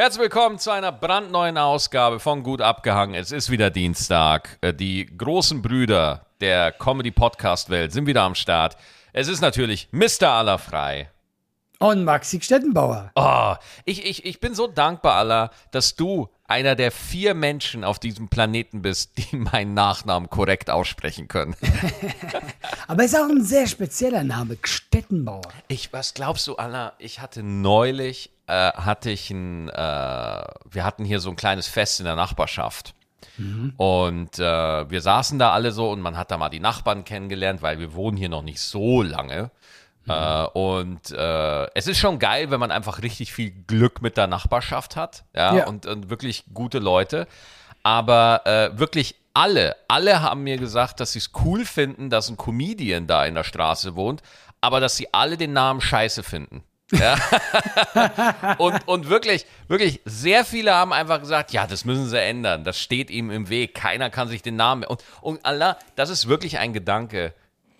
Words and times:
Herzlich 0.00 0.22
willkommen 0.22 0.58
zu 0.58 0.70
einer 0.70 0.92
brandneuen 0.92 1.58
Ausgabe 1.58 2.20
von 2.20 2.42
Gut 2.42 2.62
abgehangen. 2.62 3.14
Es 3.14 3.32
ist 3.32 3.50
wieder 3.50 3.68
Dienstag. 3.68 4.56
Äh, 4.62 4.72
Die 4.72 5.04
großen 5.04 5.60
Brüder 5.60 6.24
der 6.40 6.72
Comedy-Podcast-Welt 6.72 7.92
sind 7.92 8.06
wieder 8.06 8.22
am 8.22 8.34
Start. 8.34 8.78
Es 9.12 9.28
ist 9.28 9.42
natürlich 9.42 9.88
Mr. 9.92 10.28
Allerfrei. 10.28 11.10
Und 11.80 12.04
Maxi 12.04 12.40
Stettenbauer. 12.40 13.10
Oh, 13.14 13.54
ich, 13.84 14.06
ich, 14.06 14.24
ich 14.24 14.40
bin 14.40 14.54
so 14.54 14.66
dankbar, 14.68 15.16
Allah, 15.16 15.50
dass 15.70 15.96
du 15.96 16.30
einer 16.44 16.76
der 16.76 16.92
vier 16.92 17.34
Menschen 17.34 17.84
auf 17.84 17.98
diesem 17.98 18.28
Planeten 18.28 18.80
bist, 18.80 19.18
die 19.18 19.36
meinen 19.36 19.74
Nachnamen 19.74 20.30
korrekt 20.30 20.70
aussprechen 20.70 21.28
können. 21.28 21.54
Aber 22.88 23.04
ist 23.04 23.14
auch 23.14 23.28
ein 23.28 23.44
sehr 23.44 23.66
spezieller 23.66 24.24
Name, 24.24 24.56
Stettenbauer. 24.62 25.42
Ich, 25.68 25.92
was 25.92 26.14
glaubst 26.14 26.46
du, 26.46 26.56
Anna? 26.56 26.94
Ich 26.98 27.20
hatte 27.20 27.42
neulich, 27.42 28.30
äh, 28.50 28.72
hatte 28.72 29.10
ich 29.10 29.30
ein, 29.30 29.68
äh, 29.68 29.72
wir 29.72 30.84
hatten 30.84 31.04
hier 31.04 31.20
so 31.20 31.30
ein 31.30 31.36
kleines 31.36 31.68
Fest 31.68 32.00
in 32.00 32.06
der 32.06 32.16
Nachbarschaft. 32.16 32.94
Und 33.76 34.38
äh, 34.38 34.90
wir 34.90 35.00
saßen 35.00 35.38
da 35.38 35.52
alle 35.52 35.72
so 35.72 35.90
und 35.90 36.00
man 36.00 36.16
hat 36.16 36.30
da 36.30 36.36
mal 36.36 36.50
die 36.50 36.60
Nachbarn 36.60 37.04
kennengelernt, 37.04 37.62
weil 37.62 37.78
wir 37.78 37.94
wohnen 37.94 38.16
hier 38.16 38.28
noch 38.28 38.42
nicht 38.42 38.60
so 38.60 39.02
lange. 39.02 39.50
Äh, 40.08 40.44
und 40.52 41.10
äh, 41.10 41.66
es 41.74 41.86
ist 41.86 41.98
schon 41.98 42.18
geil, 42.18 42.50
wenn 42.50 42.60
man 42.60 42.70
einfach 42.70 43.02
richtig 43.02 43.32
viel 43.32 43.50
Glück 43.50 44.02
mit 44.02 44.16
der 44.16 44.26
Nachbarschaft 44.26 44.96
hat, 44.96 45.24
ja, 45.34 45.54
Ja. 45.56 45.66
Und, 45.66 45.86
und 45.86 46.10
wirklich 46.10 46.44
gute 46.52 46.78
Leute. 46.78 47.26
Aber 47.82 48.42
äh, 48.44 48.78
wirklich 48.78 49.14
alle, 49.32 49.76
alle 49.88 50.20
haben 50.20 50.42
mir 50.42 50.58
gesagt, 50.58 51.00
dass 51.00 51.12
sie 51.12 51.20
es 51.20 51.30
cool 51.44 51.64
finden, 51.64 52.10
dass 52.10 52.28
ein 52.28 52.36
Comedian 52.36 53.06
da 53.06 53.24
in 53.24 53.34
der 53.34 53.44
Straße 53.44 53.94
wohnt, 53.94 54.22
aber 54.60 54.80
dass 54.80 54.96
sie 54.96 55.14
alle 55.14 55.36
den 55.36 55.52
Namen 55.52 55.80
scheiße 55.80 56.22
finden. 56.22 56.62
Ja. 56.92 57.16
und, 58.58 58.86
und 58.88 59.08
wirklich, 59.08 59.46
wirklich, 59.68 60.00
sehr 60.04 60.44
viele 60.44 60.74
haben 60.74 60.92
einfach 60.92 61.20
gesagt, 61.20 61.52
ja, 61.52 61.66
das 61.66 61.84
müssen 61.84 62.08
sie 62.08 62.20
ändern. 62.20 62.64
Das 62.64 62.78
steht 62.78 63.10
ihm 63.10 63.30
im 63.30 63.48
Weg. 63.48 63.74
Keiner 63.74 64.10
kann 64.10 64.28
sich 64.28 64.42
den 64.42 64.56
Namen. 64.56 64.84
Und, 64.84 65.04
und 65.20 65.44
Allah, 65.44 65.78
das 65.96 66.10
ist 66.10 66.28
wirklich 66.28 66.58
ein 66.58 66.72
Gedanke, 66.72 67.34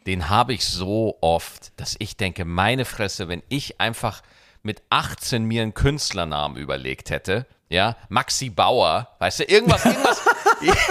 den 0.07 0.29
habe 0.29 0.55
ich 0.55 0.65
so 0.65 1.19
oft, 1.21 1.79
dass 1.79 1.97
ich 1.99 2.17
denke, 2.17 2.45
meine 2.45 2.84
Fresse, 2.84 3.29
wenn 3.29 3.43
ich 3.49 3.81
einfach 3.81 4.23
mit 4.62 4.83
18 4.91 5.45
mir 5.45 5.62
einen 5.62 5.75
Künstlernamen 5.75 6.56
überlegt 6.56 7.11
hätte, 7.11 7.47
ja, 7.69 7.97
Maxi 8.09 8.51
Bauer, 8.51 9.09
weißt 9.19 9.41
du, 9.41 9.45
irgendwas, 9.45 9.84
irgendwas. 9.84 10.23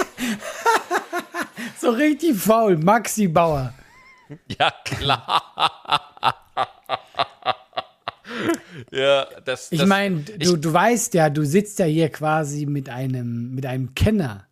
So 1.79 1.91
richtig 1.91 2.37
faul, 2.37 2.77
Maxi 2.77 3.27
Bauer. 3.27 3.73
ja, 4.59 4.71
klar. 4.83 6.48
Ja, 8.91 9.27
das. 9.45 9.71
Ich 9.71 9.85
meine, 9.85 10.21
du, 10.21 10.57
du 10.57 10.73
weißt 10.73 11.13
ja, 11.13 11.29
du 11.29 11.43
sitzt 11.45 11.79
ja 11.79 11.85
hier 11.85 12.09
quasi 12.09 12.65
mit 12.65 12.89
einem, 12.89 13.55
mit 13.55 13.65
einem 13.65 13.93
Kenner 13.95 14.47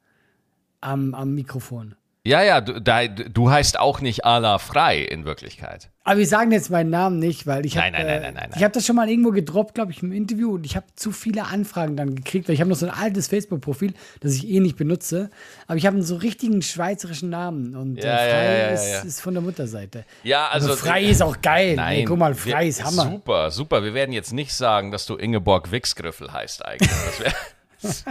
am, 0.82 1.14
am 1.14 1.34
Mikrofon. 1.34 1.96
Ja, 2.28 2.44
ja, 2.44 2.60
du, 2.60 2.82
da, 2.82 3.08
du 3.08 3.50
heißt 3.50 3.80
auch 3.80 4.02
nicht 4.02 4.26
Allah 4.26 4.58
frei 4.58 5.00
in 5.00 5.24
Wirklichkeit. 5.24 5.90
Aber 6.04 6.20
wir 6.20 6.28
sagen 6.28 6.52
jetzt 6.52 6.70
meinen 6.70 6.90
Namen 6.90 7.20
nicht, 7.20 7.48
weil 7.48 7.66
ich 7.66 7.78
habe 7.78 7.92
Nein, 7.92 7.94
nein, 7.94 8.06
nein, 8.06 8.22
nein, 8.22 8.34
nein, 8.34 8.48
nein. 8.50 8.58
ich 8.58 8.64
habe 8.64 8.74
das 8.74 8.86
schon 8.86 8.98
mal 8.98 9.10
irgendwo 9.10 9.32
gedroppt, 9.32 9.76
glaube 9.76 9.92
ich, 9.94 10.04
im 10.04 10.12
Interview 10.12 10.56
und 10.56 10.66
ich 10.66 10.76
habe 10.76 10.86
zu 10.96 11.12
viele 11.14 11.46
Anfragen 11.46 11.96
dann 11.96 12.16
gekriegt, 12.16 12.48
weil 12.48 12.56
ich 12.56 12.60
habe 12.60 12.70
noch 12.70 12.76
so 12.78 12.86
ein 12.86 12.92
altes 12.94 13.28
Facebook-Profil, 13.30 13.94
das 14.20 14.34
ich 14.34 14.48
eh 14.50 14.60
nicht 14.60 14.76
benutze, 14.76 15.30
aber 15.68 15.78
ich 15.78 15.86
habe 15.86 15.96
einen 15.96 16.06
so 16.06 16.16
richtigen 16.18 16.62
schweizerischen 16.62 17.30
Namen 17.30 17.76
und 17.76 18.04
Ja, 18.04 18.04
äh, 18.04 18.08
ja, 18.10 18.18
Frei 18.18 18.44
ja, 18.44 18.58
ja, 18.60 18.68
ist, 19.00 19.06
ist 19.06 19.22
von 19.22 19.34
der 19.34 19.42
Mutterseite. 19.44 20.04
Ja, 20.24 20.48
also. 20.50 20.76
Frei 20.76 21.04
ist 21.04 21.22
auch 21.22 21.42
geil. 21.42 21.76
Nein, 21.76 22.00
nee, 22.00 22.04
guck 22.06 22.18
mal, 22.20 22.36
Frei 22.36 22.64
wir- 22.64 22.68
ist 22.70 22.84
Hammer. 22.84 23.04
Super, 23.12 23.52
super. 23.52 23.84
Wir 23.84 23.94
werden 23.94 24.12
jetzt 24.12 24.34
nicht 24.34 24.54
sagen, 24.54 24.92
dass 24.92 25.06
du 25.06 25.16
Ingeborg 25.16 25.72
Wixgriffel 25.72 26.32
heißt 26.34 26.66
eigentlich. 26.66 26.90
Das, 26.90 27.20
wär, 27.22 27.34
das 27.82 28.04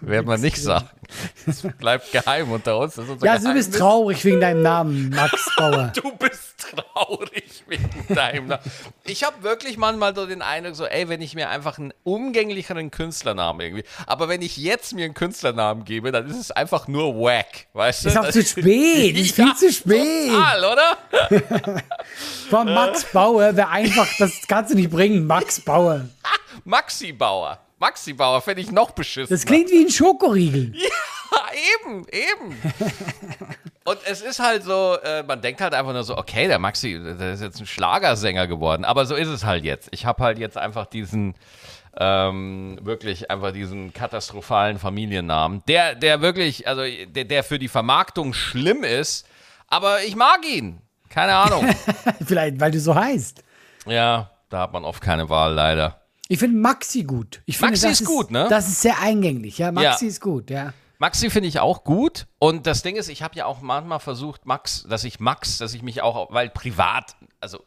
werden 0.00 0.26
wir 0.26 0.38
nicht 0.38 0.56
sagen. 0.56 0.88
Das 1.44 1.62
bleibt 1.78 2.10
geheim 2.10 2.50
unter 2.50 2.78
uns. 2.78 2.96
Ja, 3.22 3.32
also 3.32 3.48
du 3.48 3.54
bist 3.54 3.74
traurig 3.74 4.24
wegen 4.24 4.40
deinem 4.40 4.62
Namen, 4.62 5.10
Max 5.10 5.50
Bauer. 5.56 5.92
Du 5.94 6.16
bist 6.16 6.54
traurig 6.58 7.64
wegen 7.66 8.14
deinem 8.14 8.46
Namen. 8.48 8.62
Ich 9.04 9.22
habe 9.24 9.42
wirklich 9.42 9.76
manchmal 9.76 10.14
so 10.14 10.26
den 10.26 10.40
Eindruck, 10.40 10.74
so, 10.74 10.86
ey, 10.86 11.08
wenn 11.08 11.20
ich 11.20 11.34
mir 11.34 11.50
einfach 11.50 11.78
einen 11.78 11.92
umgänglicheren 12.02 12.90
Künstlernamen 12.90 13.60
irgendwie. 13.60 13.84
Aber 14.06 14.28
wenn 14.28 14.40
ich 14.40 14.56
jetzt 14.56 14.94
mir 14.94 15.04
einen 15.04 15.14
Künstlernamen 15.14 15.84
gebe, 15.84 16.10
dann 16.10 16.26
ist 16.26 16.38
es 16.38 16.50
einfach 16.50 16.88
nur 16.88 17.14
wack. 17.14 17.66
Weißt 17.74 18.04
du? 18.04 18.08
Ist 18.08 18.18
auch 18.18 18.30
zu 18.30 18.42
spät. 18.42 19.16
Ist 19.24 19.34
viel 19.36 19.54
zu 19.54 19.72
spät. 19.72 20.30
Total, 20.30 20.64
oder? 20.64 21.82
Von 22.50 22.72
Max 22.72 23.04
Bauer 23.12 23.54
wäre 23.54 23.68
einfach, 23.68 24.08
das 24.18 24.32
kannst 24.48 24.72
du 24.72 24.76
nicht 24.76 24.90
bringen, 24.90 25.26
Max 25.26 25.60
Bauer. 25.60 26.06
Maxi 26.64 27.12
Bauer. 27.12 27.58
Maxi 27.84 28.14
Bauer 28.14 28.40
fände 28.40 28.62
ich 28.62 28.72
noch 28.72 28.92
beschissen. 28.92 29.28
Das 29.34 29.44
klingt 29.44 29.70
wie 29.70 29.84
ein 29.84 29.90
Schokoriegel. 29.90 30.72
Ja, 31.34 31.40
eben, 31.86 32.06
eben. 32.12 32.62
Und 33.84 33.98
es 34.06 34.20
ist 34.20 34.38
halt 34.38 34.62
so, 34.62 34.96
äh, 35.02 35.24
man 35.24 35.40
denkt 35.40 35.60
halt 35.60 35.74
einfach 35.74 35.92
nur 35.92 36.04
so, 36.04 36.16
okay, 36.16 36.46
der 36.46 36.60
Maxi, 36.60 37.00
der 37.02 37.32
ist 37.32 37.42
jetzt 37.42 37.58
ein 37.60 37.66
Schlagersänger 37.66 38.46
geworden. 38.46 38.84
Aber 38.84 39.04
so 39.04 39.16
ist 39.16 39.26
es 39.26 39.44
halt 39.44 39.64
jetzt. 39.64 39.88
Ich 39.90 40.06
habe 40.06 40.22
halt 40.22 40.38
jetzt 40.38 40.56
einfach 40.56 40.86
diesen, 40.86 41.34
ähm, 41.98 42.78
wirklich 42.82 43.32
einfach 43.32 43.50
diesen 43.50 43.92
katastrophalen 43.92 44.78
Familiennamen, 44.78 45.62
der, 45.66 45.96
der 45.96 46.20
wirklich, 46.20 46.68
also 46.68 46.82
der, 46.82 47.24
der 47.24 47.42
für 47.42 47.58
die 47.58 47.68
Vermarktung 47.68 48.32
schlimm 48.32 48.84
ist, 48.84 49.26
aber 49.66 50.04
ich 50.04 50.14
mag 50.14 50.46
ihn. 50.46 50.80
Keine 51.08 51.34
Ahnung. 51.34 51.68
Vielleicht, 52.24 52.60
weil 52.60 52.70
du 52.70 52.78
so 52.78 52.94
heißt. 52.94 53.42
ja, 53.86 54.30
da 54.50 54.60
hat 54.60 54.72
man 54.72 54.84
oft 54.84 55.02
keine 55.02 55.28
Wahl, 55.28 55.54
leider. 55.54 56.03
Ich 56.28 56.38
finde 56.38 56.58
Maxi 56.58 57.02
gut. 57.02 57.42
Ich 57.46 57.58
finde, 57.58 57.72
Maxi 57.72 57.86
das 57.88 58.00
ist 58.00 58.06
gut, 58.06 58.30
ne? 58.30 58.46
Das 58.48 58.68
ist 58.68 58.80
sehr 58.80 59.00
eingänglich. 59.00 59.58
Ja, 59.58 59.72
Maxi 59.72 60.04
Ja. 60.06 60.10
ist 60.10 60.20
gut, 60.20 60.50
ja. 60.50 60.72
Maxi 60.98 61.28
finde 61.28 61.48
ich 61.48 61.58
auch 61.60 61.84
gut. 61.84 62.26
Und 62.38 62.66
das 62.66 62.82
Ding 62.82 62.96
ist, 62.96 63.08
ich 63.08 63.22
habe 63.22 63.34
ja 63.36 63.46
auch 63.46 63.60
manchmal 63.60 64.00
versucht, 64.00 64.46
Max, 64.46 64.86
dass 64.88 65.04
ich 65.04 65.20
Max, 65.20 65.58
dass 65.58 65.74
ich 65.74 65.82
mich 65.82 66.00
auch, 66.02 66.32
weil 66.32 66.48
privat, 66.48 67.16
also 67.40 67.62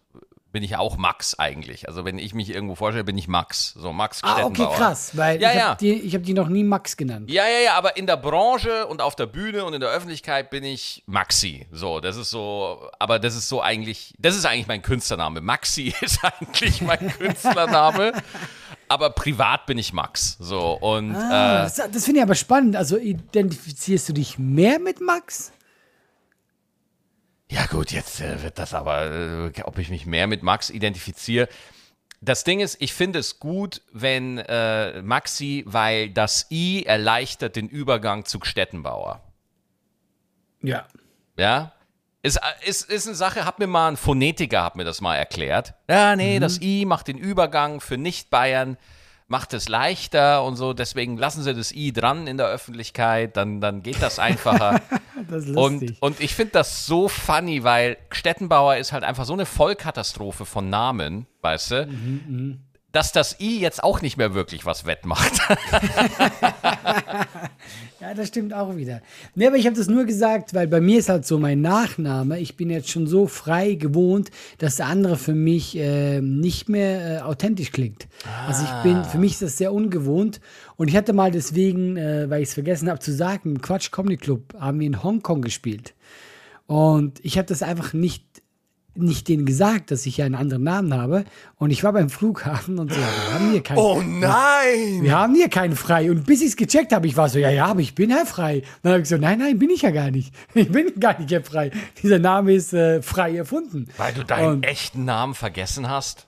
bin 0.57 0.63
ich 0.63 0.75
auch 0.75 0.97
Max 0.97 1.37
eigentlich. 1.37 1.87
Also 1.87 2.03
wenn 2.03 2.17
ich 2.17 2.33
mich 2.33 2.49
irgendwo 2.49 2.73
vorstelle, 2.73 3.03
bin 3.03 3.15
ich 3.15 3.27
Max. 3.27 3.75
So 3.77 3.93
Max 3.93 4.21
Ah, 4.23 4.43
okay, 4.43 4.65
krass. 4.75 5.15
Weil 5.15 5.39
Ja, 5.39 5.51
ich 5.51 5.55
ja. 5.57 5.67
habe 5.67 5.77
die, 5.79 5.93
ich 5.93 6.15
hab 6.15 6.23
die 6.23 6.33
noch 6.33 6.49
nie 6.49 6.63
Max 6.63 6.97
genannt. 6.97 7.29
Ja, 7.29 7.43
ja, 7.47 7.59
ja, 7.63 7.73
aber 7.75 7.95
in 7.95 8.07
der 8.07 8.17
Branche 8.17 8.87
und 8.87 8.99
auf 9.03 9.15
der 9.15 9.27
Bühne 9.27 9.65
und 9.65 9.75
in 9.75 9.81
der 9.81 9.91
Öffentlichkeit 9.91 10.49
bin 10.49 10.63
ich 10.63 11.03
Maxi. 11.05 11.67
So, 11.71 11.99
das 11.99 12.17
ist 12.17 12.31
so, 12.31 12.89
aber 12.97 13.19
das 13.19 13.35
ist 13.35 13.49
so 13.49 13.61
eigentlich, 13.61 14.15
das 14.17 14.35
ist 14.35 14.47
eigentlich 14.47 14.65
mein 14.65 14.81
Künstlername. 14.81 15.41
Maxi 15.41 15.93
ist 16.01 16.21
eigentlich 16.23 16.81
mein 16.81 17.07
Künstlername. 17.19 18.13
Aber 18.87 19.11
privat 19.11 19.67
bin 19.67 19.77
ich 19.77 19.93
Max. 19.93 20.37
So, 20.39 20.71
und 20.71 21.13
Ah, 21.15 21.59
äh, 21.59 21.63
das 21.65 21.75
das 21.75 22.03
finde 22.05 22.21
ich 22.21 22.23
aber 22.23 22.33
spannend. 22.33 22.75
Also 22.75 22.97
identifizierst 22.97 24.09
du 24.09 24.13
dich 24.13 24.39
mehr 24.39 24.79
mit 24.79 25.01
Max? 25.01 25.51
Ja 27.49 27.65
gut, 27.65 27.91
jetzt 27.91 28.19
äh, 28.19 28.43
wird 28.43 28.59
das 28.59 28.73
aber, 28.73 29.11
äh, 29.55 29.61
ob 29.63 29.77
ich 29.77 29.89
mich 29.89 30.05
mehr 30.05 30.27
mit 30.27 30.43
Max 30.43 30.69
identifiziere. 30.69 31.47
Das 32.19 32.43
Ding 32.43 32.59
ist, 32.59 32.77
ich 32.81 32.93
finde 32.93 33.19
es 33.19 33.39
gut, 33.39 33.81
wenn 33.93 34.39
äh, 34.39 35.01
Maxi, 35.01 35.63
weil 35.67 36.09
das 36.09 36.47
I 36.51 36.83
erleichtert 36.83 37.55
den 37.55 37.69
Übergang 37.69 38.25
zu 38.25 38.39
Stettenbauer. 38.43 39.21
Ja. 40.61 40.87
Ja? 41.37 41.73
Ist, 42.23 42.37
äh, 42.37 42.69
ist, 42.69 42.89
ist 42.89 43.07
eine 43.07 43.15
Sache, 43.15 43.45
hat 43.45 43.59
mir 43.59 43.67
mal 43.67 43.89
ein 43.89 43.97
Phonetiker 43.97 44.63
hat 44.63 44.75
mir 44.75 44.83
das 44.83 44.99
mal 44.99 45.15
erklärt. 45.15 45.75
Ja, 45.89 46.15
nee, 46.15 46.39
das 46.39 46.59
I 46.61 46.85
macht 46.85 47.07
den 47.07 47.17
Übergang 47.17 47.79
für 47.79 47.97
Nicht-Bayern, 47.97 48.77
macht 49.27 49.53
es 49.53 49.67
leichter 49.67 50.43
und 50.43 50.55
so, 50.55 50.73
deswegen 50.73 51.17
lassen 51.17 51.43
sie 51.43 51.53
das 51.53 51.71
I 51.73 51.91
dran 51.91 52.27
in 52.27 52.37
der 52.37 52.47
Öffentlichkeit, 52.47 53.35
dann, 53.35 53.59
dann 53.61 53.83
geht 53.83 54.01
das 54.01 54.19
einfacher. 54.19 54.81
Das 55.29 55.45
ist 55.45 55.57
Und, 55.57 55.81
lustig. 55.81 55.97
und 55.99 56.19
ich 56.19 56.35
finde 56.35 56.51
das 56.53 56.85
so 56.85 57.07
funny, 57.07 57.63
weil 57.63 57.97
Stettenbauer 58.11 58.77
ist 58.77 58.93
halt 58.93 59.03
einfach 59.03 59.25
so 59.25 59.33
eine 59.33 59.47
Vollkatastrophe 59.47 60.45
von 60.45 60.69
Namen, 60.69 61.25
weißt 61.41 61.71
du, 61.71 61.85
Mhm, 61.87 62.59
dass 62.91 63.11
das 63.11 63.39
I 63.39 63.59
jetzt 63.59 63.83
auch 63.83 64.01
nicht 64.01 64.17
mehr 64.17 64.33
wirklich 64.33 64.65
was 64.65 64.85
wettmacht. 64.85 65.39
Ja, 67.99 68.13
das 68.13 68.27
stimmt 68.27 68.53
auch 68.53 68.75
wieder. 68.75 69.01
Nee, 69.33 69.47
aber 69.47 69.55
ich 69.55 69.65
habe 69.65 69.75
das 69.75 69.87
nur 69.87 70.05
gesagt, 70.05 70.53
weil 70.53 70.67
bei 70.67 70.79
mir 70.79 70.99
ist 70.99 71.09
halt 71.09 71.25
so 71.25 71.39
mein 71.39 71.61
Nachname. 71.61 72.39
Ich 72.39 72.55
bin 72.55 72.69
jetzt 72.69 72.89
schon 72.89 73.07
so 73.07 73.25
frei 73.25 73.73
gewohnt, 73.73 74.29
dass 74.59 74.75
der 74.75 74.85
andere 74.85 75.17
für 75.17 75.33
mich 75.33 75.75
äh, 75.75 76.21
nicht 76.21 76.69
mehr 76.69 77.17
äh, 77.17 77.21
authentisch 77.21 77.71
klingt. 77.71 78.07
Also 78.47 78.63
ich 78.63 78.83
bin, 78.83 79.03
für 79.03 79.17
mich 79.17 79.33
ist 79.33 79.41
das 79.41 79.57
sehr 79.57 79.73
ungewohnt. 79.73 80.39
Und 80.75 80.89
ich 80.89 80.95
hatte 80.95 81.11
mal 81.13 81.31
deswegen, 81.31 81.97
äh, 81.97 82.29
weil 82.29 82.43
ich 82.43 82.49
es 82.49 82.53
vergessen 82.53 82.87
habe 82.87 82.99
zu 82.99 83.11
sagen, 83.11 83.55
im 83.55 83.61
Quatsch 83.61 83.91
Comedy 83.91 84.17
Club 84.17 84.53
haben 84.59 84.79
wir 84.79 84.87
in 84.87 85.01
Hongkong 85.03 85.41
gespielt. 85.41 85.95
Und 86.67 87.19
ich 87.25 87.37
habe 87.37 87.47
das 87.47 87.63
einfach 87.63 87.93
nicht 87.93 88.23
nicht 88.97 89.27
denen 89.27 89.45
gesagt, 89.45 89.91
dass 89.91 90.05
ich 90.05 90.17
ja 90.17 90.25
einen 90.25 90.35
anderen 90.35 90.63
Namen 90.63 90.93
habe. 90.93 91.25
Und 91.57 91.71
ich 91.71 91.83
war 91.83 91.93
beim 91.93 92.09
Flughafen 92.09 92.77
und 92.79 92.91
so, 92.93 92.99
wir 92.99 93.33
haben 93.33 93.51
hier 93.51 93.63
keinen. 93.63 93.77
Oh 93.77 94.01
nein! 94.05 95.01
Wir 95.01 95.17
haben 95.17 95.33
hier 95.35 95.49
keinen 95.49 95.75
Frei. 95.75 96.11
Und 96.11 96.25
bis 96.25 96.41
ich 96.41 96.49
es 96.49 96.55
gecheckt 96.55 96.93
habe, 96.93 97.07
ich 97.07 97.17
war 97.17 97.29
so, 97.29 97.39
ja, 97.39 97.49
ja, 97.49 97.65
aber 97.65 97.79
ich 97.79 97.95
bin 97.95 98.09
Herr 98.11 98.25
Frei. 98.25 98.61
Dann 98.83 98.93
habe 98.93 99.01
ich 99.01 99.09
so, 99.09 99.17
nein, 99.17 99.39
nein, 99.39 99.57
bin 99.57 99.69
ich 99.69 99.81
ja 99.81 99.91
gar 99.91 100.11
nicht. 100.11 100.33
Ich 100.53 100.71
bin 100.71 100.99
gar 100.99 101.17
nicht 101.19 101.31
Herr 101.31 101.43
Frei. 101.43 101.71
Dieser 102.03 102.19
Name 102.19 102.53
ist 102.53 102.73
äh, 102.73 103.01
frei 103.01 103.35
erfunden. 103.35 103.87
Weil 103.97 104.13
du 104.13 104.23
deinen 104.23 104.47
Und- 104.57 104.65
echten 104.65 105.05
Namen 105.05 105.33
vergessen 105.33 105.89
hast? 105.89 106.26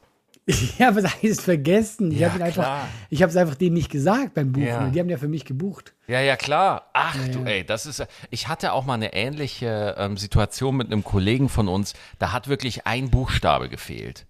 Ja, 0.80 0.92
da 0.92 1.10
ist 1.22 1.40
es 1.40 1.42
vergessen. 1.42 2.12
Ich 2.12 2.20
Ja, 2.20 2.34
habe 2.34 2.44
einfach, 2.44 2.86
ich 3.10 3.22
habe 3.22 3.30
es 3.30 3.36
einfach 3.38 3.56
denen 3.56 3.76
nicht 3.76 3.90
gesagt 3.92 4.34
beim 4.34 4.52
Buchen. 4.52 4.66
Ja. 4.68 4.90
Die 4.90 5.00
haben 5.00 5.10
ja 5.10 5.18
für 5.18 5.28
mich 5.28 5.46
gebucht. 5.46 5.94
Ja, 6.08 6.20
ja, 6.22 6.36
klar. 6.36 6.90
Ach 6.94 7.16
du, 7.32 7.44
ey, 7.44 7.64
das 7.66 7.86
ist. 7.86 8.04
Ich 8.30 8.48
hatte 8.48 8.74
auch 8.74 8.86
mal 8.86 8.96
eine 8.96 9.14
ähnliche 9.14 9.96
ähm, 9.98 10.18
Situation 10.18 10.76
mit 10.78 10.88
einem 10.88 11.04
Kollegen 11.04 11.50
von 11.50 11.68
uns. 11.68 11.94
Da 12.18 12.32
hat 12.32 12.48
wirklich 12.48 12.88
ein 12.88 13.10
Buchstabe 13.10 13.70
gefehlt. 13.70 14.26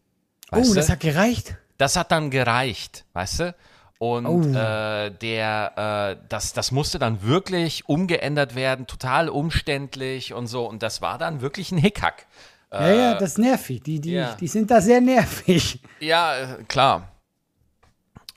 Weißt 0.52 0.72
oh, 0.72 0.74
das 0.76 0.88
du? 0.88 0.92
hat 0.94 1.00
gereicht. 1.00 1.56
das 1.78 1.96
hat 1.96 2.12
dann 2.12 2.32
gereicht, 2.32 3.06
weißt 3.14 3.40
du? 3.40 3.56
Und 4.00 4.26
Oh. 4.26 4.42
äh, 4.42 5.12
der, 5.12 6.18
äh, 6.20 6.26
das, 6.30 6.54
das 6.54 6.72
musste 6.72 7.00
dann 7.00 7.22
wirklich 7.22 7.88
umgeändert 7.90 8.56
werden, 8.56 8.88
total 8.88 9.28
umständlich 9.30 10.34
und 10.34 10.48
so. 10.48 10.66
Und 10.68 10.84
das 10.84 11.02
war 11.02 11.18
dann 11.18 11.42
wirklich 11.42 11.72
ein 11.72 11.78
Hickhack. 11.78 12.26
Ja, 12.72 12.90
ja, 12.92 13.14
das 13.16 13.32
ist 13.32 13.38
nervig. 13.40 13.82
Die, 13.84 14.00
die, 14.00 14.14
Äh, 14.14 14.20
ja. 14.20 14.36
die 14.36 14.48
sind 14.48 14.70
da 14.70 14.80
sehr 14.82 15.02
nervig. 15.02 15.82
Ja, 16.00 16.36
äh, 16.38 16.64
klar. 16.68 17.12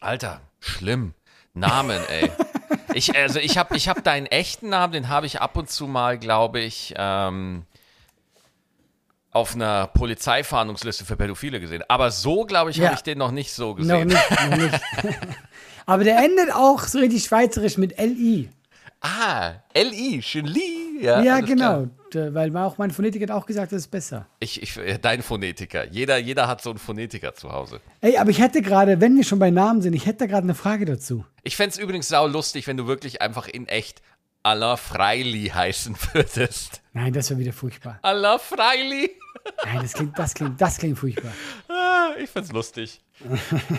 Alter, 0.01 0.41
schlimm. 0.61 1.15
Namen, 1.55 2.01
ey. 2.09 2.31
Ich, 2.95 3.17
also 3.17 3.39
ich 3.39 3.57
habe 3.57 3.75
ich 3.75 3.89
hab 3.89 4.05
deinen 4.05 4.27
echten 4.27 4.69
Namen, 4.69 4.93
den 4.93 5.09
habe 5.09 5.25
ich 5.25 5.41
ab 5.41 5.57
und 5.57 5.71
zu 5.71 5.87
mal, 5.87 6.19
glaube 6.19 6.61
ich, 6.61 6.93
ähm, 6.99 7.65
auf 9.31 9.55
einer 9.55 9.87
Polizeifahndungsliste 9.87 11.07
für 11.07 11.17
Pädophile 11.17 11.59
gesehen. 11.59 11.83
Aber 11.89 12.11
so, 12.11 12.45
glaube 12.45 12.71
ich, 12.71 12.77
Ja. 12.77 12.87
habe 12.87 12.97
ich 12.97 13.03
den 13.03 13.17
noch 13.17 13.31
nicht 13.31 13.51
so 13.53 13.71
Noch 13.71 13.77
gesehen. 13.77 14.09
nicht, 14.09 14.31
noch 14.51 14.57
nicht. 14.59 14.81
Aber 15.87 16.05
der 16.05 16.19
endet 16.19 16.53
auch 16.55 16.83
so 16.83 16.99
richtig 16.99 17.25
schweizerisch 17.25 17.79
mit 17.79 17.99
LI. 17.99 18.51
Ah, 19.03 19.55
L.I., 19.75 20.21
Li. 20.41 21.01
Ja, 21.03 21.21
Ja, 21.23 21.41
genau. 21.41 21.89
klar. 22.11 22.35
Weil 22.35 22.57
auch 22.59 22.79
mein 22.79 22.91
Phonetiker 22.91 23.25
hat 23.25 23.31
auch 23.43 23.47
gesagt, 23.47 23.73
das 23.73 23.83
ist 23.83 23.89
besser. 23.91 24.27
Ich, 24.39 24.63
ich, 24.63 24.79
dein 25.01 25.23
Phonetiker. 25.23 25.87
Jeder, 25.91 26.19
jeder 26.19 26.47
hat 26.47 26.63
so 26.63 26.71
einen 26.71 26.79
Phonetiker 26.79 27.35
zu 27.35 27.51
Hause. 27.51 27.81
Ey, 28.01 28.19
aber 28.19 28.31
ich 28.31 28.39
hätte 28.39 28.61
gerade, 28.63 29.01
wenn 29.01 29.17
wir 29.17 29.25
schon 29.25 29.39
bei 29.39 29.51
Namen 29.51 29.81
sind, 29.83 29.95
ich 29.95 30.07
hätte 30.07 30.19
da 30.21 30.27
gerade 30.27 30.45
eine 30.45 30.55
Frage 30.55 30.85
dazu. 30.85 31.25
Ich 31.43 31.57
fänd's 31.57 31.79
übrigens 31.79 32.09
sau 32.09 32.27
lustig, 32.27 32.67
wenn 32.67 32.77
du 32.77 32.87
wirklich 32.87 33.23
einfach 33.23 33.49
in 33.49 33.67
echt 33.67 34.03
Alain 34.43 34.77
Freili 34.77 35.49
heißen 35.55 35.97
würdest. 36.13 36.83
Nein, 36.93 37.13
das 37.13 37.31
wäre 37.31 37.41
wieder 37.41 37.53
furchtbar. 37.53 37.99
Alain 38.03 38.39
Freili? 38.39 39.11
Nein, 39.65 39.79
das 39.83 39.93
klingt, 39.93 40.19
das 40.19 40.35
klingt, 40.35 40.61
das 40.61 40.79
klingt 40.79 40.99
furchtbar. 40.99 41.33
Ah, 41.69 42.11
Ich 42.23 42.31
find's 42.31 42.53
lustig. 42.53 43.01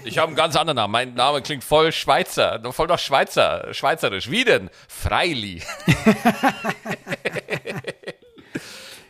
Ich 0.05 0.17
habe 0.17 0.27
einen 0.27 0.35
ganz 0.35 0.55
anderen 0.55 0.75
Namen. 0.77 0.91
Mein 0.91 1.13
Name 1.13 1.41
klingt 1.41 1.63
voll 1.63 1.91
Schweizer, 1.91 2.61
voll 2.71 2.87
doch 2.87 2.99
Schweizer, 2.99 3.67
schweizerisch. 3.73 4.29
Wie 4.31 4.43
denn? 4.45 4.69
Freili. 4.87 5.61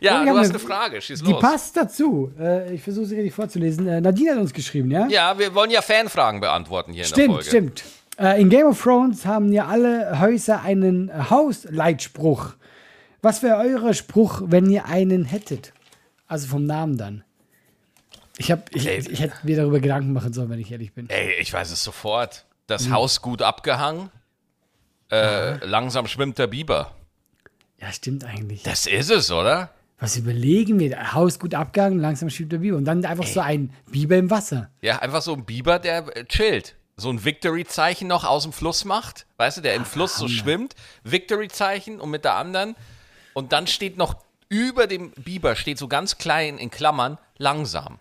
ja, 0.00 0.24
du 0.24 0.30
hast 0.30 0.38
eine- 0.38 0.48
eine 0.50 0.58
Frage. 0.58 1.00
Schieß 1.00 1.22
Die 1.22 1.30
los. 1.32 1.40
passt 1.40 1.76
dazu. 1.76 2.32
Äh, 2.38 2.74
ich 2.74 2.82
versuche 2.82 3.06
sie 3.06 3.14
richtig 3.16 3.34
vorzulesen. 3.34 3.86
Äh, 3.86 4.00
Nadine 4.00 4.32
hat 4.32 4.38
uns 4.38 4.52
geschrieben, 4.52 4.90
ja? 4.90 5.06
Ja, 5.08 5.38
wir 5.38 5.54
wollen 5.54 5.70
ja 5.70 5.82
Fanfragen 5.82 6.40
beantworten 6.40 6.92
hier 6.92 7.04
in 7.04 7.08
der 7.10 7.14
Stimmt, 7.14 7.34
Folge. 7.34 7.48
stimmt. 7.48 7.84
Äh, 8.18 8.40
in 8.40 8.48
Game 8.50 8.66
of 8.66 8.80
Thrones 8.82 9.26
haben 9.26 9.52
ja 9.52 9.66
alle 9.66 10.20
Häuser 10.20 10.62
einen 10.62 11.30
Hausleitspruch. 11.30 12.50
Was 13.22 13.42
wäre 13.42 13.56
euer 13.58 13.94
Spruch, 13.94 14.42
wenn 14.46 14.68
ihr 14.70 14.84
einen 14.86 15.24
hättet? 15.24 15.72
Also 16.34 16.48
vom 16.48 16.66
Namen 16.66 16.98
dann. 16.98 17.22
Ich, 18.38 18.50
hab, 18.50 18.74
ich, 18.74 18.88
Ey. 18.88 18.98
ich, 18.98 19.20
hätte 19.20 19.36
mir 19.44 19.56
darüber 19.56 19.78
Gedanken 19.78 20.12
machen 20.12 20.32
sollen, 20.32 20.50
wenn 20.50 20.58
ich 20.58 20.72
ehrlich 20.72 20.92
bin. 20.92 21.08
Ey, 21.08 21.34
ich 21.34 21.52
weiß 21.52 21.70
es 21.70 21.84
sofort. 21.84 22.38
Hm. 22.38 22.42
Das 22.66 22.90
Haus 22.90 23.22
gut 23.22 23.40
abgehangen. 23.40 24.10
Äh, 25.12 25.64
langsam 25.64 26.08
schwimmt 26.08 26.40
der 26.40 26.48
Biber. 26.48 26.90
Ja, 27.80 27.92
stimmt 27.92 28.24
eigentlich. 28.24 28.64
Das 28.64 28.86
ist 28.86 29.12
es, 29.12 29.30
oder? 29.30 29.70
Was 30.00 30.16
überlegen 30.16 30.80
wir? 30.80 31.12
Haus 31.12 31.38
gut 31.38 31.54
abgegangen, 31.54 32.00
langsam 32.00 32.28
schiebt 32.30 32.50
der 32.50 32.58
Biber. 32.58 32.78
Und 32.78 32.84
dann 32.84 33.04
einfach 33.04 33.28
so 33.28 33.38
ein 33.38 33.72
Biber 33.92 34.16
im 34.16 34.28
Wasser. 34.28 34.72
Ja, 34.82 34.98
einfach 34.98 35.22
so 35.22 35.34
ein 35.34 35.44
Biber, 35.44 35.78
der 35.78 36.16
äh, 36.16 36.24
chillt. 36.24 36.74
So 36.96 37.10
ein 37.10 37.24
Victory-Zeichen 37.24 38.08
noch 38.08 38.24
aus 38.24 38.42
dem 38.42 38.52
Fluss 38.52 38.84
macht. 38.84 39.26
Weißt 39.36 39.58
du, 39.58 39.60
der 39.60 39.76
im 39.76 39.84
Fluss 39.84 40.16
so 40.16 40.26
schwimmt. 40.26 40.74
Victory-Zeichen 41.04 42.00
und 42.00 42.10
mit 42.10 42.24
der 42.24 42.34
anderen. 42.34 42.74
Und 43.34 43.52
dann 43.52 43.68
steht 43.68 43.96
noch 43.98 44.23
über 44.48 44.86
dem 44.86 45.10
Biber, 45.12 45.56
steht 45.56 45.78
so 45.78 45.88
ganz 45.88 46.18
klein 46.18 46.58
in 46.58 46.70
Klammern, 46.70 47.18
langsam. 47.38 47.98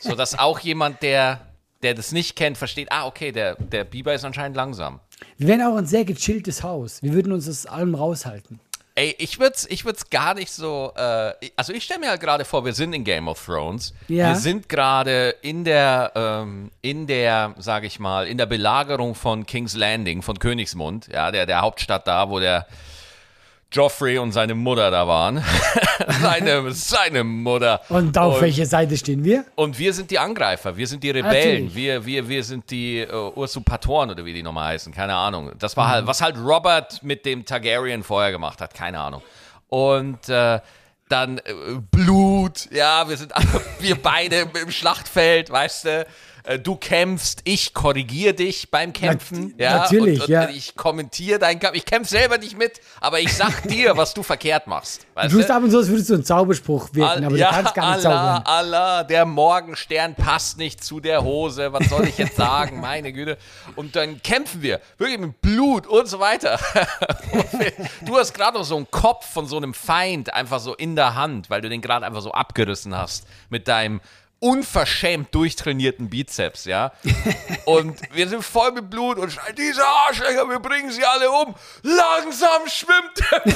so 0.00 0.14
dass 0.14 0.38
auch 0.38 0.58
jemand, 0.60 1.02
der, 1.02 1.40
der 1.82 1.94
das 1.94 2.12
nicht 2.12 2.36
kennt, 2.36 2.58
versteht, 2.58 2.90
ah, 2.90 3.06
okay, 3.06 3.32
der, 3.32 3.56
der 3.56 3.84
Biber 3.84 4.14
ist 4.14 4.24
anscheinend 4.24 4.56
langsam. 4.56 5.00
Wir 5.38 5.48
wären 5.48 5.62
auch 5.62 5.76
ein 5.76 5.86
sehr 5.86 6.04
gechilltes 6.04 6.62
Haus. 6.62 7.02
Wir 7.02 7.12
würden 7.12 7.32
uns 7.32 7.48
aus 7.48 7.66
allem 7.66 7.94
raushalten. 7.94 8.60
Ey, 8.94 9.14
ich 9.18 9.38
würde 9.40 9.54
es 9.54 9.70
ich 9.70 9.86
würd's 9.86 10.10
gar 10.10 10.34
nicht 10.34 10.50
so. 10.50 10.92
Äh, 10.96 11.32
also, 11.56 11.72
ich 11.72 11.84
stelle 11.84 12.00
mir 12.00 12.10
halt 12.10 12.20
gerade 12.20 12.44
vor, 12.44 12.64
wir 12.66 12.74
sind 12.74 12.92
in 12.92 13.04
Game 13.04 13.26
of 13.26 13.42
Thrones. 13.42 13.94
Ja. 14.08 14.28
Wir 14.28 14.36
sind 14.36 14.68
gerade 14.68 15.34
in 15.40 15.64
der, 15.64 16.12
ähm, 16.14 16.70
in 16.82 17.06
der, 17.06 17.54
sage 17.58 17.86
ich 17.86 17.98
mal, 17.98 18.26
in 18.26 18.36
der 18.36 18.44
Belagerung 18.44 19.14
von 19.14 19.46
King's 19.46 19.74
Landing, 19.74 20.20
von 20.20 20.38
Königsmund, 20.38 21.08
ja, 21.10 21.30
der, 21.30 21.46
der 21.46 21.62
Hauptstadt 21.62 22.06
da, 22.06 22.28
wo 22.28 22.38
der 22.38 22.66
Joffrey 23.72 24.18
und 24.18 24.32
seine 24.32 24.54
Mutter 24.54 24.90
da 24.90 25.08
waren. 25.08 25.42
seine, 26.20 26.70
seine 26.72 27.24
Mutter. 27.24 27.80
Und 27.88 28.16
auf 28.18 28.40
welcher 28.40 28.66
Seite 28.66 28.96
stehen 28.96 29.24
wir? 29.24 29.44
Und 29.54 29.78
wir 29.78 29.94
sind 29.94 30.10
die 30.10 30.18
Angreifer, 30.18 30.76
wir 30.76 30.86
sind 30.86 31.02
die 31.02 31.10
Rebellen, 31.10 31.66
Natürlich. 31.66 31.74
wir, 31.74 32.06
wir, 32.06 32.28
wir 32.28 32.44
sind 32.44 32.70
die 32.70 33.00
äh, 33.00 33.12
Usurpatoren 33.34 34.10
oder 34.10 34.24
wie 34.24 34.32
die 34.32 34.42
nochmal 34.42 34.74
heißen, 34.74 34.92
keine 34.92 35.14
Ahnung. 35.14 35.52
Das 35.58 35.76
war 35.76 35.88
halt, 35.88 36.06
was 36.06 36.20
halt 36.20 36.36
Robert 36.36 37.02
mit 37.02 37.24
dem 37.24 37.44
Targaryen 37.44 38.02
vorher 38.02 38.32
gemacht 38.32 38.60
hat, 38.60 38.74
keine 38.74 39.00
Ahnung. 39.00 39.22
Und 39.68 40.28
äh, 40.28 40.60
dann 41.08 41.38
äh, 41.38 41.42
Blut, 41.90 42.68
ja, 42.70 43.08
wir 43.08 43.16
sind 43.16 43.34
alle, 43.34 43.46
wir 43.80 43.96
beide 43.96 44.48
im 44.60 44.70
Schlachtfeld, 44.70 45.50
weißt 45.50 45.84
du. 45.84 46.06
Äh, 46.44 46.58
Du 46.58 46.76
kämpfst, 46.76 47.40
ich 47.44 47.72
korrigiere 47.74 48.34
dich 48.34 48.70
beim 48.70 48.92
Kämpfen. 48.92 49.48
Nat- 49.50 49.60
ja, 49.60 49.76
natürlich, 49.78 50.18
und, 50.20 50.24
und 50.24 50.30
ja. 50.30 50.48
Ich 50.48 50.74
kommentiere 50.74 51.38
deinen 51.38 51.60
Kampf. 51.60 51.76
Ich 51.76 51.84
kämpfe 51.84 52.10
selber 52.10 52.38
nicht 52.38 52.56
mit, 52.58 52.80
aber 53.00 53.20
ich 53.20 53.32
sag 53.34 53.62
dir, 53.68 53.96
was 53.96 54.14
du 54.14 54.22
verkehrt 54.22 54.66
machst. 54.66 55.06
Du 55.22 55.28
tust 55.28 55.50
ab 55.50 55.62
und 55.62 55.70
zu, 55.70 55.78
als 55.78 55.88
würdest 55.88 56.10
du 56.10 56.14
einen 56.14 56.24
Zauberspruch 56.24 56.88
wirken, 56.92 57.24
aber 57.24 57.36
ja, 57.36 57.48
du 57.50 57.54
kannst 57.56 57.74
gar 57.74 57.96
nicht 57.96 58.06
Allah, 58.06 58.42
zaubern. 58.42 58.42
Allah, 58.46 59.04
der 59.04 59.24
Morgenstern 59.26 60.14
passt 60.14 60.58
nicht 60.58 60.82
zu 60.82 61.00
der 61.00 61.22
Hose. 61.22 61.72
Was 61.72 61.88
soll 61.88 62.08
ich 62.08 62.18
jetzt 62.18 62.36
sagen? 62.36 62.80
Meine 62.80 63.12
Güte. 63.12 63.38
Und 63.76 63.94
dann 63.96 64.22
kämpfen 64.22 64.62
wir. 64.62 64.80
Wirklich 64.98 65.18
mit 65.20 65.40
Blut 65.40 65.86
und 65.86 66.06
so 66.08 66.18
weiter. 66.20 66.58
Du 68.04 68.16
hast 68.18 68.32
gerade 68.34 68.58
noch 68.58 68.64
so 68.64 68.76
einen 68.76 68.90
Kopf 68.90 69.26
von 69.32 69.46
so 69.46 69.56
einem 69.56 69.74
Feind 69.74 70.32
einfach 70.34 70.60
so 70.60 70.74
in 70.74 70.96
der 70.96 71.14
Hand, 71.14 71.50
weil 71.50 71.60
du 71.60 71.68
den 71.68 71.80
gerade 71.80 72.04
einfach 72.04 72.20
so 72.20 72.32
abgerissen 72.32 72.96
hast 72.96 73.26
mit 73.48 73.68
deinem 73.68 74.00
unverschämt 74.42 75.32
durchtrainierten 75.34 76.10
Bizeps, 76.10 76.64
ja. 76.64 76.92
Und 77.64 77.96
wir 78.12 78.28
sind 78.28 78.44
voll 78.44 78.72
mit 78.72 78.90
Blut 78.90 79.16
und 79.18 79.30
schreien, 79.30 79.54
diese 79.54 79.86
Arschlöcher, 79.86 80.48
wir 80.48 80.58
bringen 80.58 80.90
sie 80.90 81.04
alle 81.04 81.30
um. 81.30 81.54
Langsam 81.82 82.66
schwimmt 82.66 83.22
der 83.30 83.44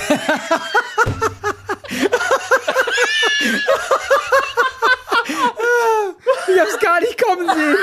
Ich 6.49 6.61
hab's 6.61 6.79
gar 6.79 7.01
nicht 7.01 7.21
kommen 7.21 7.49
sehen. 7.49 7.77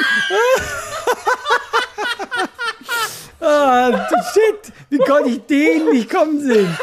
ah, 3.41 4.07
shit, 4.33 4.73
wie 4.89 4.97
konnte 4.99 5.29
ich 5.29 5.45
den 5.45 5.89
nicht 5.89 6.09
kommen 6.09 6.39
sehen? 6.39 6.77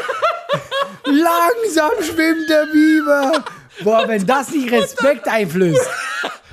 Langsam 1.05 1.91
schwimmt 2.03 2.47
der 2.47 2.67
Biber. 2.71 3.43
Boah, 3.83 4.07
wenn 4.07 4.25
das 4.27 4.51
nicht 4.51 4.71
Respekt 4.71 5.27
einflößt. 5.27 5.89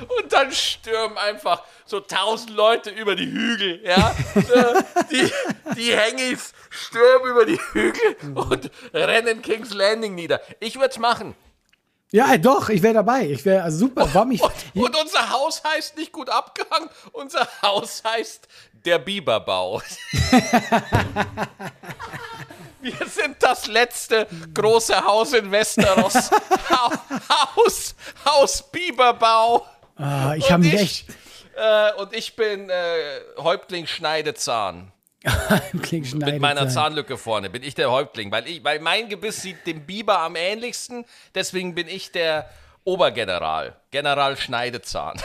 Und 0.09 0.33
dann 0.33 0.51
stürmen 0.53 1.19
einfach 1.19 1.63
so 1.85 2.01
tausend 2.01 2.51
Leute 2.51 2.91
über 2.91 3.15
die 3.17 3.27
Hügel, 3.31 3.81
ja. 3.85 4.15
Äh, 4.35 4.83
die, 5.11 5.31
die 5.77 5.93
Hengis 5.97 6.53
stürmen 6.71 7.31
über 7.31 7.45
die 7.45 7.59
Hügel 7.73 8.17
und 8.35 8.71
rennen 8.95 9.43
King's 9.43 9.73
Landing 9.75 10.15
nieder. 10.15 10.41
Ich 10.61 10.77
würde 10.77 10.89
es 10.91 10.99
machen. 10.99 11.35
Ja, 12.11 12.39
doch, 12.39 12.71
ich 12.71 12.83
wäre 12.83 12.95
dabei. 12.95 13.27
Ich 13.27 13.45
wäre 13.45 13.63
also 13.65 13.79
super. 13.79 14.09
Warum 14.15 14.31
ich, 14.31 14.43
Und, 14.43 14.53
und 14.75 14.97
unser 14.97 15.29
Haus 15.31 15.63
heißt 15.63 15.97
nicht 15.99 16.11
gut 16.13 16.31
abgehangen, 16.31 16.89
unser 17.13 17.47
Haus 17.61 18.03
heißt 18.03 18.49
der 18.73 18.99
Biberbau. 18.99 19.83
Wir 22.81 22.97
sind 23.09 23.37
das 23.43 23.67
letzte 23.67 24.27
große 24.55 25.05
Haus 25.05 25.33
in 25.33 25.51
Westeros. 25.51 26.31
Ha- 26.71 26.91
Haus, 27.57 27.95
Haus 28.25 28.63
Biberbau. 28.71 29.67
Ah, 29.99 30.35
ich 30.37 30.51
habe 30.51 30.65
mich 30.65 30.75
ich, 30.75 30.81
echt. 30.81 31.09
Äh, 31.57 32.01
und 32.01 32.15
ich 32.15 32.37
bin 32.37 32.71
äh, 32.71 32.75
Häuptling 33.39 33.87
Schneidezahn. 33.87 34.93
Mit 35.73 36.41
meiner 36.41 36.69
Zahnlücke 36.69 37.17
vorne 37.19 37.51
bin 37.51 37.65
ich 37.65 37.75
der 37.75 37.91
Häuptling, 37.91 38.31
weil, 38.31 38.47
ich, 38.47 38.63
weil 38.63 38.79
mein 38.79 39.09
Gebiss 39.09 39.43
sieht 39.43 39.67
dem 39.67 39.85
Biber 39.85 40.21
am 40.21 40.37
ähnlichsten. 40.37 41.05
Deswegen 41.35 41.75
bin 41.75 41.89
ich 41.89 42.13
der 42.13 42.49
Obergeneral, 42.85 43.77
General 43.91 44.37
Schneidezahn. 44.37 45.21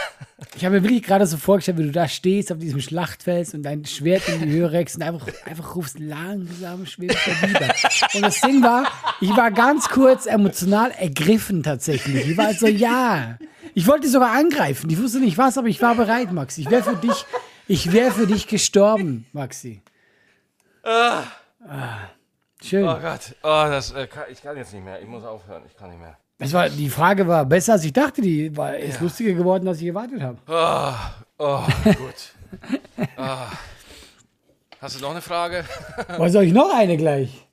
Ich 0.56 0.66
habe 0.66 0.76
mir 0.76 0.84
wirklich 0.84 1.04
gerade 1.04 1.26
so 1.26 1.38
vorgestellt, 1.38 1.78
wie 1.78 1.84
du 1.84 1.92
da 1.92 2.10
stehst 2.10 2.52
auf 2.52 2.58
diesem 2.58 2.82
Schlachtfeld 2.82 3.54
und 3.54 3.64
dein 3.64 3.86
Schwert 3.86 4.28
in 4.28 4.42
die 4.42 4.50
Höhe 4.50 4.72
reckst 4.72 4.98
und 4.98 5.04
einfach, 5.04 5.28
einfach 5.46 5.76
rufst, 5.76 5.98
langsam 6.00 6.86
schwimmt 6.86 7.16
der 7.26 7.48
Biber. 7.48 7.74
Und 8.16 8.22
das 8.24 8.42
Ding 8.42 8.62
war, 8.62 8.86
ich 9.22 9.30
war 9.30 9.52
ganz 9.52 9.88
kurz 9.88 10.26
emotional 10.26 10.92
ergriffen 10.92 11.64
tatsächlich. 11.64 12.32
Ich 12.32 12.38
war 12.38 12.54
so, 12.54 12.68
ja, 12.68 13.38
Ich 13.74 13.88
wollte 13.88 14.08
sogar 14.08 14.32
angreifen. 14.32 14.90
Ich 14.90 15.02
wusste 15.02 15.20
nicht 15.20 15.38
was, 15.38 15.58
aber 15.58 15.68
ich 15.68 15.82
war 15.82 15.96
bereit, 15.96 16.32
Maxi. 16.32 16.62
Ich 16.62 16.70
wäre 16.70 16.84
für 16.84 16.96
dich, 16.96 17.26
ich 17.68 17.92
wäre 17.92 18.12
für 18.12 18.28
dich 18.28 18.48
gestorben, 18.48 19.26
Maxi. 19.34 19.82
Ah. 20.84 21.24
Schön. 22.62 22.88
Oh 22.88 22.98
Gott, 23.00 23.36
oh, 23.44 23.66
das, 23.70 23.92
äh, 23.92 24.08
kann, 24.08 24.24
ich 24.32 24.42
kann 24.42 24.56
jetzt 24.56 24.74
nicht 24.74 24.86
mehr. 24.86 25.02
Ich 25.02 25.08
muss 25.08 25.24
aufhören. 25.24 25.64
Ich 25.66 25.76
kann 25.76 25.90
nicht 25.90 26.00
mehr. 26.00 26.18
Das 26.38 26.54
war, 26.54 26.70
die 26.70 26.90
Frage 26.90 27.28
war 27.28 27.46
besser, 27.46 27.74
als 27.74 27.84
ich 27.84 27.94
dachte. 27.94 28.22
Die 28.22 28.56
war, 28.56 28.78
ist 28.78 29.02
lustiger 29.02 29.34
geworden, 29.34 29.68
als 29.68 29.82
ich 29.82 29.88
erwartet 29.88 30.22
habe. 30.22 30.38
Oh, 30.48 30.94
oh 31.40 31.64
gut. 31.84 33.10
Ah. 33.18 33.48
Hast 34.80 34.98
du 34.98 35.02
noch 35.02 35.12
eine 35.12 35.22
Frage? 35.22 35.66
Was 36.18 36.34
soll 36.34 36.44
ich 36.44 36.54
noch 36.54 36.74
eine 36.74 36.98
gleich? 36.98 37.48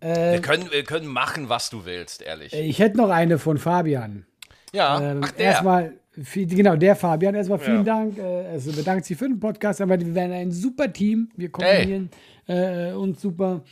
wir, 0.00 0.40
können, 0.40 0.68
wir 0.72 0.82
können 0.82 1.06
machen, 1.06 1.48
was 1.48 1.70
du 1.70 1.84
willst, 1.84 2.22
ehrlich. 2.22 2.52
Ich 2.52 2.80
hätte 2.80 2.96
noch 2.96 3.10
eine 3.10 3.38
von 3.38 3.56
Fabian. 3.56 4.26
Ja, 4.74 5.00
Ähm, 5.00 5.20
ach 5.24 5.32
der. 5.32 5.44
Erstmal, 5.46 5.92
viel- 6.22 6.46
genau, 6.46 6.76
der 6.76 6.96
Fabian, 6.96 7.34
erstmal 7.34 7.58
vielen 7.58 7.84
Ja. 7.84 7.96
Dank. 7.98 8.18
Äh, 8.18 8.46
also 8.52 8.72
bedankt 8.72 9.04
sich 9.06 9.16
für 9.18 9.28
den 9.28 9.38
Podcast, 9.40 9.80
aber 9.80 9.98
wir 9.98 10.14
werden 10.14 10.32
ein 10.32 10.50
super 10.52 10.92
Team. 10.92 11.30
Wir 11.36 11.50
kombinieren 11.50 12.10
äh, 12.48 12.92
uns 12.92 13.20
super. 13.20 13.62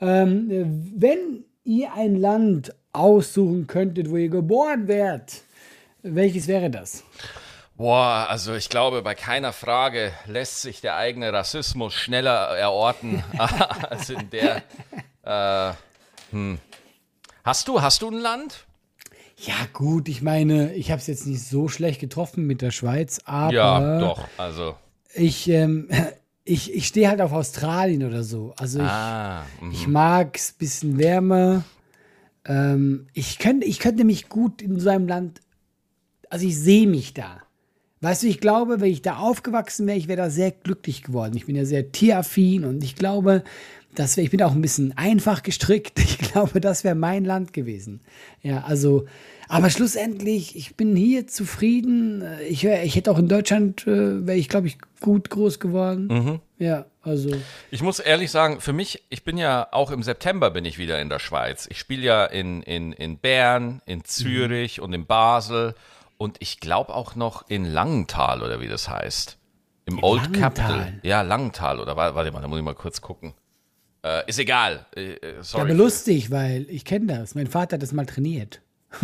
Ähm, 0.00 0.50
äh, 0.50 0.64
wenn 1.00 1.44
ihr 1.64 1.92
ein 1.94 2.16
Land 2.16 2.74
aussuchen 2.92 3.66
könntet, 3.66 4.10
wo 4.10 4.16
ihr 4.16 4.28
geboren 4.30 4.88
wärt, 4.88 5.42
welches 6.02 6.48
wäre 6.48 6.70
das? 6.70 7.04
Boah, 7.76 8.26
also 8.28 8.54
ich 8.54 8.70
glaube, 8.70 9.02
bei 9.02 9.14
keiner 9.14 9.52
Frage 9.52 10.10
lässt 10.26 10.62
sich 10.62 10.80
der 10.80 10.96
eigene 10.96 11.32
Rassismus 11.32 11.94
schneller 11.94 12.56
erorten 12.56 13.22
als 13.38 14.10
in 14.10 14.30
der. 14.30 14.62
Äh, 15.22 15.74
hm. 16.32 16.58
Hast 17.44 17.68
du, 17.68 17.80
hast 17.80 18.02
du 18.02 18.08
ein 18.08 18.14
Land? 18.18 18.64
Ja, 19.40 19.54
gut, 19.72 20.08
ich 20.08 20.20
meine, 20.20 20.74
ich 20.74 20.90
habe 20.90 21.00
es 21.00 21.06
jetzt 21.06 21.26
nicht 21.26 21.42
so 21.42 21.68
schlecht 21.68 22.00
getroffen 22.00 22.46
mit 22.46 22.60
der 22.60 22.72
Schweiz, 22.72 23.20
aber 23.24 23.52
Ja, 23.52 23.98
doch. 23.98 24.28
Also. 24.36 24.74
ich, 25.14 25.48
ähm, 25.48 25.88
ich, 26.44 26.74
ich 26.74 26.86
stehe 26.86 27.08
halt 27.08 27.20
auf 27.20 27.32
Australien 27.32 28.04
oder 28.04 28.24
so. 28.24 28.52
Also 28.56 28.80
ich, 28.80 28.84
Ah, 28.84 29.44
mhm. 29.60 29.70
Ich 29.70 29.86
mag 29.86 30.36
es 30.36 30.50
ein 30.50 30.58
bisschen 30.58 30.98
wärmer. 30.98 31.64
Ähm, 32.46 33.06
ich, 33.12 33.38
könnte, 33.38 33.66
ich 33.66 33.78
könnte 33.78 34.04
mich 34.04 34.28
gut 34.28 34.60
in 34.60 34.80
so 34.80 34.88
einem 34.88 35.06
Land, 35.06 35.40
also 36.30 36.46
ich 36.46 36.58
sehe 36.58 36.88
mich 36.88 37.14
da. 37.14 37.42
Weißt 38.00 38.22
du, 38.22 38.26
ich 38.28 38.40
glaube, 38.40 38.80
wenn 38.80 38.90
ich 38.90 39.02
da 39.02 39.18
aufgewachsen 39.18 39.86
wäre, 39.86 39.98
ich 39.98 40.08
wäre 40.08 40.22
da 40.22 40.30
sehr 40.30 40.52
glücklich 40.52 41.02
geworden. 41.02 41.36
Ich 41.36 41.46
bin 41.46 41.56
ja 41.56 41.64
sehr 41.64 41.90
tieraffin 41.90 42.64
und 42.64 42.82
ich 42.84 42.94
glaube, 42.94 43.42
das 43.98 44.16
wär, 44.16 44.24
ich 44.24 44.30
bin 44.30 44.42
auch 44.42 44.52
ein 44.52 44.60
bisschen 44.62 44.96
einfach 44.96 45.42
gestrickt. 45.42 45.98
Ich 46.20 46.32
glaube, 46.32 46.60
das 46.60 46.84
wäre 46.84 46.94
mein 46.94 47.24
Land 47.24 47.52
gewesen. 47.54 48.00
Ja, 48.42 48.62
also, 48.64 49.06
aber 49.48 49.70
schlussendlich, 49.70 50.56
ich 50.56 50.76
bin 50.76 50.94
hier 50.94 51.26
zufrieden. 51.26 52.22
Ich, 52.48 52.64
wär, 52.64 52.84
ich 52.84 52.96
hätte 52.96 53.10
auch 53.10 53.18
in 53.18 53.28
Deutschland, 53.28 53.86
äh, 53.86 54.26
wäre 54.26 54.36
ich, 54.36 54.48
glaube 54.50 54.66
ich, 54.66 54.76
gut 55.00 55.30
groß 55.30 55.58
geworden. 55.58 56.40
Ja, 56.58 56.84
also. 57.02 57.30
Ich 57.70 57.82
muss 57.82 57.98
ehrlich 57.98 58.30
sagen, 58.30 58.60
für 58.60 58.72
mich, 58.74 59.02
ich 59.08 59.24
bin 59.24 59.38
ja 59.38 59.68
auch 59.72 59.90
im 59.90 60.02
September 60.02 60.50
bin 60.50 60.64
ich 60.66 60.76
wieder 60.78 61.00
in 61.00 61.08
der 61.08 61.18
Schweiz. 61.18 61.66
Ich 61.70 61.78
spiele 61.78 62.02
ja 62.02 62.24
in, 62.26 62.62
in, 62.62 62.92
in 62.92 63.16
Bern, 63.18 63.80
in 63.86 64.04
Zürich 64.04 64.80
und 64.82 64.92
in 64.92 65.06
Basel 65.06 65.74
und 66.18 66.36
ich 66.40 66.60
glaube 66.60 66.94
auch 66.94 67.14
noch 67.16 67.48
in 67.48 67.64
Langenthal 67.64 68.42
oder 68.42 68.60
wie 68.60 68.68
das 68.68 68.88
heißt. 68.90 69.38
Im 69.86 70.02
Old 70.02 70.22
Langenthal? 70.24 70.50
Capital. 70.50 71.00
Ja, 71.02 71.22
Langenthal 71.22 71.80
oder 71.80 71.96
wa- 71.96 72.14
warte 72.14 72.30
mal, 72.32 72.42
da 72.42 72.48
muss 72.48 72.58
ich 72.58 72.64
mal 72.64 72.74
kurz 72.74 73.00
gucken. 73.00 73.32
Äh, 74.04 74.28
ist 74.28 74.38
egal. 74.38 74.86
Äh, 74.96 75.14
äh, 75.14 75.34
Ja, 75.36 75.42
sorry. 75.42 75.62
aber 75.64 75.74
lustig, 75.74 76.30
weil 76.30 76.66
ich 76.70 76.84
kenne 76.84 77.06
das. 77.06 77.34
Mein 77.34 77.46
Vater 77.48 77.74
hat 77.74 77.82
das 77.82 77.92
mal 77.92 78.06
trainiert. 78.06 78.60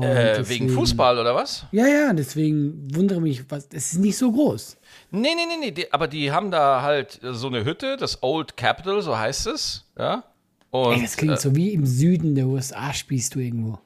Äh, 0.00 0.36
deswegen- 0.36 0.66
wegen 0.66 0.74
Fußball 0.78 1.18
oder 1.18 1.34
was? 1.34 1.66
Ja, 1.72 1.86
ja, 1.88 2.12
deswegen 2.12 2.94
wundere 2.94 3.20
mich, 3.20 3.50
was. 3.50 3.66
Es 3.72 3.94
ist 3.94 3.98
nicht 3.98 4.16
so 4.16 4.30
groß. 4.30 4.76
Nee, 5.10 5.30
nee, 5.34 5.44
nee, 5.48 5.56
nee. 5.60 5.70
Die, 5.72 5.92
aber 5.92 6.06
die 6.06 6.30
haben 6.30 6.52
da 6.52 6.82
halt 6.82 7.18
so 7.22 7.48
eine 7.48 7.64
Hütte, 7.64 7.96
das 7.96 8.22
Old 8.22 8.56
Capital, 8.56 9.02
so 9.02 9.18
heißt 9.18 9.48
es. 9.48 9.90
Ja. 9.98 10.22
Und, 10.70 10.92
Ey, 10.94 11.02
das 11.02 11.16
klingt 11.16 11.34
äh, 11.34 11.40
so 11.40 11.56
wie 11.56 11.72
im 11.72 11.84
Süden 11.84 12.36
der 12.36 12.46
USA 12.46 12.92
spielst 12.94 13.34
du 13.34 13.40
irgendwo. 13.40 13.80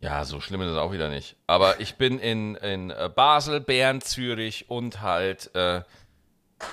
Ja, 0.00 0.24
so 0.24 0.40
schlimm 0.40 0.62
ist 0.62 0.70
es 0.72 0.76
auch 0.76 0.92
wieder 0.92 1.08
nicht. 1.08 1.36
Aber 1.46 1.78
ich 1.80 1.94
bin 1.94 2.18
in, 2.18 2.56
in 2.56 2.90
äh, 2.90 3.08
Basel, 3.14 3.60
Bern, 3.60 4.00
Zürich 4.00 4.68
und 4.68 5.02
halt 5.02 5.54
äh, 5.54 5.82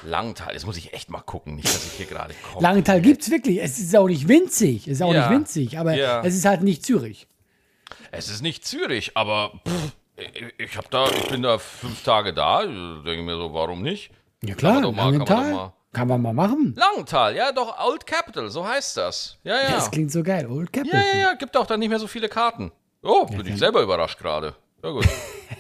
Langenthal. 0.04 0.54
Jetzt 0.54 0.66
muss 0.66 0.78
ich 0.78 0.94
echt 0.94 1.10
mal 1.10 1.22
gucken, 1.22 1.56
nicht, 1.56 1.68
dass 1.68 1.86
ich 1.86 1.94
hier 1.94 2.06
gerade 2.06 2.34
komme. 2.52 2.62
Langenthal 2.62 3.02
gibt's 3.02 3.30
wirklich. 3.30 3.62
Es 3.62 3.80
ist 3.80 3.96
auch 3.96 4.08
nicht 4.08 4.28
winzig. 4.28 4.88
Es 4.88 4.94
ist 4.96 5.02
auch 5.02 5.14
Ja. 5.14 5.30
nicht 5.30 5.38
winzig, 5.40 5.78
aber 5.80 5.94
Ja. 5.96 6.22
es 6.24 6.36
ist 6.36 6.46
halt 6.46 6.62
nicht 6.62 6.86
Zürich. 6.86 7.28
Es 8.12 8.30
ist 8.30 8.42
nicht 8.42 8.66
Zürich, 8.66 9.12
aber 9.16 9.54
pff, 9.68 9.94
ich, 10.58 10.78
hab 10.78 10.90
da, 10.92 11.08
ich 11.10 11.28
bin 11.30 11.44
da 11.44 11.58
fünf 11.58 12.04
Tage 12.04 12.34
da. 12.34 12.62
Ich 12.64 12.68
Denke 13.04 13.24
mir 13.24 13.36
so, 13.36 13.54
warum 13.54 13.82
nicht? 13.82 14.12
Ja 14.44 14.56
klar, 14.56 14.82
Kann 14.82 14.96
man 14.96 14.96
mal, 14.96 15.26
kann 15.26 15.38
man 15.44 15.52
mal. 15.54 15.74
Kann 15.92 16.08
man 16.08 16.22
mal 16.22 16.34
machen. 16.34 16.76
Langenthal, 16.78 17.36
ja, 17.36 17.52
doch, 17.52 17.76
Old 17.84 18.06
Capital, 18.06 18.50
so 18.50 18.66
heißt 18.68 18.96
das. 18.98 19.38
Ja, 19.44 19.56
ja. 19.56 19.72
Das 19.72 19.90
klingt 19.90 20.12
so 20.12 20.22
geil. 20.22 20.46
Old 20.48 20.70
Ja, 20.76 20.84
Capital. 20.84 21.02
ja, 21.14 21.20
ja, 21.20 21.34
gibt 21.34 21.58
auch 21.58 21.66
dann 21.66 21.80
nicht 21.80 21.90
mehr 21.90 21.98
so 22.00 22.06
viele 22.08 22.30
Karten. 22.30 22.72
Oh, 23.02 23.26
bin 23.26 23.48
ich 23.48 23.58
selber 23.58 23.82
überrascht 23.82 24.20
gerade. 24.20 24.54
Ja, 24.84 24.92
gut. 24.92 25.08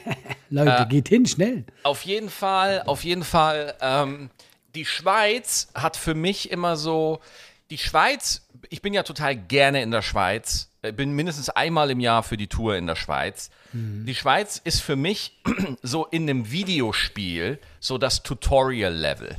Leute, 0.49 0.83
Äh, 0.83 0.85
geht 0.87 1.09
hin, 1.09 1.25
schnell. 1.25 1.65
Auf 1.83 2.03
jeden 2.03 2.29
Fall, 2.29 2.83
auf 2.85 3.03
jeden 3.03 3.23
Fall. 3.23 3.75
Ähm, 3.81 4.29
die 4.75 4.85
Schweiz 4.85 5.69
hat 5.75 5.97
für 5.97 6.15
mich 6.15 6.51
immer 6.51 6.75
so. 6.77 7.19
Die 7.69 7.77
Schweiz, 7.77 8.47
ich 8.69 8.81
bin 8.81 8.93
ja 8.93 9.03
total 9.03 9.35
gerne 9.35 9.81
in 9.81 9.91
der 9.91 10.01
Schweiz. 10.01 10.69
Ich 10.81 10.95
bin 10.95 11.11
mindestens 11.11 11.49
einmal 11.49 11.91
im 11.91 11.99
Jahr 11.99 12.23
für 12.23 12.37
die 12.37 12.47
Tour 12.47 12.75
in 12.77 12.87
der 12.87 12.95
Schweiz. 12.95 13.49
Die 13.73 14.15
Schweiz 14.15 14.59
ist 14.63 14.81
für 14.81 14.95
mich 14.95 15.39
so 15.83 16.05
in 16.05 16.23
einem 16.29 16.49
Videospiel 16.51 17.59
so 17.79 17.97
das 17.97 18.23
Tutorial-Level. 18.23 19.35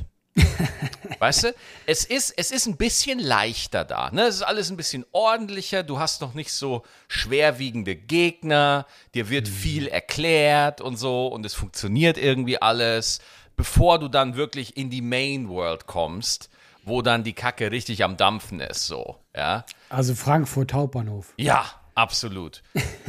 Weißt 1.19 1.45
du, 1.45 1.55
es 1.87 2.05
ist, 2.05 2.33
es 2.37 2.51
ist 2.51 2.67
ein 2.67 2.77
bisschen 2.77 3.19
leichter 3.19 3.85
da. 3.85 4.11
Ne? 4.11 4.23
Es 4.23 4.37
ist 4.37 4.43
alles 4.43 4.71
ein 4.71 4.77
bisschen 4.77 5.05
ordentlicher. 5.13 5.83
Du 5.83 5.99
hast 5.99 6.21
noch 6.21 6.35
nicht 6.35 6.53
so 6.53 6.83
schwerwiegende 7.09 7.97
Gegner. 7.97 8.87
Dir 9.15 9.29
wird 9.29 9.49
viel 9.49 9.87
erklärt 9.87 10.81
und 10.81 10.97
so. 10.97 11.27
Und 11.27 11.45
es 11.45 11.55
funktioniert 11.55 12.17
irgendwie 12.17 12.61
alles. 12.61 13.21
Bevor 13.57 13.99
du 13.99 14.09
dann 14.09 14.37
wirklich 14.37 14.77
in 14.77 14.89
die 14.89 15.03
Main 15.03 15.49
World 15.51 15.87
kommst, 15.87 16.49
wo 16.85 17.03
dann 17.03 17.25
die 17.25 17.35
Kacke 17.35 17.71
richtig 17.71 18.03
am 18.05 18.17
Dampfen 18.17 18.61
ist. 18.61 18.87
So, 18.87 19.19
ja. 19.37 19.67
Also 19.91 20.15
Frankfurt 20.15 20.73
Hauptbahnhof. 20.73 21.35
Ja, 21.37 21.67
absolut. 21.95 22.63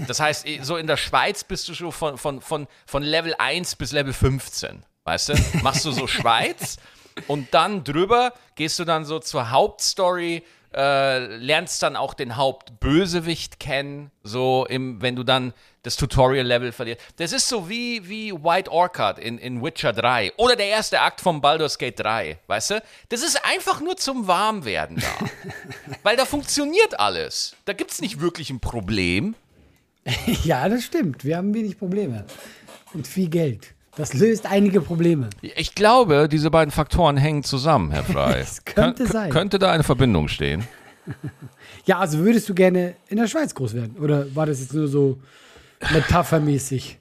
Das 0.08 0.20
heißt, 0.20 0.46
eh, 0.46 0.60
so 0.63 0.75
in 0.75 0.88
der 0.88 0.98
Schweiz 0.98 1.46
bist 1.46 1.70
du 1.70 1.74
schon 1.74 1.94
von, 1.94 2.18
von, 2.18 2.42
von, 2.42 2.68
von 2.86 3.04
Level 3.04 3.34
1 3.38 3.78
bis 3.78 3.94
Level 3.94 4.12
15. 4.12 4.84
Weißt 5.06 5.30
du? 5.30 5.34
Machst 5.63 5.86
du 5.86 5.92
so 5.92 6.08
Schweiz 6.08 6.78
und 7.28 7.54
dann 7.54 7.84
drüber 7.84 8.34
gehst 8.56 8.80
du 8.80 8.86
dann 8.86 9.06
so 9.06 9.20
zur 9.20 9.51
Hauptstory, 9.51 10.44
äh, 10.74 11.25
lernst 11.36 11.84
dann 11.84 11.96
auch 11.96 12.13
den 12.13 12.38
Hauptbösewicht 12.38 13.60
kennen, 13.60 14.12
so 14.24 14.66
im, 14.70 15.01
wenn 15.01 15.16
du 15.16 15.24
dann 15.24 15.54
das 15.84 15.96
Tutorial-Level 15.96 16.72
verlierst. 16.72 17.01
Das 17.18 17.34
ist 17.34 17.48
so 17.48 17.68
wie, 17.68 18.08
wie 18.08 18.32
White 18.32 18.72
Orchid 18.72 19.18
in, 19.18 19.38
in 19.38 19.63
Witcher 19.63 19.94
3 19.94 20.34
oder 20.38 20.56
der 20.56 20.68
erste 20.68 21.01
Akt 21.01 21.22
von 21.22 21.42
Baldur's 21.42 21.78
Gate 21.78 22.00
3, 22.00 22.38
weißt 22.48 22.72
du? 22.72 22.84
Das 23.10 23.24
ist 23.24 23.44
einfach 23.44 23.82
nur 23.82 23.98
zum 23.98 24.28
Warmwerden 24.28 24.98
da. 24.98 25.25
Weil 26.04 26.16
da 26.16 26.25
funktioniert 26.25 27.00
alles. 27.00 27.56
Da 27.66 27.74
gibt 27.74 27.92
es 27.92 28.01
nicht 28.01 28.22
wirklich 28.22 28.50
ein 28.50 28.60
Problem. 28.60 29.36
Ja, 30.44 30.68
das 30.68 30.86
stimmt. 30.86 31.24
Wir 31.24 31.38
haben 31.38 31.54
wenig 31.54 31.78
Probleme. 31.78 32.25
Und 32.94 33.08
viel 33.08 33.30
Geld. 33.30 33.75
Das 33.96 34.14
löst 34.14 34.46
einige 34.46 34.80
Probleme. 34.82 35.30
Ich 35.42 35.76
glaube, 35.76 36.30
diese 36.30 36.50
beiden 36.50 36.72
Faktoren 36.72 37.18
hängen 37.18 37.44
zusammen, 37.44 37.92
Herr 37.92 38.04
Frei. 38.06 38.40
Es 38.40 38.64
könnte 38.64 39.04
Kön- 39.04 39.12
sein. 39.12 39.30
Könnte 39.32 39.60
da 39.60 39.72
eine 39.72 39.84
Verbindung 39.84 40.28
stehen? 40.28 40.68
Ja, 41.86 41.98
also 41.98 42.20
würdest 42.20 42.48
du 42.48 42.54
gerne 42.54 42.94
in 43.08 43.18
der 43.18 43.28
Schweiz 43.28 43.56
groß 43.56 43.74
werden? 43.74 43.98
Oder 44.00 44.36
war 44.36 44.46
das 44.46 44.60
jetzt 44.60 44.74
nur 44.76 44.88
so 44.88 45.20
metaphermäßig? 45.92 47.00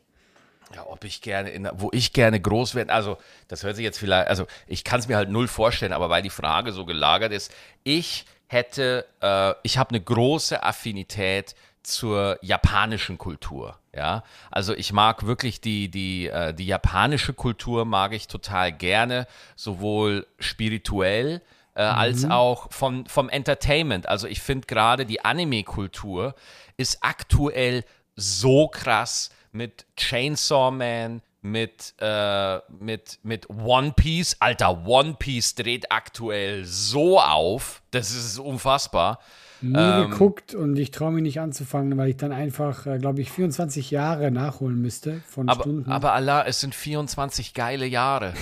Ja, 0.75 0.87
ob 0.87 1.05
ich 1.05 1.21
gerne, 1.21 1.51
in, 1.51 1.69
wo 1.75 1.91
ich 1.93 2.13
gerne 2.13 2.41
groß 2.41 2.75
werde, 2.75 2.93
also 2.93 3.19
das 3.49 3.63
hört 3.63 3.77
sich 3.77 3.85
jetzt 3.85 3.99
vielleicht, 3.99 4.29
also 4.29 4.47
ich 4.67 4.85
kann 4.85 5.01
es 5.01 5.09
mir 5.09 5.17
halt 5.17 5.29
null 5.29 5.49
vorstellen, 5.49 5.93
aber 5.93 6.09
weil 6.09 6.23
die 6.23 6.31
Frage 6.31 6.73
so 6.73 6.87
gelagert 6.87 7.33
ist, 7.33 7.53
ich 7.83 8.25
hätte, 8.47 9.05
äh, 9.21 9.53
ich 9.65 9.79
habe 9.79 9.91
eine 9.91 10.01
große 10.01 10.63
Affinität 10.63 11.55
zur 11.83 12.39
japanischen 12.43 13.19
Kultur. 13.19 13.79
Ja, 13.95 14.23
also 14.51 14.73
ich 14.75 14.93
mag 14.93 15.27
wirklich 15.27 15.61
die, 15.61 15.91
die, 15.91 16.29
äh, 16.29 16.55
die 16.55 16.67
japanische 16.67 17.33
Kultur 17.33 17.85
mag 17.85 18.13
ich 18.13 18.29
total 18.29 18.71
gerne, 18.73 19.27
sowohl 19.57 20.27
spirituell 20.39 21.43
äh, 21.75 21.83
als 21.83 22.25
auch 22.25 22.71
vom, 22.71 23.07
vom 23.07 23.29
Entertainment. 23.29 24.09
Also 24.09 24.29
ich 24.29 24.41
finde 24.41 24.67
gerade 24.67 25.07
die 25.07 25.25
Anime-Kultur 25.25 26.35
ist 26.77 26.99
aktuell 27.03 27.85
so 28.15 28.69
krass 28.69 29.31
mit 29.53 29.87
Chainsaw 29.97 30.71
Man, 30.71 31.23
mit, 31.43 31.95
äh, 31.99 32.59
mit, 32.69 33.19
mit 33.23 33.49
One 33.49 33.93
Piece. 33.93 34.37
Alter, 34.41 34.87
One 34.87 35.15
Piece 35.19 35.55
dreht 35.55 35.91
aktuell 35.91 36.65
so 36.65 37.21
auf. 37.21 37.83
Das 37.91 38.11
ist 38.11 38.39
unfassbar. 38.39 39.21
Nie 39.63 39.79
ähm, 39.79 40.11
geguckt 40.11 40.55
und 40.55 40.77
ich 40.79 40.91
traue 40.91 41.13
mich 41.13 41.23
nicht 41.23 41.41
anzufangen, 41.41 41.97
weil 41.99 42.11
ich 42.11 42.17
dann 42.17 42.33
einfach, 42.33 42.87
äh, 42.87 42.99
glaube 42.99 43.21
ich, 43.21 43.31
24 43.31 43.91
Jahre 43.91 44.31
nachholen 44.31 44.81
müsste 44.81 45.21
von 45.29 45.49
aber, 45.49 45.63
Stunden. 45.63 45.91
Aber 45.91 46.13
Allah, 46.13 46.45
es 46.47 46.61
sind 46.61 46.75
24 46.75 47.55
geile 47.55 47.87
Jahre. 47.87 48.35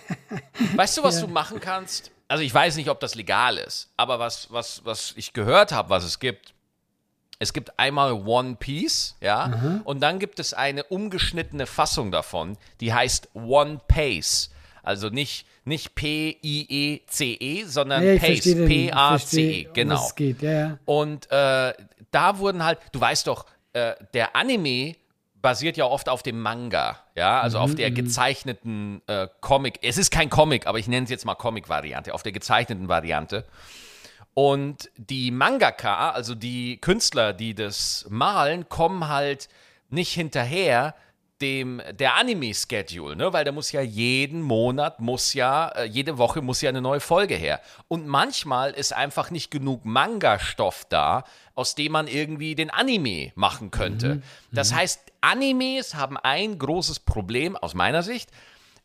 weißt 0.76 0.98
du, 0.98 1.02
was 1.02 1.20
ja. 1.20 1.26
du 1.26 1.32
machen 1.32 1.60
kannst? 1.60 2.12
Also 2.28 2.42
ich 2.42 2.54
weiß 2.54 2.76
nicht, 2.76 2.88
ob 2.88 3.00
das 3.00 3.14
legal 3.14 3.58
ist, 3.58 3.90
aber 3.96 4.18
was, 4.18 4.50
was, 4.50 4.84
was 4.84 5.12
ich 5.16 5.32
gehört 5.32 5.72
habe, 5.72 5.90
was 5.90 6.04
es 6.04 6.18
gibt, 6.18 6.54
es 7.38 7.52
gibt 7.52 7.78
einmal 7.78 8.12
One 8.12 8.56
Piece, 8.58 9.16
ja, 9.20 9.48
mhm. 9.48 9.80
und 9.84 10.00
dann 10.00 10.18
gibt 10.18 10.38
es 10.40 10.54
eine 10.54 10.84
umgeschnittene 10.84 11.66
Fassung 11.66 12.10
davon, 12.10 12.56
die 12.80 12.94
heißt 12.94 13.28
One 13.34 13.80
Pace. 13.88 14.50
Also 14.84 15.08
nicht, 15.08 15.46
nicht 15.64 15.94
P-I-E-C-E, 15.94 17.62
-E, 17.62 17.66
sondern 17.66 18.02
ja, 18.02 18.18
Pace, 18.18 18.54
P-A-C-E, 18.54 19.68
genau. 19.72 20.10
Geht, 20.14 20.42
ja, 20.42 20.52
ja. 20.52 20.78
Und 20.84 21.30
äh, 21.30 21.72
da 22.10 22.38
wurden 22.38 22.64
halt, 22.64 22.78
du 22.92 23.00
weißt 23.00 23.26
doch, 23.26 23.46
äh, 23.72 23.94
der 24.12 24.36
Anime 24.36 24.94
basiert 25.44 25.76
ja 25.76 25.84
oft 25.84 26.08
auf 26.08 26.22
dem 26.22 26.40
Manga, 26.40 26.98
ja, 27.14 27.40
also 27.40 27.58
mhm, 27.58 27.64
auf 27.64 27.74
der 27.74 27.90
mhm. 27.90 27.94
gezeichneten 27.96 29.02
äh, 29.06 29.28
Comic. 29.40 29.78
Es 29.82 29.98
ist 29.98 30.10
kein 30.10 30.30
Comic, 30.30 30.66
aber 30.66 30.78
ich 30.78 30.88
nenne 30.88 31.04
es 31.04 31.10
jetzt 31.10 31.26
mal 31.26 31.34
Comic-Variante, 31.34 32.14
auf 32.14 32.22
der 32.22 32.32
gezeichneten 32.32 32.88
Variante. 32.88 33.44
Und 34.32 34.90
die 34.96 35.30
Mangaka, 35.30 36.10
also 36.10 36.34
die 36.34 36.78
Künstler, 36.80 37.32
die 37.32 37.54
das 37.54 38.06
malen, 38.08 38.68
kommen 38.68 39.08
halt 39.08 39.48
nicht 39.90 40.12
hinterher 40.12 40.94
dem 41.44 41.82
der 41.92 42.16
Anime-Schedule, 42.16 43.16
ne? 43.16 43.32
Weil 43.32 43.44
da 43.44 43.52
muss 43.52 43.70
ja 43.70 43.82
jeden 43.82 44.40
Monat, 44.40 45.00
muss 45.00 45.34
ja, 45.34 45.68
äh, 45.68 45.84
jede 45.84 46.16
Woche 46.16 46.40
muss 46.40 46.62
ja 46.62 46.70
eine 46.70 46.80
neue 46.80 47.00
Folge 47.00 47.34
her. 47.34 47.60
Und 47.88 48.06
manchmal 48.06 48.70
ist 48.72 48.94
einfach 48.94 49.30
nicht 49.30 49.50
genug 49.50 49.84
Manga-Stoff 49.84 50.86
da, 50.88 51.24
aus 51.54 51.74
dem 51.74 51.92
man 51.92 52.08
irgendwie 52.08 52.54
den 52.54 52.70
Anime 52.70 53.32
machen 53.34 53.70
könnte. 53.70 54.16
Mhm. 54.16 54.22
Das 54.50 54.72
mhm. 54.72 54.76
heißt, 54.76 55.00
Animes 55.20 55.94
haben 55.94 56.16
ein 56.16 56.58
großes 56.58 57.00
Problem 57.00 57.56
aus 57.56 57.74
meiner 57.74 58.02
Sicht. 58.02 58.30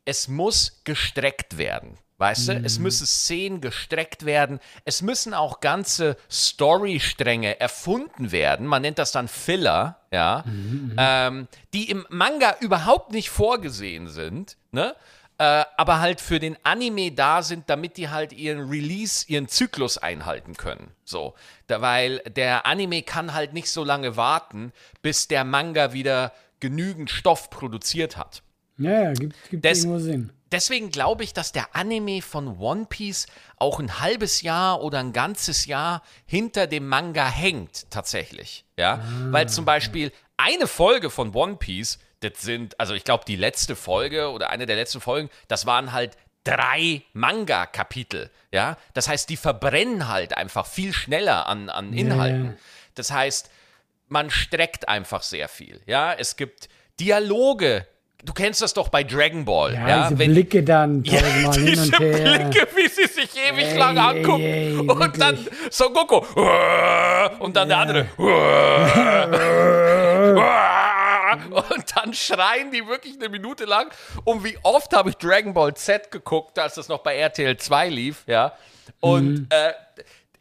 Es 0.09 0.27
muss 0.27 0.81
gestreckt 0.85 1.59
werden. 1.59 1.99
Weißt 2.17 2.49
du, 2.49 2.53
es 2.65 2.79
mhm. 2.79 2.83
müssen 2.83 3.05
Szenen 3.05 3.61
gestreckt 3.61 4.25
werden. 4.25 4.59
Es 4.85 5.03
müssen 5.03 5.35
auch 5.35 5.59
ganze 5.59 6.17
Storystränge 6.31 7.59
erfunden 7.59 8.31
werden. 8.31 8.65
Man 8.65 8.81
nennt 8.81 8.97
das 8.97 9.11
dann 9.11 9.27
Filler, 9.27 10.01
ja, 10.11 10.43
mhm, 10.47 10.95
ähm, 10.97 11.47
die 11.73 11.91
im 11.91 12.07
Manga 12.09 12.55
überhaupt 12.59 13.11
nicht 13.11 13.29
vorgesehen 13.29 14.07
sind, 14.07 14.57
ne? 14.71 14.95
Äh, 15.37 15.63
aber 15.77 15.99
halt 15.99 16.19
für 16.21 16.39
den 16.39 16.57
Anime 16.63 17.11
da 17.11 17.43
sind, 17.43 17.69
damit 17.69 17.97
die 17.97 18.09
halt 18.09 18.33
ihren 18.33 18.67
Release, 18.67 19.25
ihren 19.27 19.47
Zyklus 19.47 19.99
einhalten 19.99 20.57
können. 20.57 20.91
So, 21.05 21.35
da, 21.67 21.81
weil 21.81 22.17
der 22.19 22.65
Anime 22.65 23.03
kann 23.03 23.35
halt 23.35 23.53
nicht 23.53 23.69
so 23.69 23.83
lange 23.83 24.17
warten, 24.17 24.73
bis 25.03 25.27
der 25.27 25.43
Manga 25.43 25.93
wieder 25.93 26.33
genügend 26.59 27.11
Stoff 27.11 27.51
produziert 27.51 28.17
hat. 28.17 28.41
Ja, 28.79 29.03
ja, 29.03 29.13
gibt, 29.13 29.36
gibt 29.50 29.65
Des, 29.65 29.83
irgendwo 29.83 30.00
Sinn 30.00 30.31
deswegen 30.51 30.89
glaube 30.89 31.24
ich, 31.24 31.33
dass 31.33 31.51
der 31.51 31.75
Anime 31.75 32.21
von 32.21 32.59
One 32.59 32.86
Piece 32.88 33.27
auch 33.57 33.79
ein 33.79 34.00
halbes 34.00 34.41
Jahr 34.41 34.81
oder 34.81 35.00
ein 35.00 35.13
ganzes 35.13 35.65
Jahr 35.65 36.03
hinter 36.25 36.67
dem 36.67 36.88
Manga 36.88 37.27
hängt, 37.27 37.89
tatsächlich. 37.89 38.65
Ja, 38.77 38.95
ah, 38.95 39.31
weil 39.31 39.50
zum 39.50 39.65
Beispiel 39.65 40.12
eine 40.38 40.67
Folge 40.67 41.09
von 41.09 41.33
One 41.36 41.57
Piece, 41.57 42.00
das 42.21 42.41
sind, 42.41 42.79
also 42.79 42.93
ich 42.93 43.03
glaube, 43.03 43.25
die 43.27 43.36
letzte 43.36 43.75
Folge 43.75 44.29
oder 44.29 44.50
eine 44.50 44.65
der 44.65 44.75
letzten 44.75 45.01
Folgen, 45.01 45.29
das 45.48 45.65
waren 45.65 45.91
halt 45.91 46.17
drei 46.43 47.03
Manga-Kapitel. 47.13 48.29
Ja, 48.51 48.77
das 48.93 49.07
heißt, 49.07 49.29
die 49.29 49.38
verbrennen 49.38 50.07
halt 50.07 50.36
einfach 50.36 50.65
viel 50.65 50.93
schneller 50.93 51.48
an, 51.48 51.69
an 51.69 51.93
Inhalten. 51.93 52.45
Yeah. 52.45 52.57
Das 52.95 53.12
heißt, 53.12 53.50
man 54.07 54.29
streckt 54.29 54.89
einfach 54.89 55.21
sehr 55.21 55.48
viel. 55.48 55.81
Ja, 55.86 56.13
es 56.13 56.36
gibt 56.36 56.69
Dialoge, 57.00 57.86
Du 58.25 58.33
kennst 58.33 58.61
das 58.61 58.73
doch 58.73 58.89
bei 58.89 59.03
Dragon 59.03 59.45
Ball. 59.45 59.73
Ja, 59.73 59.88
ja? 59.88 60.03
diese 60.03 60.19
Wenn, 60.19 60.33
Blicke 60.33 60.61
dann 60.61 61.03
ja, 61.03 61.21
diese 61.53 61.61
hin 61.61 61.79
und 61.79 61.99
her. 61.99 62.38
Blicke, 62.38 62.67
wie 62.75 62.88
sie 62.89 63.07
sich 63.07 63.29
ewig 63.35 63.65
ey, 63.65 63.77
lang 63.77 63.97
angucken. 63.97 64.41
Ey, 64.41 64.73
ey, 64.73 64.77
und 64.77 64.99
wirklich. 64.99 65.19
dann 65.19 65.47
Son 65.69 65.93
Goku. 65.93 66.17
Und 67.39 67.55
dann 67.55 67.70
ja. 67.70 67.85
der 67.85 68.07
andere. 68.07 68.07
Und 71.51 71.96
dann 71.96 72.13
schreien 72.13 72.72
die 72.72 72.85
wirklich 72.85 73.15
eine 73.15 73.29
Minute 73.29 73.63
lang. 73.65 73.89
Und 74.25 74.44
wie 74.44 74.57
oft 74.63 74.94
habe 74.94 75.11
ich 75.11 75.17
Dragon 75.17 75.53
Ball 75.53 75.74
Z 75.74 76.11
geguckt, 76.11 76.59
als 76.59 76.75
das 76.75 76.89
noch 76.89 77.00
bei 77.00 77.15
RTL 77.15 77.55
2 77.55 77.89
lief, 77.89 78.24
ja. 78.27 78.53
Und 79.00 79.33
mhm. 79.33 79.48
äh, 79.50 79.72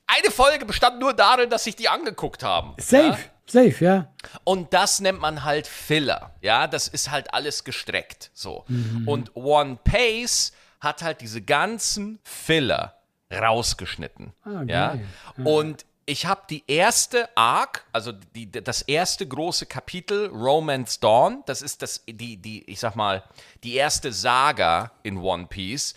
eine 0.06 0.32
Folge 0.32 0.64
bestand 0.64 0.98
nur 0.98 1.12
darin, 1.12 1.50
dass 1.50 1.64
sich 1.64 1.76
die 1.76 1.88
angeguckt 1.88 2.42
haben. 2.42 2.74
Safe. 2.78 3.06
Ja? 3.06 3.18
Safe, 3.48 3.84
ja. 3.84 4.12
Und 4.44 4.74
das 4.74 5.00
nennt 5.00 5.20
man 5.20 5.44
halt 5.44 5.66
Filler. 5.66 6.32
Ja, 6.42 6.66
das 6.66 6.88
ist 6.88 7.10
halt 7.10 7.32
alles 7.32 7.64
gestreckt. 7.64 8.30
So. 8.34 8.64
Mhm. 8.68 9.08
Und 9.08 9.36
One 9.36 9.78
Pace 9.82 10.52
hat 10.80 11.02
halt 11.02 11.20
diese 11.20 11.42
ganzen 11.42 12.18
Filler 12.22 12.94
rausgeschnitten. 13.32 14.32
Ah, 14.44 14.62
ja? 14.66 14.94
ja. 14.94 15.44
Und 15.44 15.84
ich 16.06 16.24
habe 16.24 16.42
die 16.48 16.64
erste 16.66 17.28
Arc, 17.36 17.84
also 17.92 18.12
die, 18.12 18.50
das 18.50 18.82
erste 18.82 19.26
große 19.26 19.66
Kapitel, 19.66 20.28
Romance 20.28 21.00
Dawn, 21.00 21.42
das 21.44 21.60
ist 21.60 21.82
das, 21.82 22.02
die, 22.06 22.38
die, 22.38 22.64
ich 22.64 22.80
sag 22.80 22.96
mal, 22.96 23.22
die 23.62 23.74
erste 23.74 24.12
Saga 24.12 24.92
in 25.02 25.18
One 25.18 25.46
Piece 25.46 25.94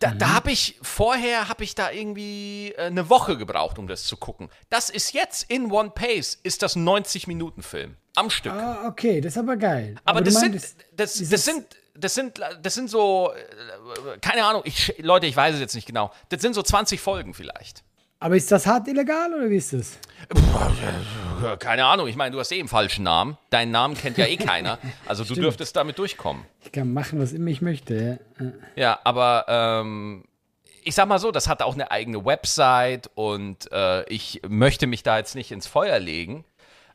da, 0.00 0.10
mhm. 0.10 0.18
da 0.18 0.34
habe 0.34 0.50
ich 0.50 0.78
vorher 0.82 1.48
habe 1.48 1.62
ich 1.62 1.74
da 1.74 1.90
irgendwie 1.90 2.72
äh, 2.76 2.86
eine 2.86 3.08
Woche 3.08 3.36
gebraucht, 3.36 3.78
um 3.78 3.86
das 3.86 4.04
zu 4.04 4.16
gucken. 4.16 4.48
Das 4.70 4.90
ist 4.90 5.12
jetzt 5.12 5.50
in 5.50 5.70
One 5.70 5.90
Pace 5.90 6.38
ist 6.42 6.62
das 6.62 6.74
90 6.74 7.26
Minuten 7.26 7.62
Film 7.62 7.96
am 8.16 8.30
Stück. 8.30 8.52
Ah, 8.52 8.88
okay, 8.88 9.20
das 9.20 9.34
ist 9.34 9.38
aber 9.38 9.56
geil. 9.56 9.94
Aber, 10.04 10.18
aber 10.18 10.24
das, 10.24 10.40
sind, 10.40 10.54
das, 10.54 10.74
das, 10.96 11.28
das 11.28 11.44
sind 11.44 11.64
das 11.94 12.14
sind 12.14 12.40
das 12.62 12.74
sind 12.74 12.88
so 12.88 13.30
äh, 13.32 14.18
keine 14.20 14.44
Ahnung, 14.44 14.62
ich, 14.64 14.94
Leute, 14.98 15.26
ich 15.26 15.36
weiß 15.36 15.54
es 15.54 15.60
jetzt 15.60 15.74
nicht 15.74 15.86
genau. 15.86 16.10
Das 16.30 16.40
sind 16.40 16.54
so 16.54 16.62
20 16.62 16.98
Folgen 17.00 17.34
vielleicht. 17.34 17.84
Aber 18.22 18.36
ist 18.36 18.52
das 18.52 18.66
hart 18.66 18.86
illegal 18.86 19.32
oder 19.32 19.48
wie 19.48 19.56
ist 19.56 19.72
das? 19.72 19.98
Keine 21.58 21.86
Ahnung, 21.86 22.06
ich 22.06 22.16
meine, 22.16 22.32
du 22.32 22.38
hast 22.38 22.52
eh 22.52 22.58
einen 22.58 22.68
falschen 22.68 23.02
Namen. 23.02 23.38
Deinen 23.48 23.70
Namen 23.70 23.96
kennt 23.96 24.18
ja 24.18 24.26
eh 24.26 24.36
keiner. 24.36 24.78
Also 25.06 25.24
du 25.24 25.34
dürftest 25.34 25.74
damit 25.74 25.98
durchkommen. 25.98 26.44
Ich 26.62 26.70
kann 26.70 26.92
machen, 26.92 27.18
was 27.18 27.32
immer 27.32 27.48
ich 27.48 27.62
möchte. 27.62 28.20
Ja, 28.38 28.46
ja 28.76 28.98
aber 29.04 29.46
ähm, 29.48 30.24
ich 30.84 30.94
sag 30.94 31.08
mal 31.08 31.18
so, 31.18 31.30
das 31.30 31.48
hat 31.48 31.62
auch 31.62 31.72
eine 31.72 31.90
eigene 31.90 32.22
Website 32.24 33.10
und 33.14 33.72
äh, 33.72 34.04
ich 34.10 34.42
möchte 34.46 34.86
mich 34.86 35.02
da 35.02 35.16
jetzt 35.16 35.34
nicht 35.34 35.50
ins 35.50 35.66
Feuer 35.66 35.98
legen. 35.98 36.44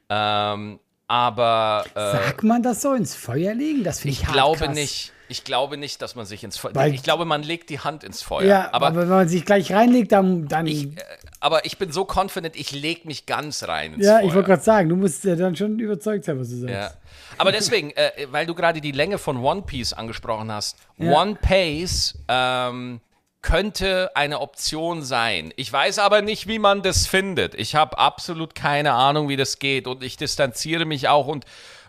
Ähm, 0.10 0.80
aber. 1.08 1.86
Äh, 1.96 2.00
Sagt 2.00 2.44
man 2.44 2.62
das 2.62 2.84
so, 2.84 2.94
ins 2.94 3.16
Feuer 3.16 3.56
legen? 3.56 3.84
Das 3.84 4.00
finde 4.02 4.14
ich 4.14 4.22
Ich 4.22 4.28
glaube 4.32 4.66
krass. 4.66 4.76
nicht. 4.76 5.12
Ich 5.28 5.44
glaube 5.44 5.78
nicht, 5.78 6.02
dass 6.02 6.16
man 6.16 6.26
sich 6.26 6.44
ins 6.44 6.58
Feuer. 6.58 6.76
Weil, 6.76 6.94
ich 6.94 7.04
glaube, 7.04 7.26
man 7.26 7.44
legt 7.44 7.70
die 7.70 7.80
Hand 7.80 8.04
ins 8.04 8.22
Feuer. 8.22 8.46
Ja, 8.46 8.70
aber, 8.72 8.88
aber 8.88 9.02
wenn 9.02 9.10
man 9.10 9.28
sich 9.28 9.46
gleich 9.46 9.72
reinlegt, 9.72 10.12
dann. 10.12 10.48
dann 10.48 10.68
ich, 10.68 10.86
äh, 10.86 11.02
aber 11.40 11.66
ich 11.66 11.78
bin 11.78 11.92
so 11.92 12.08
confident, 12.08 12.56
ich 12.56 12.72
lege 12.72 13.02
mich 13.08 13.26
ganz 13.26 13.68
rein 13.68 13.94
ins 13.94 14.06
ja, 14.06 14.18
Feuer. 14.18 14.28
ich 14.28 14.34
wollte 14.34 14.48
gerade 14.48 14.64
sagen, 14.64 14.90
du 14.90 14.96
musst 14.96 15.24
ja 15.24 15.36
dann 15.36 15.56
schon 15.56 15.80
überzeugt 15.80 16.26
sein, 16.26 16.40
was 16.40 16.50
du 16.50 16.58
sagst. 16.58 16.74
Ja. 16.74 16.92
Aber 17.38 17.52
deswegen, 17.52 17.92
äh, 17.92 18.12
weil 18.32 18.46
du 18.46 18.56
gerade 18.56 18.82
die 18.82 18.92
Länge 18.92 19.18
von 19.18 19.38
One 19.38 19.64
Piece 19.64 19.94
angesprochen 19.94 20.52
hast, 20.52 20.78
ja. 20.98 21.12
One 21.12 21.36
Pace 21.36 22.18
ähm, 22.28 23.02
könnte 23.42 24.10
eine 24.16 24.42
Option 24.42 25.04
sein. 25.04 25.54
Ich 25.56 25.72
weiß 25.72 26.00
aber 26.00 26.24
nicht, 26.24 26.48
wie 26.48 26.58
man 26.58 26.82
das 26.82 27.06
findet. 27.06 27.54
Ich 27.54 27.76
habe 27.76 27.98
absolut 28.00 28.56
keine 28.56 28.94
Ahnung, 28.94 29.30
wie 29.30 29.38
das 29.38 29.60
geht 29.60 29.86
und 29.86 30.04
ich 30.04 30.18
distanziere 30.18 30.86
mich 30.86 31.10
auch 31.10 31.28
und 31.28 31.46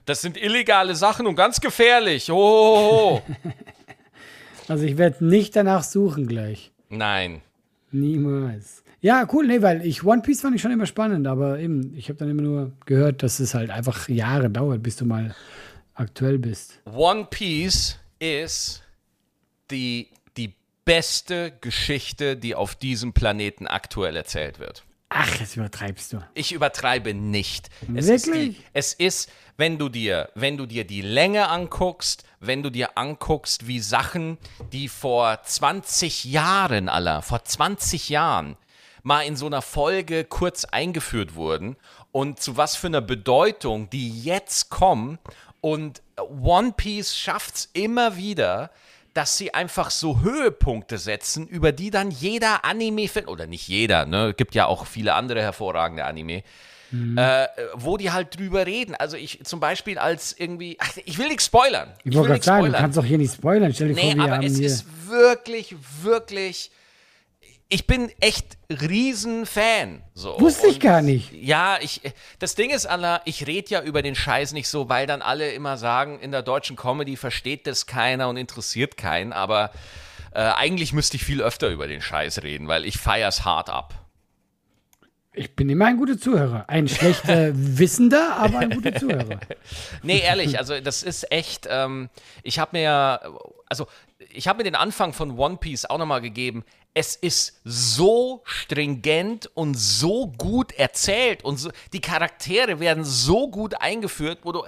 das 0.07 0.23
sind 0.23 0.37
illegale 0.37 0.95
Sachen 0.95 1.27
und 1.27 1.35
ganz 1.35 1.61
gefährlich. 1.61 2.31
Oh. 2.31 3.21
also 4.69 4.85
ich 4.85 4.97
werde 4.97 5.25
nicht 5.25 5.55
danach 5.55 5.83
suchen 5.83 6.27
gleich. 6.27 6.73
Nein. 6.89 7.43
Niemals. 7.91 8.83
Ja, 9.01 9.29
cool, 9.33 9.47
nee, 9.47 9.63
weil 9.63 9.85
ich 9.85 10.05
One 10.05 10.23
Piece 10.23 10.41
fand 10.41 10.57
ich 10.57 10.63
schon 10.63 10.73
immer 10.73 10.87
spannend, 10.87 11.27
aber 11.27 11.59
eben, 11.59 11.95
ich 11.97 12.09
habe 12.09 12.19
dann 12.19 12.31
immer 12.31 12.43
nur 12.43 12.73
gehört, 12.87 13.23
dass 13.23 13.41
es 13.41 13.55
halt 13.55 13.71
einfach 13.71 14.09
Jahre 14.09 14.49
dauert, 14.49 14.83
bis 14.83 14.97
du 14.97 15.05
mal 15.05 15.35
aktuell 15.95 16.39
bist. 16.39 16.81
One 16.87 17.27
Piece 17.27 17.99
ist 18.19 18.83
die, 19.71 20.09
die 20.37 20.55
beste 20.85 21.53
Geschichte, 21.61 22.37
die 22.37 22.55
auf 22.55 22.75
diesem 22.75 23.13
Planeten 23.13 23.67
aktuell 23.67 24.17
erzählt 24.17 24.59
wird. 24.59 24.85
Ach, 25.09 25.39
jetzt 25.39 25.57
übertreibst 25.57 26.13
du. 26.13 26.19
Ich 26.35 26.53
übertreibe 26.53 27.15
nicht. 27.15 27.69
Es 27.95 28.09
Wirklich? 28.09 28.49
Ist 28.49 28.59
die, 28.59 28.65
es 28.73 28.93
ist, 28.95 29.31
wenn 29.57 29.79
du 29.79 29.89
dir, 29.89 30.31
wenn 30.35 30.57
du 30.57 30.67
dir 30.67 30.85
die 30.85 31.03
Länge 31.03 31.49
anguckst, 31.49 32.25
wenn 32.41 32.63
du 32.63 32.71
dir 32.71 32.97
anguckst, 32.97 33.67
wie 33.67 33.81
Sachen, 33.81 34.39
die 34.73 34.89
vor 34.89 35.43
20 35.43 36.25
Jahren, 36.25 36.89
aller, 36.89 37.23
vor 37.23 37.45
20 37.45 38.09
Jahren 38.09 38.57
mal 39.03 39.23
in 39.23 39.37
so 39.37 39.47
einer 39.47 39.63
Folge 39.63 40.25
kurz 40.25 40.65
eingeführt 40.65 41.35
wurden 41.35 41.77
und 42.13 42.41
zu 42.41 42.57
was 42.57 42.77
für 42.77 42.89
einer 42.89 43.01
Bedeutung 43.01 43.89
die 43.91 44.23
jetzt 44.23 44.69
kommen 44.69 45.19
und 45.61 46.03
One 46.19 46.73
Piece 46.77 47.17
schafft's 47.17 47.71
immer 47.73 48.17
wieder, 48.17 48.71
dass 49.15 49.39
sie 49.39 49.55
einfach 49.55 49.91
so 49.91 50.21
Höhepunkte 50.21 50.99
setzen, 50.99 51.47
über 51.47 51.73
die 51.73 51.91
dann 51.91 52.11
jeder 52.11 52.65
Anime-Fan, 52.65 53.27
oder 53.27 53.47
nicht 53.47 53.67
jeder, 53.67 54.05
ne, 54.07 54.35
gibt 54.35 54.55
ja 54.55 54.67
auch 54.67 54.87
viele 54.87 55.15
andere 55.15 55.41
hervorragende 55.41 56.05
Anime, 56.05 56.43
mhm. 56.91 57.19
äh, 57.19 57.47
wo 57.75 57.97
die 57.97 58.11
halt 58.11 58.39
drüber 58.39 58.67
reden. 58.67 58.95
Also 58.95 59.17
ich 59.17 59.45
zum 59.45 59.61
Beispiel 59.61 59.99
als 59.99 60.35
irgendwie, 60.39 60.77
ach, 60.81 60.93
ich 61.05 61.19
will 61.19 61.29
nichts 61.29 61.47
spoilern. 61.47 61.93
Ich, 62.05 62.13
ich 62.13 62.17
wollte 62.17 62.31
gerade 62.31 62.45
sagen, 62.45 62.67
du 62.67 62.73
kannst 62.73 62.99
doch 62.99 63.05
hier 63.05 63.19
nicht 63.19 63.35
spoilern. 63.35 63.73
Stell 63.73 63.89
dir 63.89 63.95
nee, 63.95 64.13
vor, 64.13 64.25
wir 64.25 64.33
aber 64.33 64.45
es 64.45 64.57
hier 64.57 64.67
ist 64.67 64.87
wirklich, 65.09 65.75
wirklich 66.03 66.71
ich 67.69 67.87
bin 67.87 68.11
echt 68.21 68.57
Riesenfan. 68.71 70.03
So. 70.15 70.39
Wusste 70.39 70.69
ich 70.69 70.75
Und 70.75 70.83
gar 70.83 71.03
nicht. 71.03 71.33
Ja, 71.33 71.79
ich, 71.81 72.01
das 72.39 72.55
Ding 72.55 72.71
ist, 72.71 72.87
Anna, 72.87 73.21
ich 73.25 73.47
rede 73.47 73.71
ja 73.71 73.83
über 73.83 74.03
den 74.03 74.15
Scheiß 74.15 74.53
nicht 74.53 74.69
so, 74.69 74.89
weil 74.89 75.07
dann 75.07 75.21
alle 75.21 75.51
immer 75.53 75.77
sagen, 75.77 76.21
in 76.21 76.31
der 76.31 76.43
deutschen 76.43 76.77
Comedy 76.77 77.17
versteht 77.17 77.67
das 77.67 77.87
keiner 77.87 78.29
und 78.29 78.37
interessiert 78.37 78.97
keinen, 78.97 79.33
aber 79.33 79.73
äh, 80.33 80.41
eigentlich 80.41 80.93
müsste 80.93 81.17
ich 81.17 81.25
viel 81.25 81.43
öfter 81.43 81.69
über 81.69 81.89
den 81.89 82.03
Scheiß 82.03 82.43
reden, 82.43 82.69
weil 82.69 82.85
ich 82.85 82.99
feier's 82.99 83.45
hart 83.45 83.69
ab. 83.69 84.06
Ich 85.39 85.55
bin 85.55 85.69
immer 85.69 85.85
ein 85.85 85.99
guter 85.99 86.19
Zuhörer. 86.19 86.65
Ein 86.67 86.89
schlechter 86.89 87.51
Wissender, 87.55 88.37
aber 88.37 88.59
ein 88.61 88.71
guter 88.71 88.95
Zuhörer. 88.95 89.39
Nee, 90.03 90.21
ehrlich, 90.21 90.59
also 90.59 90.81
das 90.81 91.03
ist 91.03 91.31
echt, 91.31 91.67
ähm, 91.71 92.09
ich 92.43 92.59
habe 92.59 92.77
mir 92.77 92.83
ja, 92.83 93.21
also 93.69 93.87
ich 94.33 94.49
habe 94.49 94.59
mir 94.59 94.65
den 94.65 94.75
Anfang 94.75 95.13
von 95.13 95.39
One 95.39 95.59
Piece 95.59 95.85
auch 95.85 95.99
nochmal 95.99 96.23
gegeben. 96.23 96.65
Es 96.95 97.17
ist 97.17 97.61
so 97.65 98.43
stringent 98.45 99.51
und 99.55 99.75
so 99.75 100.29
gut 100.39 100.73
erzählt 100.73 101.45
und 101.45 101.59
so, 101.59 101.71
die 101.93 102.01
Charaktere 102.01 102.81
werden 102.81 103.05
so 103.05 103.51
gut 103.51 103.81
eingeführt, 103.81 104.39
wo 104.43 104.53
du, 104.53 104.65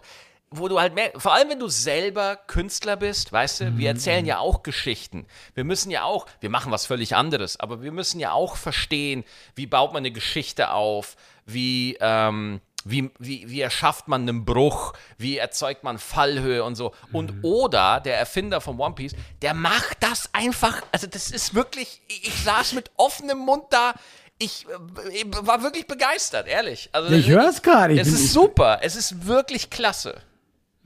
wo 0.50 0.68
du 0.68 0.80
halt 0.80 0.94
mehr, 0.94 1.12
vor 1.16 1.34
allem 1.34 1.50
wenn 1.50 1.60
du 1.60 1.68
selber 1.68 2.36
Künstler 2.36 2.96
bist, 2.96 3.32
weißt 3.32 3.60
du, 3.60 3.78
wir 3.78 3.88
erzählen 3.88 4.24
ja 4.24 4.38
auch 4.38 4.62
Geschichten. 4.62 5.26
Wir 5.54 5.64
müssen 5.64 5.90
ja 5.90 6.04
auch, 6.04 6.26
wir 6.40 6.50
machen 6.50 6.72
was 6.72 6.86
völlig 6.86 7.14
anderes, 7.14 7.60
aber 7.60 7.82
wir 7.82 7.92
müssen 7.92 8.18
ja 8.18 8.32
auch 8.32 8.56
verstehen, 8.56 9.24
wie 9.54 9.66
baut 9.66 9.92
man 9.92 10.00
eine 10.00 10.10
Geschichte 10.10 10.70
auf, 10.70 11.16
wie, 11.44 11.98
ähm, 12.00 12.60
wie, 12.84 13.10
wie, 13.18 13.50
wie 13.50 13.60
erschafft 13.60 14.08
man 14.08 14.22
einen 14.22 14.44
Bruch, 14.44 14.94
wie 15.18 15.36
erzeugt 15.36 15.84
man 15.84 15.98
Fallhöhe 15.98 16.64
und 16.64 16.76
so. 16.76 16.94
Und 17.12 17.42
Oda, 17.42 18.00
der 18.00 18.18
Erfinder 18.18 18.60
von 18.60 18.78
One 18.78 18.94
Piece, 18.94 19.12
der 19.42 19.52
macht 19.52 19.98
das 20.00 20.30
einfach, 20.32 20.82
also 20.92 21.06
das 21.06 21.30
ist 21.30 21.54
wirklich, 21.54 22.00
ich 22.08 22.42
saß 22.42 22.72
mit 22.72 22.90
offenem 22.96 23.38
Mund 23.38 23.64
da, 23.70 23.94
ich, 24.38 24.66
äh, 24.66 25.24
war 25.46 25.62
wirklich 25.62 25.86
begeistert, 25.86 26.46
ehrlich. 26.46 26.88
Also, 26.92 27.12
Ich 27.12 27.28
höre 27.28 27.48
es 27.48 27.62
gerade. 27.62 27.94
Ich 27.94 28.00
Es 28.00 28.08
ist 28.08 28.32
super, 28.32 28.78
es 28.82 28.96
ist 28.96 29.26
wirklich 29.26 29.68
klasse. 29.68 30.22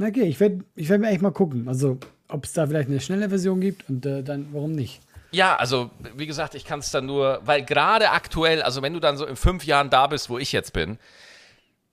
Okay, 0.03 0.25
ich 0.25 0.41
werde 0.41 0.65
ich 0.75 0.89
werd 0.89 1.01
mir 1.01 1.09
echt 1.09 1.23
mal 1.23 1.31
gucken. 1.31 1.69
Also, 1.69 1.99
ob 2.29 2.45
es 2.45 2.53
da 2.53 2.67
vielleicht 2.67 2.89
eine 2.89 3.01
schnelle 3.01 3.29
Version 3.29 3.61
gibt 3.61 3.89
und 3.89 4.05
äh, 4.07 4.23
dann, 4.23 4.49
warum 4.53 4.73
nicht? 4.73 5.01
Ja, 5.33 5.57
also 5.57 5.91
wie 6.15 6.27
gesagt, 6.27 6.55
ich 6.55 6.65
kann 6.65 6.81
es 6.81 6.91
dann 6.91 7.07
nur, 7.07 7.41
weil 7.45 7.65
gerade 7.65 8.11
aktuell, 8.11 8.63
also 8.63 8.83
wenn 8.83 8.93
du 8.93 9.01
dann 9.01 9.17
so 9.17 9.25
in 9.25 9.37
fünf 9.37 9.65
Jahren 9.65 9.89
da 9.89 10.07
bist, 10.07 10.29
wo 10.29 10.39
ich 10.39 10.53
jetzt 10.53 10.75
bin, 10.75 10.99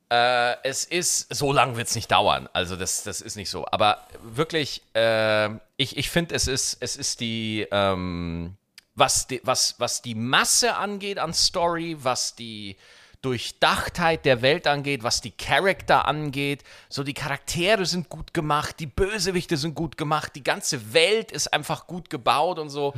äh, 0.10 0.56
es 0.63 0.84
ist, 0.84 1.34
so 1.34 1.54
lange 1.54 1.78
wird 1.78 1.88
es 1.88 1.95
nicht 1.95 2.12
dauern. 2.12 2.50
Also 2.52 2.76
das, 2.76 3.04
das 3.04 3.22
ist 3.22 3.38
nicht 3.38 3.50
so. 3.50 3.65
Aber 3.72 4.08
wirklich, 4.24 4.82
äh, 4.93 5.50
ich, 5.78 5.98
ich 5.98 6.10
finde, 6.10 6.36
es 6.36 6.48
ist, 6.48 6.78
es 6.82 6.98
ist 6.98 7.22
die, 7.22 7.65
ähm, 7.72 8.56
was, 8.95 9.28
die, 9.28 9.39
was, 9.43 9.76
was 9.78 10.02
die 10.02 10.15
Masse 10.15 10.76
angeht 10.76 11.17
an 11.19 11.34
Story, 11.34 11.95
was 12.02 12.36
die 12.36 12.76
Durchdachtheit 13.21 14.25
der 14.25 14.41
Welt 14.41 14.65
angeht, 14.67 15.03
was 15.03 15.21
die 15.21 15.32
Charakter 15.32 16.08
angeht. 16.08 16.63
So 16.88 17.03
die 17.03 17.13
Charaktere 17.13 17.86
sind 17.86 18.10
gut 18.10 18.34
gemacht, 18.34 18.75
die 18.79 18.86
Bösewichte 18.88 19.58
sind 19.58 19.75
gut 19.75 19.97
gemacht, 19.97 20.34
die 20.36 20.43
ganze 20.43 20.93
Welt 20.93 21.32
ist 21.32 21.51
einfach 21.53 21.88
gut 21.88 22.10
gebaut 22.10 22.60
und 22.60 22.69
so. 22.69 22.93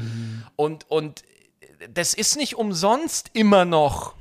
Und, 0.55 0.89
und 0.89 1.23
das 1.93 2.13
ist 2.13 2.37
nicht 2.37 2.55
umsonst 2.55 3.31
immer 3.33 3.65
noch 3.65 4.13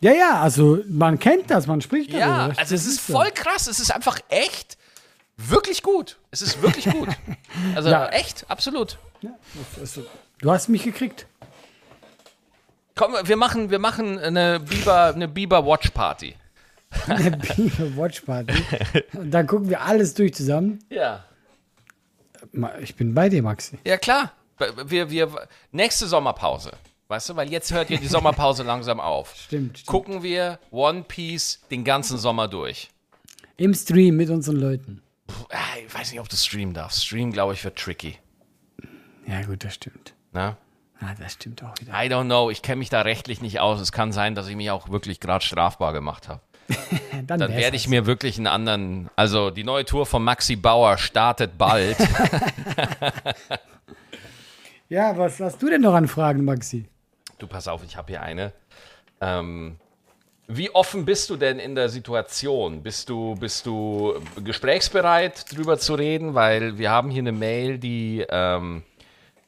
Ja, 0.00 0.12
ja, 0.12 0.40
also 0.40 0.78
man 0.88 1.18
kennt 1.18 1.50
das, 1.50 1.66
man 1.66 1.80
spricht 1.80 2.10
ja, 2.12 2.38
darüber. 2.38 2.58
also 2.58 2.74
es 2.74 2.86
ist 2.86 3.00
voll 3.00 3.30
krass. 3.30 3.66
Es 3.68 3.78
ist 3.78 3.94
einfach 3.94 4.18
echt 4.28 4.76
wirklich 5.36 5.82
gut. 5.82 6.18
Es 6.32 6.42
ist 6.42 6.60
wirklich 6.62 6.86
gut. 6.86 7.08
Also 7.74 7.90
Ja. 7.90 8.08
echt, 8.08 8.44
absolut. 8.48 8.98
Ja, 9.22 9.30
das 9.74 9.82
ist 9.84 9.94
so. 9.94 10.06
Du 10.40 10.50
hast 10.50 10.68
mich 10.68 10.82
gekriegt. 10.82 11.26
Komm, 13.00 13.14
wir 13.24 13.36
machen, 13.38 13.70
wir 13.70 13.78
machen 13.78 14.18
eine 14.18 14.60
Biber, 14.60 15.14
eine 15.14 15.26
Biber 15.26 15.64
Watch 15.64 15.88
Party. 15.92 16.34
Eine 17.06 17.30
Biber 17.30 17.96
Watch 17.96 18.20
Party. 18.20 18.62
Und 19.14 19.30
dann 19.30 19.46
gucken 19.46 19.70
wir 19.70 19.80
alles 19.80 20.12
durch 20.12 20.34
zusammen. 20.34 20.80
Ja. 20.90 21.24
Ich 22.82 22.94
bin 22.96 23.14
bei 23.14 23.30
dir, 23.30 23.42
Maxi. 23.42 23.78
Ja, 23.86 23.96
klar. 23.96 24.34
Wir, 24.84 25.08
wir, 25.08 25.48
nächste 25.72 26.08
Sommerpause. 26.08 26.72
Weißt 27.08 27.30
du, 27.30 27.36
weil 27.36 27.50
jetzt 27.50 27.72
hört 27.72 27.88
ja 27.88 27.96
die 27.96 28.06
Sommerpause 28.06 28.64
langsam 28.64 29.00
auf. 29.00 29.34
Stimmt. 29.46 29.78
stimmt. 29.78 29.86
Gucken 29.86 30.22
wir 30.22 30.58
One 30.70 31.04
Piece 31.04 31.62
den 31.70 31.84
ganzen 31.84 32.18
Sommer 32.18 32.48
durch. 32.48 32.90
Im 33.56 33.72
Stream 33.72 34.16
mit 34.16 34.28
unseren 34.28 34.56
Leuten. 34.56 35.00
Puh, 35.26 35.46
ah, 35.48 35.78
ich 35.86 35.94
weiß 35.94 36.10
nicht, 36.10 36.20
ob 36.20 36.28
du 36.28 36.36
streamen 36.36 36.74
darfst. 36.74 37.06
Stream, 37.06 37.32
glaube 37.32 37.54
ich, 37.54 37.64
wird 37.64 37.78
tricky. 37.78 38.18
Ja, 39.26 39.40
gut, 39.40 39.64
das 39.64 39.76
stimmt. 39.76 40.12
Ne? 40.34 40.54
Ah, 41.00 41.14
das 41.18 41.32
stimmt 41.32 41.62
auch 41.64 41.74
wieder. 41.80 41.92
I 41.92 42.08
don't 42.08 42.26
know. 42.26 42.50
Ich 42.50 42.62
kenne 42.62 42.76
mich 42.76 42.90
da 42.90 43.02
rechtlich 43.02 43.40
nicht 43.40 43.60
aus. 43.60 43.80
Es 43.80 43.90
kann 43.92 44.12
sein, 44.12 44.34
dass 44.34 44.48
ich 44.48 44.56
mich 44.56 44.70
auch 44.70 44.90
wirklich 44.90 45.20
gerade 45.20 45.44
strafbar 45.44 45.92
gemacht 45.92 46.28
habe. 46.28 46.40
Dann, 47.26 47.40
Dann 47.40 47.50
werde 47.52 47.76
ich 47.76 47.88
mir 47.88 48.06
wirklich 48.06 48.36
einen 48.36 48.46
anderen. 48.46 49.10
Also 49.16 49.50
die 49.50 49.64
neue 49.64 49.84
Tour 49.84 50.06
von 50.06 50.22
Maxi 50.22 50.56
Bauer 50.56 50.98
startet 50.98 51.58
bald. 51.58 51.96
Ja, 54.90 55.16
was 55.16 55.38
hast 55.38 55.62
du 55.62 55.70
denn 55.70 55.82
noch 55.82 55.94
an 55.94 56.08
Fragen, 56.08 56.44
Maxi? 56.44 56.84
du, 57.38 57.46
pass 57.46 57.68
auf, 57.68 57.84
ich 57.84 57.96
habe 57.96 58.08
hier 58.08 58.22
eine. 58.22 58.52
Ähm, 59.20 59.76
wie 60.48 60.70
offen 60.74 61.04
bist 61.04 61.30
du 61.30 61.36
denn 61.36 61.60
in 61.60 61.76
der 61.76 61.88
Situation? 61.88 62.82
Bist 62.82 63.08
du, 63.08 63.36
bist 63.36 63.66
du 63.66 64.14
gesprächsbereit, 64.42 65.44
drüber 65.54 65.78
zu 65.78 65.94
reden? 65.94 66.34
Weil 66.34 66.76
wir 66.76 66.90
haben 66.90 67.08
hier 67.08 67.22
eine 67.22 67.30
Mail, 67.30 67.78
die 67.78 68.26
ähm, 68.28 68.82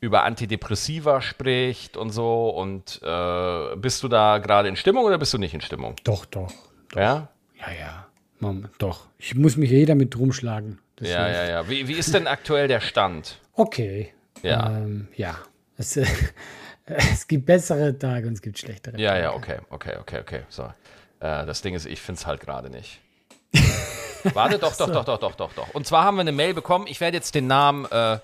über 0.03 0.25
Antidepressiva 0.25 1.23
spricht 1.23 1.97
und 1.97 2.11
so. 2.11 2.51
Und 2.51 3.01
äh, 3.03 3.77
bist 3.77 4.03
du 4.03 4.09
da 4.09 4.39
gerade 4.39 4.69
in 4.69 4.77
Stimmung 4.77 5.05
oder 5.05 5.17
bist 5.17 5.33
du 5.33 5.39
nicht 5.39 5.55
in 5.55 5.61
Stimmung? 5.61 5.95
Doch, 6.05 6.27
doch. 6.27 6.53
Ja? 6.95 7.29
Ja, 7.59 7.73
ja. 7.79 8.07
Mom, 8.41 8.69
doch. 8.79 9.07
Ich 9.19 9.37
muss 9.37 9.57
mich 9.57 9.71
jeder 9.71 9.95
mit 9.95 10.19
rumschlagen. 10.19 10.81
Das 10.97 11.09
Ja, 11.09 11.25
hilft. 11.27 11.39
ja, 11.41 11.49
ja. 11.49 11.69
Wie, 11.71 11.87
wie 11.87 11.93
ist 11.95 12.13
denn 12.13 12.27
aktuell 12.27 12.67
der 12.67 12.81
Stand? 12.81 13.39
Okay. 13.55 14.13
Ja. 14.43 14.71
Ähm, 14.77 15.07
ja. 15.15 15.39
Es, 15.79 15.97
äh, 15.97 16.05
es 16.85 17.29
gibt 17.29 17.47
bessere 17.47 17.97
Tage 17.97 18.27
und 18.27 18.33
es 18.35 18.43
gibt 18.43 18.59
schlechtere 18.59 18.99
Ja, 18.99 19.11
Tage. 19.13 19.23
ja, 19.23 19.35
okay, 19.35 19.59
okay, 19.71 19.97
okay, 20.01 20.19
okay. 20.21 20.41
So. 20.49 20.65
Äh, 21.21 21.47
das 21.47 21.63
Ding 21.63 21.75
ist, 21.77 21.87
ich 21.87 22.01
finde 22.01 22.19
es 22.19 22.27
halt 22.27 22.41
gerade 22.41 22.71
nicht. 22.71 22.99
Warte, 24.35 24.59
doch, 24.59 24.77
doch, 24.77 24.91
doch, 24.91 25.05
doch, 25.05 25.19
doch, 25.19 25.35
doch, 25.37 25.53
doch. 25.53 25.75
Und 25.75 25.87
zwar 25.87 26.05
haben 26.05 26.17
wir 26.17 26.21
eine 26.23 26.33
Mail 26.33 26.55
bekommen. 26.55 26.87
Ich 26.89 27.01
werde 27.01 27.17
jetzt 27.17 27.35
den 27.37 27.47
Namen, 27.47 27.85
äh, 27.91 28.19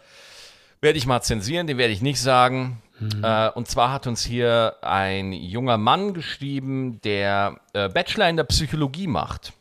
werde 0.81 0.99
ich 0.99 1.07
mal 1.07 1.23
zensieren, 1.23 1.67
den 1.67 1.79
werde 1.79 1.93
ich 1.93 2.03
nicht 2.03 2.21
sagen. 2.21 2.83
Äh, 3.23 3.51
und 3.51 3.69
zwar 3.69 3.93
hat 3.93 4.07
uns 4.07 4.25
hier 4.25 4.77
ein 4.83 5.33
junger 5.33 5.79
Mann 5.79 6.15
geschrieben, 6.15 7.01
der 7.03 7.61
äh, 7.73 7.89
Bachelor 7.89 8.29
in 8.29 8.37
der 8.37 8.45
Psychologie 8.45 9.07
macht. 9.07 9.53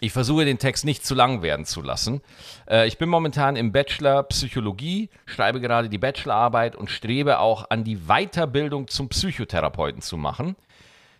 Ich 0.00 0.12
versuche 0.12 0.46
den 0.46 0.58
Text 0.58 0.84
nicht 0.84 1.04
zu 1.04 1.14
lang 1.14 1.42
werden 1.42 1.66
zu 1.66 1.82
lassen. 1.82 2.22
Äh, 2.68 2.86
ich 2.88 2.96
bin 2.98 3.08
momentan 3.08 3.56
im 3.56 3.70
Bachelor 3.72 4.22
Psychologie, 4.24 5.10
schreibe 5.26 5.60
gerade 5.60 5.88
die 5.88 5.98
Bachelorarbeit 5.98 6.74
und 6.74 6.90
strebe 6.90 7.38
auch 7.38 7.68
an 7.70 7.84
die 7.84 7.96
Weiterbildung 8.06 8.88
zum 8.88 9.08
Psychotherapeuten 9.08 10.00
zu 10.00 10.16
machen. 10.16 10.56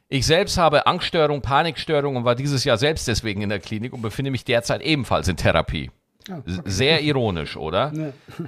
Ich 0.08 0.26
selbst 0.26 0.58
habe 0.58 0.86
Angststörung, 0.86 1.40
Panikstörung 1.40 2.16
und 2.16 2.24
war 2.24 2.34
dieses 2.34 2.64
Jahr 2.64 2.76
selbst 2.76 3.08
deswegen 3.08 3.42
in 3.42 3.48
der 3.48 3.60
Klinik 3.60 3.92
und 3.92 4.02
befinde 4.02 4.30
mich 4.30 4.44
derzeit 4.44 4.82
ebenfalls 4.82 5.28
in 5.28 5.36
Therapie. 5.36 5.90
S- 6.46 6.60
Sehr 6.64 7.02
ironisch, 7.02 7.56
oder? 7.56 7.92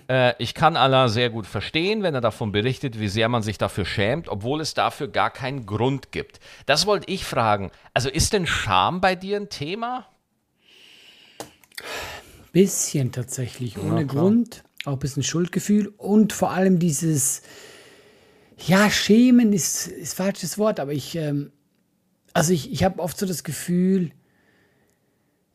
Äh, 0.09 0.35
ich 0.39 0.55
kann 0.55 0.77
Allah 0.77 1.09
sehr 1.09 1.31
gut 1.31 1.47
verstehen, 1.47 2.03
wenn 2.03 2.15
er 2.15 2.21
davon 2.21 2.53
berichtet, 2.53 3.01
wie 3.01 3.09
sehr 3.09 3.29
man 3.29 3.43
sich 3.43 3.59
dafür 3.59 3.85
schämt, 3.85 4.29
obwohl 4.29 4.61
es 4.61 4.75
dafür 4.75 5.09
gar 5.09 5.31
keinen 5.31 5.67
Grund 5.67 6.13
gibt. 6.13 6.41
Das 6.67 6.87
wollte 6.87 7.11
ich 7.11 7.25
fragen. 7.25 7.71
Also 7.93 8.09
ist 8.09 8.33
denn 8.33 8.47
Scham 8.47 9.01
bei 9.01 9.15
dir 9.17 9.37
ein 9.39 9.49
Thema? 9.49 10.07
Bisschen 12.53 13.11
tatsächlich, 13.13 13.79
ohne 13.79 14.07
klar. 14.07 14.23
Grund. 14.25 14.63
Auch 14.85 14.93
ein 14.93 14.99
bisschen 14.99 15.23
Schuldgefühl 15.23 15.89
und 15.97 16.33
vor 16.33 16.51
allem 16.51 16.79
dieses, 16.79 17.43
ja, 18.67 18.91
Schämen 18.91 19.53
ist, 19.53 19.87
ist 19.89 20.15
falsches 20.15 20.59
Wort, 20.59 20.79
aber 20.79 20.93
ich, 20.93 21.17
ähm, 21.17 21.53
also 22.35 22.53
ich, 22.53 22.71
ich 22.71 22.85
habe 22.85 23.01
oft 23.01 23.17
so 23.19 23.25
das 23.27 23.45
Gefühl, 23.45 24.13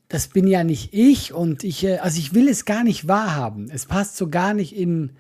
das 0.10 0.28
bin 0.28 0.48
ja 0.48 0.64
nicht 0.64 0.94
ich 0.94 1.34
und 1.34 1.64
ich, 1.64 1.86
äh, 1.86 2.00
also 2.00 2.20
ich 2.20 2.34
will 2.34 2.50
es 2.50 2.66
gar 2.66 2.84
nicht 2.84 3.08
wahrhaben. 3.08 3.70
Es 3.72 3.86
passt 3.86 4.18
so 4.18 4.28
gar 4.28 4.54
nicht 4.54 4.76
in 4.76 5.12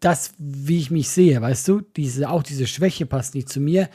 das, 0.00 0.32
wie 0.38 0.78
ich 0.78 0.90
mich 0.90 1.08
sehe, 1.08 1.40
weißt 1.40 1.66
du? 1.68 1.80
Diese, 1.80 2.28
auch 2.28 2.42
diese 2.42 2.66
Schwäche 2.66 3.06
passt 3.06 3.34
nicht 3.34 3.48
zu 3.48 3.60
mir. 3.60 3.88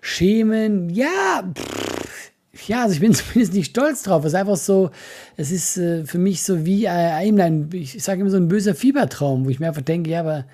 Schämen, 0.00 0.90
ja, 0.90 1.44
pff, 1.54 2.32
ja, 2.66 2.82
also 2.82 2.94
ich 2.94 3.00
bin 3.00 3.14
zumindest 3.14 3.54
nicht 3.54 3.70
stolz 3.70 4.02
drauf. 4.02 4.24
Es 4.24 4.32
ist 4.32 4.38
einfach 4.38 4.56
so, 4.56 4.90
es 5.36 5.50
ist 5.50 5.76
äh, 5.76 6.04
für 6.06 6.18
mich 6.18 6.42
so 6.42 6.64
wie 6.64 6.86
äh, 6.86 7.28
eben 7.28 7.40
ein, 7.40 7.70
ich 7.72 8.02
sage 8.02 8.22
immer 8.22 8.30
so 8.30 8.38
ein 8.38 8.48
böser 8.48 8.74
Fiebertraum, 8.74 9.44
wo 9.44 9.50
ich 9.50 9.60
mir 9.60 9.68
einfach 9.68 9.82
denke, 9.82 10.10
ja, 10.10 10.20
aber 10.20 10.46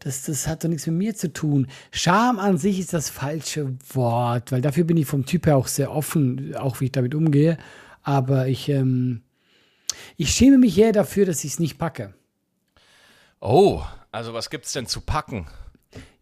das, 0.00 0.22
das 0.24 0.46
hat 0.46 0.62
doch 0.62 0.68
nichts 0.68 0.86
mit 0.86 0.96
mir 0.96 1.14
zu 1.14 1.32
tun. 1.32 1.66
Scham 1.90 2.38
an 2.38 2.58
sich 2.58 2.78
ist 2.78 2.92
das 2.92 3.08
falsche 3.08 3.72
Wort, 3.94 4.52
weil 4.52 4.60
dafür 4.60 4.84
bin 4.84 4.98
ich 4.98 5.06
vom 5.06 5.24
Typ 5.24 5.46
her 5.46 5.56
auch 5.56 5.66
sehr 5.66 5.90
offen, 5.90 6.54
auch 6.56 6.80
wie 6.80 6.86
ich 6.86 6.92
damit 6.92 7.14
umgehe. 7.14 7.56
Aber 8.04 8.46
ich, 8.46 8.68
ähm, 8.68 9.22
ich 10.16 10.30
schäme 10.30 10.58
mich 10.58 10.78
eher 10.78 10.92
dafür, 10.92 11.26
dass 11.26 11.42
ich 11.42 11.52
es 11.52 11.58
nicht 11.58 11.78
packe. 11.78 12.14
Oh, 13.40 13.82
also 14.12 14.32
was 14.32 14.48
gibt's 14.48 14.72
denn 14.72 14.86
zu 14.86 15.00
packen? 15.00 15.46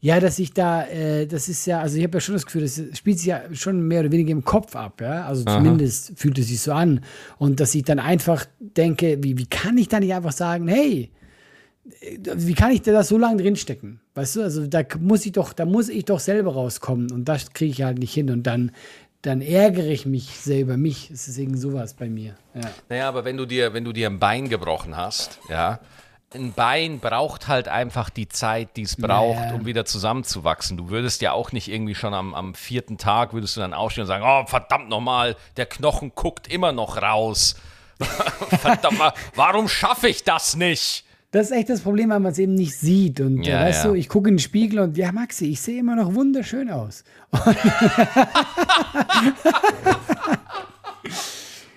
Ja, 0.01 0.19
dass 0.19 0.41
ich 0.41 0.53
da, 0.53 0.85
äh, 0.87 1.27
das 1.27 1.49
ist 1.49 1.65
ja, 1.67 1.81
also 1.81 1.97
ich 1.97 2.03
habe 2.03 2.17
ja 2.17 2.21
schon 2.21 2.35
das 2.35 2.45
Gefühl, 2.45 2.63
das 2.63 2.81
spielt 2.99 3.19
sich 3.19 3.29
ja 3.29 3.43
schon 3.53 3.87
mehr 3.87 4.01
oder 4.01 4.11
weniger 4.11 4.33
im 4.33 4.45
Kopf 4.45 4.75
ab, 4.75 5.01
ja. 5.01 5.27
Also 5.27 5.45
Aha. 5.47 5.59
zumindest 5.59 6.13
fühlt 6.17 6.39
es 6.39 6.49
sich 6.49 6.61
so 6.61 6.73
an. 6.73 7.05
Und 7.39 7.61
dass 7.61 7.75
ich 7.75 7.85
dann 7.85 8.01
einfach 8.01 8.47
denke, 8.59 9.19
wie, 9.23 9.39
wie 9.39 9.47
kann 9.47 9.79
ich 9.79 9.89
da 9.89 10.01
nicht 10.01 10.13
einfach 10.13 10.33
sagen, 10.33 10.67
hey, 10.67 11.13
äh, 12.01 12.19
wie 12.35 12.55
kann 12.55 12.73
ich 12.73 12.83
da 12.83 13.03
so 13.05 13.17
lange 13.17 13.43
drinstecken? 13.43 14.01
Weißt 14.15 14.37
du, 14.37 14.43
also 14.43 14.67
da 14.67 14.83
muss 14.99 15.25
ich 15.25 15.33
doch, 15.33 15.53
da 15.53 15.65
muss 15.65 15.89
ich 15.89 16.05
doch 16.05 16.19
selber 16.19 16.53
rauskommen 16.55 17.13
und 17.13 17.27
das 17.27 17.53
kriege 17.53 17.71
ich 17.71 17.83
halt 17.83 17.99
nicht 17.99 18.13
hin. 18.13 18.31
Und 18.31 18.43
dann, 18.43 18.73
dann 19.23 19.41
ärgere 19.41 19.87
ich 19.87 20.05
mich 20.05 20.37
selber 20.41 20.77
mich. 20.77 21.11
Es 21.11 21.29
ist 21.29 21.39
irgendwie 21.39 21.61
sowas 21.61 21.95
bei 21.95 22.09
mir. 22.09 22.35
Ja. 22.55 22.71
Naja, 22.89 23.09
aber 23.09 23.25
wenn 23.25 23.37
du 23.37 23.47
dir, 23.47 23.73
wenn 23.73 23.85
du 23.85 23.93
dir 23.93 24.09
ein 24.09 24.19
Bein 24.19 24.49
gebrochen 24.49 24.97
hast, 24.97 25.39
ja, 25.49 25.79
ein 26.35 26.53
Bein 26.53 26.99
braucht 26.99 27.47
halt 27.47 27.69
einfach 27.69 28.11
die 28.11 28.29
Zeit, 28.29 28.77
die 28.77 28.83
es 28.83 28.97
braucht, 28.97 29.39
Naja. 29.39 29.55
um 29.55 29.67
wieder 29.67 29.85
zusammenzuwachsen. 29.85 30.77
Du 30.77 30.89
würdest 30.91 31.21
ja 31.23 31.33
auch 31.33 31.53
nicht 31.53 31.69
irgendwie 31.69 31.95
schon 31.95 32.15
am, 32.15 32.35
am 32.35 32.55
vierten 32.55 32.99
Tag, 32.99 33.33
würdest 33.33 33.57
du 33.57 33.61
dann 33.61 33.75
aufstehen 33.75 34.03
und 34.03 34.09
sagen, 34.09 34.25
oh, 34.27 34.47
verdammt 34.47 34.89
nochmal, 34.89 35.37
der 35.57 35.67
Knochen 35.67 36.13
guckt 36.15 36.49
immer 36.49 36.73
noch 36.73 37.01
raus. 37.01 37.55
verdammt 38.61 38.99
mal, 38.99 39.13
warum 39.35 39.69
schaffe 39.69 40.09
ich 40.09 40.25
das 40.25 40.57
nicht? 40.57 41.05
Das 41.33 41.47
ist 41.51 41.53
echt 41.57 41.71
das 41.71 41.81
Problem, 41.81 42.11
weil 42.11 42.21
man 42.21 42.31
es 42.33 42.39
eben 42.39 42.55
nicht 42.55 42.77
sieht. 42.77 43.19
Und 43.21 43.43
Ja, 43.45 43.63
äh, 43.63 43.69
weißt 43.69 43.85
ja. 43.85 43.91
du, 43.91 43.97
ich 43.97 44.09
gucke 44.09 44.29
in 44.29 44.35
den 44.35 44.39
Spiegel 44.39 44.81
und 44.81 44.97
ja, 44.99 45.11
Maxi, 45.13 45.47
ich 45.47 45.61
sehe 45.61 45.81
immer 45.81 45.97
noch 45.97 46.15
wunderschön 46.15 46.71
aus. 46.71 47.03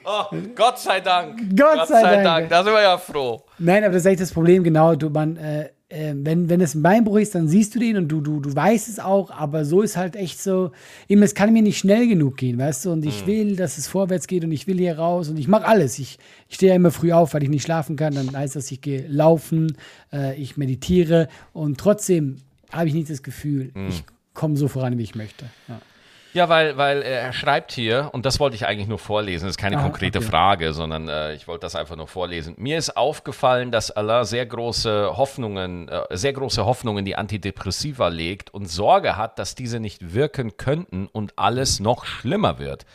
Oh, 0.08 0.26
Gott 0.54 0.78
sei 0.78 1.00
Dank. 1.02 1.42
Gott 1.58 1.88
sei 1.88 2.22
Dank. 2.22 2.48
Da 2.50 2.64
sind 2.64 2.74
wir 2.74 2.82
ja 2.84 2.96
froh. 2.96 3.42
Nein, 3.58 3.84
aber 3.84 3.94
das 3.94 4.04
ist 4.04 4.06
echt 4.06 4.22
das 4.22 4.32
Problem, 4.32 4.64
genau. 4.64 4.94
Du, 4.94 5.10
man, 5.10 5.36
äh, 5.36 5.70
äh, 5.96 6.14
wenn, 6.16 6.50
wenn 6.50 6.62
es 6.62 6.76
ein 6.76 6.82
Beinbruch 6.82 7.18
ist, 7.18 7.36
dann 7.36 7.48
siehst 7.48 7.74
du 7.74 7.80
den 7.80 7.98
und 7.98 8.10
du, 8.10 8.22
du, 8.22 8.40
du 8.40 8.54
weißt 8.54 8.90
es 8.90 9.00
auch, 9.00 9.32
aber 9.32 9.64
so 9.66 9.82
ist 9.82 9.96
halt 9.96 10.16
echt 10.16 10.42
so, 10.42 10.72
eben, 11.08 11.24
es 11.24 11.34
kann 11.34 11.54
mir 11.54 11.62
nicht 11.62 11.78
schnell 11.78 12.08
genug 12.08 12.38
gehen, 12.38 12.58
weißt 12.58 12.86
du, 12.86 12.92
und 12.92 13.06
ich 13.06 13.26
will, 13.26 13.56
dass 13.56 13.78
es 13.78 13.88
vorwärts 13.88 14.28
geht 14.28 14.44
und 14.44 14.52
ich 14.52 14.68
will 14.68 14.78
hier 14.78 14.98
raus 14.98 15.30
und 15.30 15.38
ich 15.38 15.48
mache 15.48 15.66
alles. 15.66 15.98
Ich, 16.00 16.20
ich 16.50 16.56
stehe 16.56 16.72
ja 16.72 16.76
immer 16.76 16.92
früh 16.92 17.12
auf, 17.12 17.34
weil 17.34 17.44
ich 17.44 17.50
nicht 17.50 17.64
schlafen 17.64 17.96
kann, 17.96 18.14
dann 18.14 18.36
heißt 18.36 18.56
das, 18.56 18.70
ich 18.72 18.82
gehe 18.82 19.08
laufen, 19.08 19.78
äh, 20.12 20.36
ich 20.40 20.58
meditiere 20.58 21.30
und 21.54 21.78
trotzdem 21.78 22.38
habe 22.72 22.88
ich 22.90 22.94
nicht 22.94 23.10
das 23.10 23.24
Gefühl, 23.24 23.72
ich 23.88 24.04
komme 24.34 24.58
so 24.58 24.68
voran, 24.68 24.98
wie 24.98 25.04
ich 25.04 25.16
möchte. 25.16 25.46
Ja. 25.68 25.80
Ja, 26.36 26.50
weil, 26.50 26.76
weil 26.76 27.02
er 27.02 27.32
schreibt 27.32 27.72
hier, 27.72 28.10
und 28.12 28.26
das 28.26 28.42
wollte 28.42 28.58
ich 28.58 28.68
eigentlich 28.68 28.90
nur 28.90 29.00
vorlesen, 29.00 29.46
das 29.46 29.52
ist 29.52 29.58
keine 29.58 29.78
Ah, 29.78 29.84
konkrete 29.84 30.20
okay. 30.20 30.28
Frage, 30.28 30.74
sondern 30.74 31.08
äh, 31.08 31.34
ich 31.34 31.48
wollte 31.48 31.62
das 31.62 31.78
einfach 31.78 31.96
nur 31.96 32.10
vorlesen. 32.10 32.56
Mir 32.58 32.78
ist 32.78 32.98
aufgefallen, 32.98 33.72
dass 33.72 33.90
Allah 33.90 34.26
sehr 34.26 34.46
große 34.46 35.16
Hoffnungen, 35.16 35.88
äh, 35.88 36.02
sehr 36.12 36.34
große 36.34 36.66
Hoffnungen 36.66 37.00
in 37.00 37.06
die 37.06 37.16
Antidepressiva 37.16 38.10
legt 38.10 38.54
und 38.54 38.70
Sorge 38.70 39.16
hat, 39.16 39.40
dass 39.40 39.56
diese 39.56 39.80
nicht 39.80 40.14
wirken 40.14 40.58
könnten 40.58 41.08
und 41.08 41.32
alles 41.38 41.80
noch 41.80 42.04
schlimmer 42.04 42.60
wird. 42.60 42.86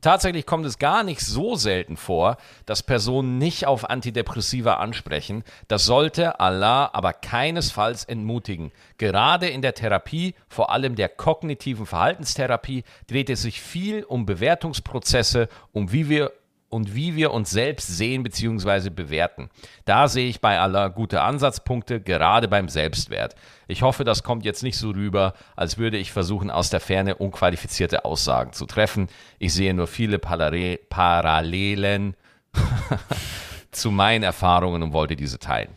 Tatsächlich 0.00 0.46
kommt 0.46 0.64
es 0.64 0.78
gar 0.78 1.04
nicht 1.04 1.20
so 1.20 1.56
selten 1.56 1.96
vor, 1.96 2.38
dass 2.64 2.82
Personen 2.82 3.36
nicht 3.36 3.66
auf 3.66 3.88
Antidepressiva 3.90 4.74
ansprechen. 4.74 5.44
Das 5.68 5.84
sollte 5.84 6.40
Allah 6.40 6.90
aber 6.92 7.12
keinesfalls 7.12 8.04
entmutigen. 8.04 8.72
Gerade 8.96 9.48
in 9.48 9.60
der 9.60 9.74
Therapie, 9.74 10.34
vor 10.48 10.70
allem 10.70 10.94
der 10.94 11.10
kognitiven 11.10 11.84
Verhaltenstherapie, 11.84 12.84
dreht 13.08 13.28
es 13.28 13.42
sich 13.42 13.60
viel 13.60 14.04
um 14.04 14.24
Bewertungsprozesse, 14.24 15.48
um 15.72 15.92
wie 15.92 16.08
wir 16.08 16.32
und 16.70 16.94
wie 16.94 17.16
wir 17.16 17.32
uns 17.32 17.50
selbst 17.50 17.88
sehen 17.88 18.22
bzw. 18.22 18.90
bewerten. 18.90 19.50
Da 19.84 20.08
sehe 20.08 20.28
ich 20.28 20.40
bei 20.40 20.58
Allah 20.58 20.88
gute 20.88 21.20
Ansatzpunkte, 21.20 22.00
gerade 22.00 22.48
beim 22.48 22.68
Selbstwert. 22.68 23.34
Ich 23.68 23.82
hoffe, 23.82 24.04
das 24.04 24.22
kommt 24.22 24.44
jetzt 24.44 24.62
nicht 24.62 24.78
so 24.78 24.90
rüber, 24.90 25.34
als 25.56 25.78
würde 25.78 25.98
ich 25.98 26.12
versuchen, 26.12 26.50
aus 26.50 26.70
der 26.70 26.80
Ferne 26.80 27.16
unqualifizierte 27.16 28.04
Aussagen 28.04 28.52
zu 28.52 28.66
treffen. 28.66 29.08
Ich 29.38 29.52
sehe 29.52 29.74
nur 29.74 29.88
viele 29.88 30.18
Palare 30.18 30.78
Parallelen 30.88 32.14
zu 33.70 33.90
meinen 33.90 34.22
Erfahrungen 34.22 34.82
und 34.82 34.92
wollte 34.92 35.16
diese 35.16 35.38
teilen. 35.38 35.76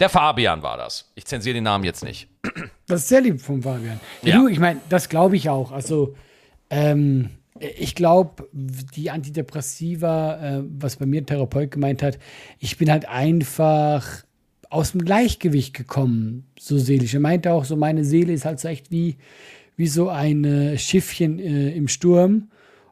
Der 0.00 0.08
Fabian 0.08 0.62
war 0.62 0.76
das. 0.76 1.10
Ich 1.14 1.24
zensiere 1.26 1.54
den 1.54 1.64
Namen 1.64 1.84
jetzt 1.84 2.02
nicht. 2.02 2.28
Das 2.88 3.02
ist 3.02 3.08
sehr 3.08 3.20
lieb 3.20 3.40
von 3.40 3.62
Fabian. 3.62 4.00
Ja, 4.22 4.34
Ja. 4.34 4.40
Du, 4.40 4.48
ich 4.48 4.58
meine, 4.58 4.80
das 4.88 5.08
glaube 5.08 5.36
ich 5.36 5.48
auch. 5.48 5.70
Also, 5.70 6.16
ähm, 6.70 7.30
ich 7.60 7.94
glaube, 7.94 8.48
die 8.52 9.10
Antidepressiva, 9.10 10.58
äh, 10.58 10.62
was 10.78 10.96
bei 10.96 11.06
mir 11.06 11.20
ein 11.20 11.26
Therapeut 11.26 11.70
gemeint 11.70 12.02
hat, 12.02 12.18
ich 12.58 12.78
bin 12.78 12.90
halt 12.90 13.08
einfach 13.08 14.24
aus 14.70 14.92
dem 14.92 15.04
Gleichgewicht 15.04 15.74
gekommen, 15.74 16.46
so 16.58 16.78
seelisch. 16.78 17.12
Er 17.14 17.20
meinte 17.20 17.52
auch 17.52 17.64
so, 17.64 17.76
meine 17.76 18.04
Seele 18.04 18.32
ist 18.32 18.46
halt 18.46 18.58
so 18.58 18.68
echt 18.68 18.90
wie, 18.90 19.16
wie 19.76 19.86
so 19.86 20.08
ein 20.08 20.44
äh, 20.44 20.78
Schiffchen 20.78 21.38
äh, 21.38 21.72
im 21.72 21.88
Sturm. 21.88 22.48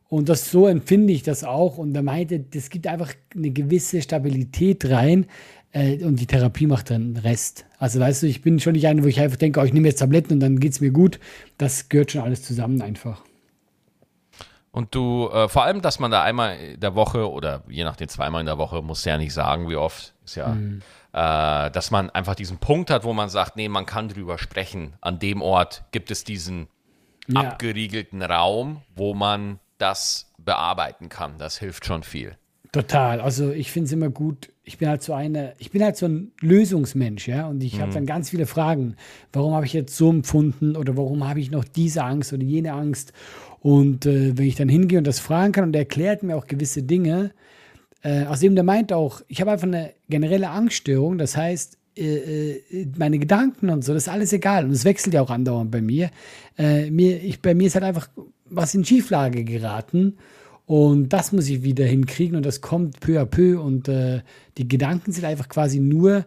Und 0.09 0.29
das 0.29 0.51
so 0.51 0.67
empfinde 0.67 1.13
ich 1.13 1.23
das 1.23 1.43
auch. 1.43 1.79
Und 1.79 1.95
er 1.95 2.03
meinte, 2.03 2.41
das 2.41 2.69
gibt 2.69 2.87
einfach 2.87 3.15
eine 3.35 3.51
gewisse 3.51 4.03
Stabilität 4.03 4.91
rein. 4.91 5.27
Äh, 5.73 6.05
und 6.05 6.21
die 6.21 6.27
Therapie 6.27 6.67
macht 6.67 6.91
dann 6.91 7.15
den 7.15 7.23
Rest. 7.23 7.65
Also 7.79 7.99
weißt 7.99 8.25
du, 8.25 8.27
ich 8.27 8.43
bin 8.43 8.61
schon 8.61 8.75
nicht 8.75 8.87
einer, 8.87 9.03
wo 9.03 9.07
ich 9.07 9.21
einfach 9.21 9.39
denke, 9.39 9.61
oh, 9.61 9.65
ich 9.65 9.73
nehme 9.73 9.89
jetzt 9.89 10.01
Tabletten 10.01 10.35
und 10.35 10.41
dann 10.41 10.61
geht 10.61 10.73
es 10.73 10.81
mir 10.81 10.91
gut. 10.91 11.19
Das 11.57 11.89
gehört 11.89 12.11
schon 12.11 12.23
alles 12.23 12.43
zusammen 12.43 12.83
einfach. 12.83 13.25
Und 14.73 14.95
du, 14.95 15.29
äh, 15.33 15.49
vor 15.49 15.65
allem, 15.65 15.83
dass 15.83 15.99
man 15.99 16.11
da 16.11 16.23
einmal 16.23 16.57
in 16.57 16.81
der 16.81 16.95
Woche 16.95 17.29
oder 17.31 17.65
je 17.69 17.83
nachdem 17.83 18.09
zweimal 18.09 18.41
in 18.41 18.47
der 18.47 18.59
Woche, 18.59 18.83
muss 18.83 19.05
ja 19.05 19.19
nicht 19.19 19.33
sagen, 19.33 19.69
wie 19.69 19.77
oft, 19.77 20.15
ist 20.25 20.37
ja, 20.37 20.57
äh, 21.13 21.71
dass 21.73 21.91
man 21.91 22.09
einfach 22.11 22.37
diesen 22.37 22.59
Punkt 22.59 22.91
hat, 22.91 23.03
wo 23.03 23.13
man 23.13 23.29
sagt, 23.29 23.57
nee, 23.57 23.69
man 23.69 23.85
kann 23.85 24.09
drüber 24.09 24.39
sprechen. 24.39 24.95
An 25.01 25.19
dem 25.19 25.43
Ort 25.43 25.83
gibt 25.91 26.11
es 26.13 26.23
diesen 26.23 26.69
Ja. 27.27 27.41
abgeriegelten 27.41 28.23
Raum, 28.23 28.83
wo 28.95 29.15
man 29.15 29.59
das 29.79 30.33
bearbeiten 30.39 31.09
kann. 31.09 31.39
Das 31.39 31.59
hilft 31.59 31.85
schon 31.85 32.03
viel. 32.05 32.37
Total. 32.73 33.21
Also 33.21 33.51
ich 33.51 33.73
finde 33.73 33.87
es 33.87 33.93
immer 33.93 34.11
gut. 34.11 34.51
Ich 34.63 34.79
bin 34.79 34.89
halt 34.89 35.03
so 35.03 35.13
eine, 35.13 35.55
ich 35.59 35.73
bin 35.73 35.83
halt 35.83 35.97
so 35.97 36.07
ein 36.07 36.31
Lösungsmensch, 36.41 37.27
ja. 37.27 37.49
Und 37.49 37.61
ich 37.65 37.81
habe 37.81 37.93
dann 37.93 38.07
ganz 38.07 38.31
viele 38.31 38.47
Fragen. 38.47 38.95
Warum 39.33 39.55
habe 39.55 39.67
ich 39.67 39.73
jetzt 39.73 39.97
so 39.97 40.09
empfunden 40.11 40.77
oder 40.77 40.97
warum 40.97 41.29
habe 41.29 41.41
ich 41.41 41.51
noch 41.51 41.65
diese 41.65 42.05
Angst 42.05 42.33
oder 42.33 42.45
jene 42.45 42.73
Angst? 42.73 43.13
Und 43.61 44.07
äh, 44.07 44.37
wenn 44.37 44.47
ich 44.47 44.57
dann 44.57 44.69
hingehe 44.69 44.99
und 44.99 45.07
das 45.07 45.21
fragen 45.21 45.53
kann 45.53 45.65
und 45.65 45.75
er 45.75 45.81
erklärt 45.81 46.23
mir 46.23 46.37
auch 46.37 46.47
gewisse 46.47 46.83
Dinge, 46.83 47.33
äh, 48.03 48.25
außerdem 48.25 48.55
der 48.55 48.65
meint 48.65 48.93
auch, 48.93 49.21
ich 49.29 49.41
habe 49.41 49.51
einfach 49.51 49.67
eine 49.67 49.93
generelle 50.09 50.49
Angststörung. 50.49 51.19
Das 51.19 51.37
heißt, 51.37 51.77
äh, 51.97 52.57
äh, 52.59 52.87
meine 52.97 53.19
Gedanken 53.19 53.69
und 53.69 53.85
so, 53.85 53.93
das 53.93 54.05
ist 54.05 54.09
alles 54.09 54.33
egal. 54.33 54.65
Und 54.65 54.71
es 54.71 54.85
wechselt 54.85 55.13
ja 55.15 55.21
auch 55.23 55.31
andauernd 55.31 55.71
bei 55.71 55.83
mir. 55.83 56.11
Äh, 56.57 56.91
mir 56.91 57.23
ich, 57.23 57.43
bei 57.43 57.55
mir 57.55 57.67
ist 57.67 57.75
halt 57.75 57.85
einfach 57.85 58.09
was 58.47 58.75
in 58.75 58.85
Schieflage 58.85 59.45
geraten. 59.45 60.17
Und 60.65 61.09
das 61.09 61.33
muss 61.33 61.49
ich 61.49 61.63
wieder 61.63 61.85
hinkriegen 61.85 62.37
und 62.37 62.47
das 62.47 62.61
kommt 62.61 63.01
peu 63.01 63.21
à 63.21 63.27
peu. 63.27 63.61
Und 63.61 63.89
äh, 63.89 64.21
die 64.57 64.69
Gedanken 64.69 65.13
sind 65.13 65.25
einfach 65.25 65.49
quasi 65.49 65.81
nur 65.81 66.25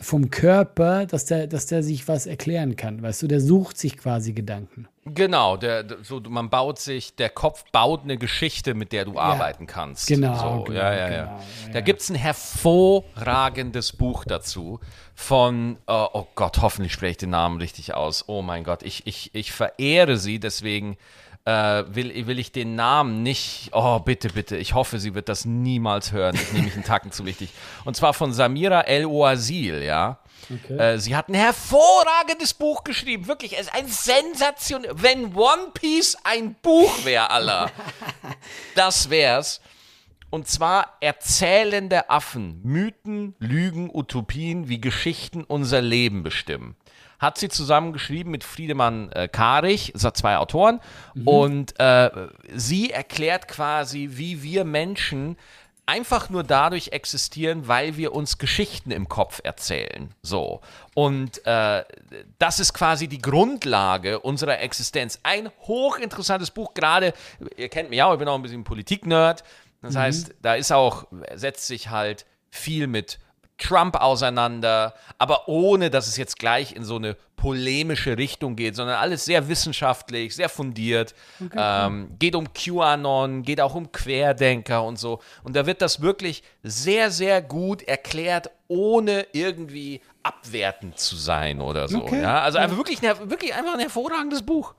vom 0.00 0.30
Körper, 0.30 1.06
dass 1.06 1.26
der, 1.26 1.46
dass 1.46 1.66
der 1.66 1.82
sich 1.82 2.08
was 2.08 2.26
erklären 2.26 2.76
kann. 2.76 3.02
Weißt 3.02 3.22
du, 3.22 3.26
der 3.26 3.40
sucht 3.40 3.76
sich 3.76 3.98
quasi 3.98 4.32
Gedanken. 4.32 4.88
Genau, 5.04 5.56
der, 5.56 5.84
so, 6.02 6.20
man 6.20 6.48
baut 6.50 6.78
sich, 6.78 7.14
der 7.16 7.28
Kopf 7.28 7.64
baut 7.72 8.04
eine 8.04 8.16
Geschichte, 8.16 8.74
mit 8.74 8.92
der 8.92 9.04
du 9.04 9.18
arbeiten 9.18 9.66
kannst. 9.66 10.06
Genau, 10.08 10.34
So, 10.34 10.64
genau, 10.64 10.78
ja, 10.78 10.94
ja, 10.94 11.08
genau, 11.08 11.16
ja. 11.16 11.24
ja, 11.24 11.40
Da 11.68 11.78
ja. 11.78 11.80
gibt 11.80 12.00
es 12.00 12.08
ein 12.10 12.14
hervorragendes 12.14 13.92
Buch 13.92 14.24
dazu 14.24 14.80
von, 15.14 15.76
äh, 15.86 15.92
oh 15.92 16.26
Gott, 16.34 16.62
hoffentlich 16.62 16.92
spreche 16.92 17.12
ich 17.12 17.16
den 17.18 17.30
Namen 17.30 17.58
richtig 17.60 17.94
aus. 17.94 18.24
Oh 18.26 18.42
mein 18.42 18.64
Gott, 18.64 18.82
ich, 18.82 19.06
ich, 19.06 19.34
ich 19.34 19.52
verehre 19.52 20.16
sie, 20.16 20.38
deswegen 20.40 20.96
äh, 21.50 21.94
will, 21.94 22.26
will 22.26 22.38
ich 22.38 22.52
den 22.52 22.76
Namen 22.76 23.22
nicht, 23.22 23.70
oh 23.72 23.98
bitte, 23.98 24.28
bitte, 24.28 24.56
ich 24.56 24.74
hoffe, 24.74 25.00
sie 25.00 25.14
wird 25.14 25.28
das 25.28 25.44
niemals 25.44 26.12
hören. 26.12 26.36
Ich 26.36 26.52
nehme 26.52 26.66
mich 26.66 26.74
einen 26.74 26.84
Tacken 26.84 27.10
zu 27.10 27.24
wichtig. 27.26 27.50
Und 27.84 27.96
zwar 27.96 28.14
von 28.14 28.32
Samira 28.32 28.82
El-Oasil, 28.82 29.82
ja. 29.82 30.18
Äh, 30.68 30.98
sie 30.98 31.14
hat 31.14 31.28
ein 31.28 31.34
hervorragendes 31.34 32.54
Buch 32.54 32.84
geschrieben. 32.84 33.26
Wirklich, 33.26 33.54
es 33.54 33.62
ist 33.62 33.74
ein 33.74 33.88
Sensation. 33.88 34.86
Wenn 34.92 35.34
One 35.34 35.70
Piece 35.74 36.16
ein 36.24 36.56
Buch 36.62 37.04
wäre, 37.04 37.30
aller. 37.30 37.70
das 38.74 39.10
wär's. 39.10 39.60
Und 40.30 40.46
zwar 40.46 40.96
erzählende 41.00 42.08
Affen, 42.10 42.60
Mythen, 42.62 43.34
Lügen, 43.40 43.90
Utopien, 43.92 44.68
wie 44.68 44.80
Geschichten 44.80 45.42
unser 45.42 45.82
Leben 45.82 46.22
bestimmen. 46.22 46.76
Hat 47.20 47.38
sie 47.38 47.48
zusammengeschrieben 47.48 48.32
mit 48.32 48.42
Friedemann 48.42 49.12
äh, 49.12 49.28
Karich, 49.28 49.92
das 49.92 50.04
hat 50.04 50.16
zwei 50.16 50.38
Autoren. 50.38 50.80
Und 51.24 51.78
äh, 51.78 52.10
sie 52.52 52.90
erklärt 52.90 53.46
quasi, 53.46 54.08
wie 54.12 54.42
wir 54.42 54.64
Menschen 54.64 55.36
einfach 55.90 56.30
nur 56.30 56.44
dadurch 56.44 56.88
existieren, 56.92 57.66
weil 57.66 57.96
wir 57.96 58.14
uns 58.14 58.38
Geschichten 58.38 58.92
im 58.92 59.08
Kopf 59.08 59.40
erzählen. 59.42 60.14
So. 60.22 60.60
Und 60.94 61.44
äh, 61.46 61.84
das 62.38 62.60
ist 62.60 62.74
quasi 62.74 63.08
die 63.08 63.20
Grundlage 63.20 64.20
unserer 64.20 64.60
Existenz. 64.60 65.18
Ein 65.24 65.50
hochinteressantes 65.62 66.52
Buch, 66.52 66.74
gerade, 66.74 67.12
ihr 67.56 67.68
kennt 67.68 67.90
mich 67.90 68.00
auch, 68.02 68.12
ich 68.12 68.18
bin 68.20 68.28
auch 68.28 68.36
ein 68.36 68.42
bisschen 68.42 68.62
Politik-Nerd. 68.62 69.42
Das 69.82 69.96
heißt, 69.96 70.34
da 70.42 70.54
ist 70.54 70.72
auch, 70.72 71.06
setzt 71.34 71.66
sich 71.66 71.90
halt 71.90 72.24
viel 72.50 72.86
mit 72.86 73.18
Trump 73.60 73.96
auseinander, 73.96 74.94
aber 75.18 75.48
ohne, 75.48 75.90
dass 75.90 76.08
es 76.08 76.16
jetzt 76.16 76.38
gleich 76.38 76.72
in 76.72 76.82
so 76.82 76.96
eine 76.96 77.16
polemische 77.36 78.18
Richtung 78.18 78.56
geht, 78.56 78.76
sondern 78.76 78.96
alles 78.96 79.24
sehr 79.24 79.48
wissenschaftlich, 79.48 80.34
sehr 80.34 80.48
fundiert. 80.48 81.14
ähm, 81.56 82.10
geht 82.18 82.34
um 82.34 82.52
QAnon, 82.52 83.42
geht 83.42 83.60
auch 83.60 83.74
um 83.74 83.92
Querdenker 83.92 84.84
und 84.84 84.98
so. 84.98 85.20
Und 85.42 85.56
da 85.56 85.66
wird 85.66 85.80
das 85.82 86.02
wirklich 86.02 86.42
sehr, 86.62 87.10
sehr 87.10 87.40
gut 87.40 87.82
erklärt, 87.82 88.50
ohne 88.68 89.26
irgendwie 89.32 90.00
abwertend 90.22 90.98
zu 90.98 91.16
sein 91.16 91.60
oder 91.60 91.88
so. 91.88 92.02
Okay. 92.02 92.22
Ja? 92.22 92.42
Also 92.42 92.58
einfach 92.58 92.76
wirklich, 92.76 93.00
wirklich 93.02 93.54
einfach 93.54 93.74
ein 93.74 93.80
hervorragendes 93.80 94.42
Buch. 94.42 94.74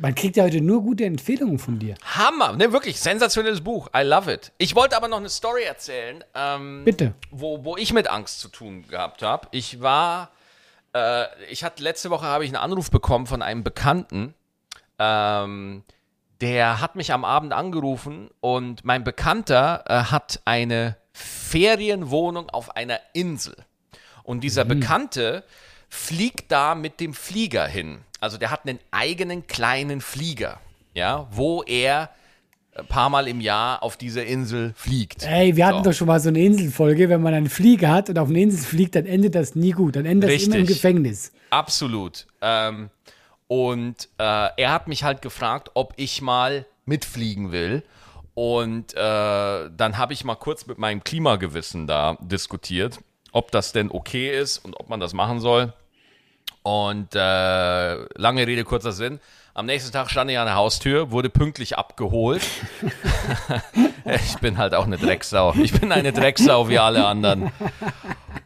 Man 0.00 0.14
kriegt 0.14 0.36
ja 0.36 0.44
heute 0.44 0.60
nur 0.60 0.82
gute 0.82 1.04
Empfehlungen 1.04 1.58
von 1.58 1.78
dir. 1.78 1.94
Hammer, 2.04 2.52
ne, 2.52 2.72
wirklich 2.72 3.00
sensationelles 3.00 3.62
Buch. 3.62 3.88
I 3.96 4.02
love 4.02 4.32
it. 4.32 4.52
Ich 4.58 4.74
wollte 4.74 4.96
aber 4.96 5.08
noch 5.08 5.18
eine 5.18 5.30
Story 5.30 5.62
erzählen, 5.62 6.22
ähm, 6.34 6.84
Bitte. 6.84 7.14
wo, 7.30 7.64
wo 7.64 7.76
ich 7.76 7.92
mit 7.92 8.08
Angst 8.08 8.40
zu 8.40 8.48
tun 8.48 8.86
gehabt 8.86 9.22
habe. 9.22 9.48
Ich 9.50 9.80
war, 9.80 10.30
äh, 10.94 11.24
ich 11.50 11.64
hatte 11.64 11.82
letzte 11.82 12.10
Woche 12.10 12.26
habe 12.26 12.44
ich 12.44 12.50
einen 12.50 12.62
Anruf 12.62 12.90
bekommen 12.90 13.26
von 13.26 13.42
einem 13.42 13.64
Bekannten. 13.64 14.34
Ähm, 14.98 15.84
der 16.40 16.80
hat 16.80 16.94
mich 16.94 17.12
am 17.12 17.24
Abend 17.24 17.52
angerufen 17.52 18.30
und 18.40 18.84
mein 18.84 19.04
Bekannter 19.04 19.84
äh, 19.88 19.94
hat 20.04 20.40
eine 20.44 20.96
Ferienwohnung 21.12 22.50
auf 22.50 22.76
einer 22.76 23.00
Insel. 23.12 23.56
Und 24.22 24.44
dieser 24.44 24.64
Bekannte 24.66 25.42
fliegt 25.88 26.50
da 26.52 26.74
mit 26.74 27.00
dem 27.00 27.14
Flieger 27.14 27.66
hin. 27.66 27.98
Also 28.20 28.36
der 28.38 28.50
hat 28.50 28.66
einen 28.66 28.78
eigenen 28.90 29.46
kleinen 29.46 30.00
Flieger, 30.00 30.60
ja, 30.94 31.26
wo 31.30 31.62
er 31.62 32.10
ein 32.76 32.86
paar 32.86 33.10
Mal 33.10 33.26
im 33.28 33.40
Jahr 33.40 33.82
auf 33.82 33.96
dieser 33.96 34.24
Insel 34.24 34.72
fliegt. 34.76 35.24
Ey, 35.24 35.56
wir 35.56 35.66
hatten 35.66 35.82
So. 35.84 35.90
doch 35.90 35.96
schon 35.96 36.06
mal 36.06 36.20
so 36.20 36.28
eine 36.28 36.38
Inselfolge. 36.40 37.08
Wenn 37.08 37.22
man 37.22 37.34
einen 37.34 37.48
Flieger 37.48 37.90
hat 37.90 38.08
und 38.08 38.18
auf 38.18 38.28
eine 38.28 38.40
Insel 38.40 38.64
fliegt, 38.64 38.94
dann 38.94 39.06
endet 39.06 39.34
das 39.34 39.54
nie 39.56 39.72
gut. 39.72 39.96
Dann 39.96 40.06
endet 40.06 40.30
das 40.30 40.42
immer 40.44 40.56
im 40.56 40.60
Richtig. 40.62 40.76
Gefängnis. 40.76 41.32
Absolut. 41.50 42.26
Ähm, 42.40 42.90
und 43.48 44.08
äh, 44.18 44.22
er 44.56 44.72
hat 44.72 44.86
mich 44.88 45.02
halt 45.04 45.22
gefragt, 45.22 45.70
ob 45.74 45.92
ich 45.96 46.22
mal 46.22 46.66
mitfliegen 46.84 47.50
will. 47.50 47.82
Und 48.34 48.94
äh, 48.94 48.96
dann 48.96 49.98
habe 49.98 50.12
ich 50.12 50.22
mal 50.24 50.36
kurz 50.36 50.66
mit 50.66 50.78
meinem 50.78 51.02
Klimagewissen 51.02 51.88
da 51.88 52.16
diskutiert, 52.20 53.00
ob 53.32 53.50
das 53.50 53.72
denn 53.72 53.90
okay 53.90 54.38
ist 54.38 54.58
und 54.58 54.78
ob 54.78 54.88
man 54.88 55.00
das 55.00 55.12
machen 55.12 55.40
soll. 55.40 55.72
Und 56.62 57.14
äh, 57.14 57.94
lange 58.18 58.46
Rede, 58.46 58.64
kurzer 58.64 58.92
Sinn. 58.92 59.20
Am 59.54 59.66
nächsten 59.66 59.90
Tag 59.90 60.10
stand 60.10 60.30
ich 60.30 60.38
an 60.38 60.46
der 60.46 60.54
Haustür, 60.54 61.10
wurde 61.10 61.30
pünktlich 61.30 61.76
abgeholt. 61.76 62.46
ich 64.04 64.36
bin 64.38 64.56
halt 64.56 64.74
auch 64.74 64.84
eine 64.84 64.98
Drecksau. 64.98 65.54
Ich 65.54 65.72
bin 65.72 65.90
eine 65.90 66.12
Drecksau 66.12 66.68
wie 66.68 66.78
alle 66.78 67.06
anderen. 67.06 67.50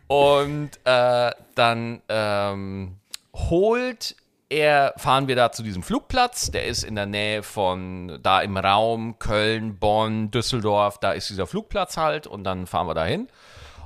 Und 0.06 0.70
äh, 0.84 1.30
dann 1.54 2.00
ähm, 2.08 2.96
holt 3.34 4.16
er, 4.48 4.94
fahren 4.96 5.28
wir 5.28 5.36
da 5.36 5.50
zu 5.52 5.62
diesem 5.62 5.82
Flugplatz, 5.82 6.50
der 6.50 6.66
ist 6.66 6.84
in 6.84 6.94
der 6.94 7.06
Nähe 7.06 7.42
von 7.42 8.18
da 8.22 8.40
im 8.40 8.56
Raum 8.56 9.18
Köln, 9.18 9.78
Bonn, 9.78 10.30
Düsseldorf, 10.30 10.98
da 10.98 11.12
ist 11.12 11.30
dieser 11.30 11.46
Flugplatz 11.46 11.96
halt 11.96 12.26
und 12.26 12.44
dann 12.44 12.66
fahren 12.66 12.86
wir 12.86 12.94
dahin. 12.94 13.28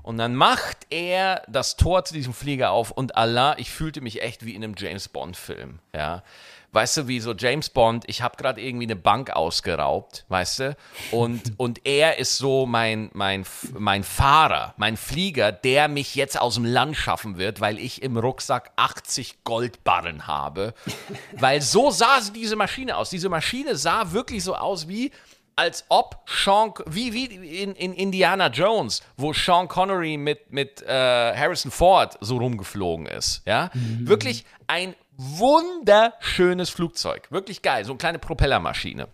Und 0.07 0.19
dann 0.19 0.37
macht 0.37 0.87
er 0.91 1.43
das 1.49 1.75
Tor 1.75 2.05
zu 2.05 2.15
diesem 2.15 2.33
Flieger 2.33 2.71
auf 2.71 2.93
und 2.93 3.17
Allah, 3.17 3.57
ich 3.59 3.73
fühlte 3.73 4.01
mich 4.01 4.23
echt 4.23 4.47
wie 4.47 4.55
in 4.55 4.63
einem 4.63 4.77
James 4.79 5.09
Bond 5.09 5.37
Film, 5.37 5.81
ja. 5.93 6.23
Weißt 6.71 6.99
du, 6.99 7.09
wie 7.09 7.19
so 7.19 7.35
James 7.35 7.71
Bond, 7.71 8.05
ich 8.07 8.23
habe 8.23 8.37
gerade 8.37 8.61
irgendwie 8.61 8.87
eine 8.87 8.95
Bank 8.95 9.31
ausgeraubt, 9.31 10.25
weißt 10.29 10.59
du? 10.61 10.77
Und, 11.11 11.55
und 11.57 11.85
er 11.85 12.19
ist 12.19 12.39
so 12.39 12.67
mein, 12.67 13.11
mein, 13.15 13.45
mein 13.77 14.05
Fahrer, 14.05 14.75
mein 14.77 14.97
Flieger, 14.97 15.51
der 15.51 15.89
mich 15.89 16.15
jetzt 16.15 16.41
aus 16.41 16.55
dem 16.55 16.67
Land 16.67 16.97
schaffen 16.97 17.37
wird, 17.37 17.61
weil 17.61 17.81
ich 17.81 18.01
im 18.01 18.17
Rucksack 18.17 18.71
80 18.77 19.43
Goldbarren 19.43 20.29
habe. 20.29 20.75
Weil 21.33 21.63
so 21.63 21.91
sah 21.91 22.21
diese 22.33 22.55
Maschine 22.55 22.97
aus. 22.97 23.11
Diese 23.11 23.29
Maschine 23.29 23.75
sah 23.75 24.13
wirklich 24.13 24.45
so 24.45 24.55
aus 24.55 24.87
wie, 24.87 25.11
als 25.57 25.87
ob 25.89 26.29
Sean, 26.29 26.75
wie, 26.87 27.15
wie 27.15 27.25
in, 27.63 27.75
in 27.75 27.95
Indiana 27.95 28.49
Jones, 28.49 29.03
wo 29.17 29.33
Sean 29.33 29.69
Connery 29.69 30.19
mit, 30.19 30.53
mit 30.53 30.83
äh, 30.83 30.87
Harrison 31.35 31.71
Ford 31.71 32.19
so 32.21 32.37
rumgeflogen 32.37 33.07
ist. 33.07 33.43
Ja, 33.47 33.71
wirklich 33.73 34.45
ein 34.67 34.95
wunderschönes 35.17 36.69
Flugzeug. 36.69 37.31
Wirklich 37.31 37.63
geil, 37.63 37.85
so 37.87 37.93
eine 37.93 37.99
kleine 37.99 38.19
Propellermaschine. 38.19 39.09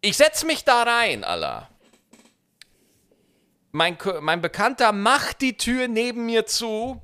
Ich 0.00 0.16
setze 0.16 0.46
mich 0.46 0.64
da 0.64 0.82
rein, 0.82 1.24
Allah. 1.24 1.68
Mein, 3.72 3.98
mein 4.20 4.40
Bekannter 4.40 4.92
macht 4.92 5.42
die 5.42 5.58
Tür 5.58 5.88
neben 5.88 6.24
mir 6.24 6.46
zu 6.46 7.02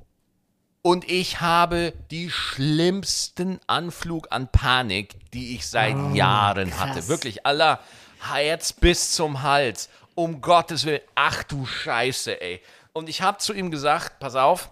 und 0.87 1.11
ich 1.11 1.41
habe 1.41 1.91
die 2.11 2.29
schlimmsten 2.29 3.59
Anflug 3.67 4.27
an 4.29 4.47
Panik, 4.49 5.17
die 5.33 5.53
ich 5.53 5.67
seit 5.67 5.97
Jahren 6.15 6.79
hatte. 6.79 6.93
krass. 6.93 7.09
Wirklich, 7.09 7.45
Allah, 7.45 7.81
Herz 8.21 8.71
bis 8.71 9.11
zum 9.11 9.43
Hals. 9.43 9.89
Um 10.15 10.39
Gottes 10.39 10.85
Willen. 10.85 11.01
Ach 11.13 11.43
du 11.43 11.65
Scheiße, 11.65 12.39
ey. 12.39 12.61
Und 12.93 13.09
ich 13.09 13.21
habe 13.21 13.37
zu 13.39 13.53
ihm 13.53 13.69
gesagt, 13.69 14.19
pass 14.19 14.35
auf, 14.35 14.71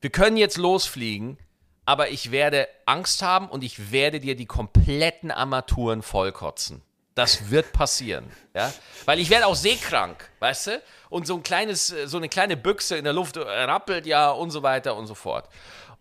wir 0.00 0.08
können 0.08 0.38
jetzt 0.38 0.56
losfliegen, 0.56 1.36
aber 1.84 2.08
ich 2.08 2.30
werde 2.30 2.66
Angst 2.86 3.20
haben 3.20 3.50
und 3.50 3.64
ich 3.64 3.92
werde 3.92 4.18
dir 4.18 4.34
die 4.34 4.46
kompletten 4.46 5.30
Armaturen 5.30 6.00
vollkotzen. 6.00 6.80
Das 7.16 7.50
wird 7.50 7.72
passieren, 7.72 8.30
ja, 8.54 8.70
weil 9.06 9.18
ich 9.18 9.30
werde 9.30 9.46
auch 9.46 9.54
seekrank, 9.54 10.28
weißt 10.38 10.66
du? 10.66 10.82
Und 11.08 11.26
so 11.26 11.34
ein 11.34 11.42
kleines, 11.42 11.90
äh, 11.90 12.06
so 12.06 12.18
eine 12.18 12.28
kleine 12.28 12.58
Büchse 12.58 12.98
in 12.98 13.04
der 13.04 13.14
Luft 13.14 13.38
äh, 13.38 13.40
rappelt 13.40 14.04
ja 14.04 14.30
und 14.30 14.50
so 14.50 14.62
weiter 14.62 14.94
und 14.94 15.06
so 15.06 15.14
fort. 15.14 15.48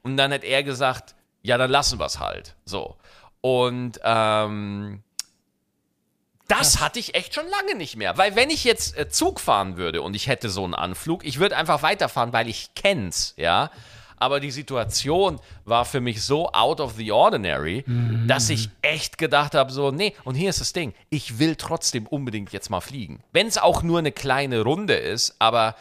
Und 0.04 0.18
dann 0.18 0.34
hat 0.34 0.44
er 0.44 0.62
gesagt, 0.62 1.16
ja, 1.42 1.58
dann 1.58 1.72
lassen 1.72 2.00
wir 2.00 2.06
es 2.06 2.20
halt, 2.20 2.56
so. 2.66 2.98
Und 3.40 3.98
ähm, 4.04 5.04
das 6.50 6.82
hatte 6.82 7.00
ich 7.00 7.16
echt 7.16 7.34
schon 7.34 7.48
lange 7.48 7.76
nicht 7.76 7.96
mehr. 7.96 8.18
Weil 8.18 8.36
wenn 8.36 8.50
ich 8.50 8.66
jetzt 8.66 8.98
äh, 8.98 9.08
Zug 9.08 9.40
fahren 9.40 9.78
würde 9.78 10.02
und 10.02 10.16
ich 10.16 10.28
hätte 10.28 10.50
so 10.50 10.66
einen 10.66 10.74
Anflug, 10.74 11.26
ich 11.26 11.40
würde 11.40 11.56
einfach 11.56 11.82
weiterfahren, 11.82 12.34
weil 12.34 12.50
ich 12.50 12.76
kenn's, 12.76 13.34
ja. 13.38 13.72
Aber 14.18 14.40
die 14.40 14.52
Situation 14.52 15.40
war 15.66 15.86
für 15.86 16.02
mich 16.02 16.24
so 16.24 16.50
out 16.52 16.80
of 16.80 16.94
the 16.96 17.12
ordinary, 17.12 17.84
dass 18.28 18.50
ich 18.50 18.70
echt 18.82 19.18
gedacht 19.18 19.56
habe, 19.56 19.72
so, 19.72 19.92
nee, 19.92 20.14
und 20.24 20.36
hier 20.36 20.50
ist 20.50 20.62
das 20.62 20.74
Ding, 20.74 20.94
ich 21.10 21.40
will 21.40 21.56
trotzdem 21.56 22.08
unbedingt 22.08 22.54
jetzt 22.54 22.70
mal 22.70 22.82
fliegen. 22.82 23.22
Wenn 23.32 23.48
es 23.48 23.58
auch 23.58 23.84
nur 23.84 24.00
eine 24.00 24.12
kleine 24.12 24.62
Runde 24.62 24.96
ist, 24.96 25.36
aber 25.40 25.76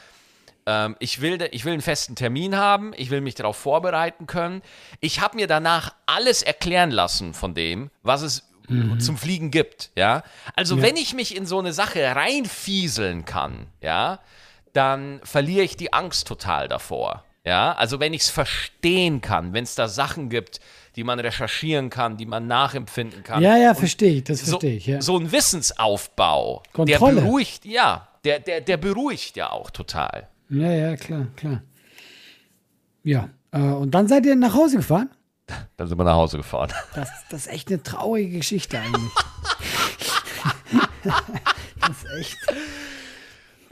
ähm, 0.66 0.96
ich, 0.98 1.20
will, 1.20 1.48
ich 1.52 1.64
will 1.64 1.72
einen 1.72 1.82
festen 1.82 2.16
Termin 2.16 2.56
haben, 2.56 2.92
ich 2.96 3.10
will 3.10 3.20
mich 3.20 3.34
darauf 3.34 3.56
vorbereiten 3.56 4.26
können. 4.26 4.62
Ich 5.00 5.20
habe 5.20 5.36
mir 5.36 5.46
danach 5.46 5.94
alles 6.06 6.42
erklären 6.42 6.90
lassen 6.90 7.34
von 7.34 7.54
dem, 7.54 7.90
was 8.02 8.22
es 8.22 8.44
zum 8.98 9.18
Fliegen 9.18 9.50
gibt, 9.50 9.90
ja. 9.94 10.22
Also 10.56 10.80
wenn 10.80 10.96
ich 10.96 11.12
mich 11.12 11.36
in 11.36 11.44
so 11.44 11.58
eine 11.58 11.74
Sache 11.74 12.02
reinfieseln 12.16 13.26
kann, 13.26 13.66
ja, 13.82 14.20
dann 14.72 15.20
verliere 15.22 15.64
ich 15.64 15.76
die 15.76 15.92
Angst 15.92 16.26
total 16.26 16.68
davor. 16.68 17.24
Ja, 17.44 17.72
also 17.74 18.00
wenn 18.00 18.14
ich 18.14 18.22
es 18.22 18.30
verstehen 18.30 19.20
kann, 19.20 19.52
wenn 19.52 19.64
es 19.64 19.74
da 19.74 19.86
Sachen 19.86 20.30
gibt, 20.30 20.60
die 20.96 21.04
man 21.04 21.20
recherchieren 21.20 21.90
kann, 21.90 22.16
die 22.16 22.24
man 22.24 22.46
nachempfinden 22.46 23.22
kann. 23.22 23.42
Ja, 23.42 23.56
ja, 23.56 23.74
verstehe 23.74 24.14
ich. 24.14 24.24
Das 24.24 24.40
so, 24.40 24.52
verstehe 24.52 24.76
ich. 24.76 24.86
Ja. 24.86 25.02
so 25.02 25.18
ein 25.18 25.30
Wissensaufbau, 25.30 26.62
Kontrolle. 26.72 27.16
der 27.16 27.20
beruhigt, 27.20 27.66
ja, 27.66 28.08
der, 28.24 28.40
der, 28.40 28.62
der 28.62 28.78
beruhigt 28.78 29.36
ja 29.36 29.50
auch 29.50 29.70
total. 29.70 30.28
ja, 30.48 30.70
ja, 30.70 30.96
klar, 30.96 31.26
klar. 31.36 31.62
Ja, 33.02 33.28
äh, 33.50 33.58
und 33.58 33.90
dann 33.90 34.08
seid 34.08 34.24
ihr 34.24 34.36
nach 34.36 34.54
Hause 34.54 34.78
gefahren? 34.78 35.10
Dann 35.76 35.86
sind 35.88 35.98
wir 35.98 36.04
nach 36.04 36.14
Hause 36.14 36.38
gefahren. 36.38 36.72
Das, 36.94 37.10
das 37.28 37.42
ist 37.42 37.52
echt 37.52 37.68
eine 37.68 37.82
traurige 37.82 38.38
Geschichte 38.38 38.78
eigentlich. 38.80 39.12
das 41.04 42.02
ist 42.02 42.06
echt 42.18 42.38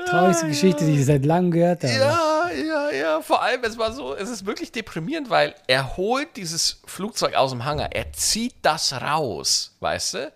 traurigste 0.09 0.47
Geschichte, 0.49 0.85
die 0.85 0.99
ich 0.99 1.07
seit 1.07 1.25
langem 1.25 1.51
gehört 1.51 1.85
habe. 1.85 1.93
Ja, 1.95 2.51
ja, 2.51 2.91
ja. 2.91 3.21
Vor 3.23 3.43
allem, 3.43 3.63
es 3.65 3.79
war 3.79 3.93
so, 3.93 4.15
es 4.15 4.29
ist 4.29 4.47
wirklich 4.47 4.73
deprimierend, 4.73 5.31
weil 5.31 5.55
er 5.67 5.97
holt 5.97 6.37
dieses 6.37 6.81
Flugzeug 6.87 7.35
aus 7.35 7.51
dem 7.51 7.65
Hangar, 7.65 7.93
er 7.93 8.13
zieht 8.13 8.55
das 8.63 8.93
raus, 8.93 9.77
weißt 9.81 10.15
du? 10.15 10.33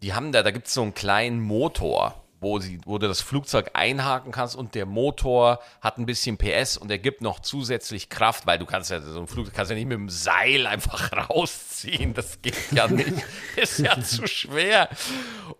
Die 0.00 0.12
haben 0.14 0.32
da, 0.32 0.42
da 0.42 0.50
gibt 0.50 0.68
es 0.68 0.74
so 0.74 0.82
einen 0.82 0.94
kleinen 0.94 1.40
Motor, 1.40 2.23
wo, 2.44 2.60
sie, 2.60 2.78
wo 2.84 2.98
du 2.98 3.08
das 3.08 3.20
Flugzeug 3.20 3.70
einhaken 3.72 4.30
kannst 4.30 4.54
und 4.54 4.76
der 4.76 4.86
Motor 4.86 5.58
hat 5.80 5.98
ein 5.98 6.06
bisschen 6.06 6.36
PS 6.38 6.76
und 6.76 6.90
er 6.90 6.98
gibt 6.98 7.22
noch 7.22 7.40
zusätzlich 7.40 8.08
Kraft, 8.08 8.46
weil 8.46 8.58
du 8.58 8.66
kannst 8.66 8.90
ja 8.90 9.00
so 9.00 9.18
ein 9.18 9.26
Flugzeug 9.26 9.54
kannst 9.54 9.70
ja 9.70 9.76
nicht 9.76 9.88
mit 9.88 9.98
dem 9.98 10.10
Seil 10.10 10.66
einfach 10.66 11.10
rausziehen. 11.30 12.14
Das 12.14 12.40
geht 12.42 12.54
ja 12.70 12.86
nicht. 12.86 13.24
Ist 13.56 13.78
ja 13.80 14.00
zu 14.00 14.28
schwer. 14.28 14.88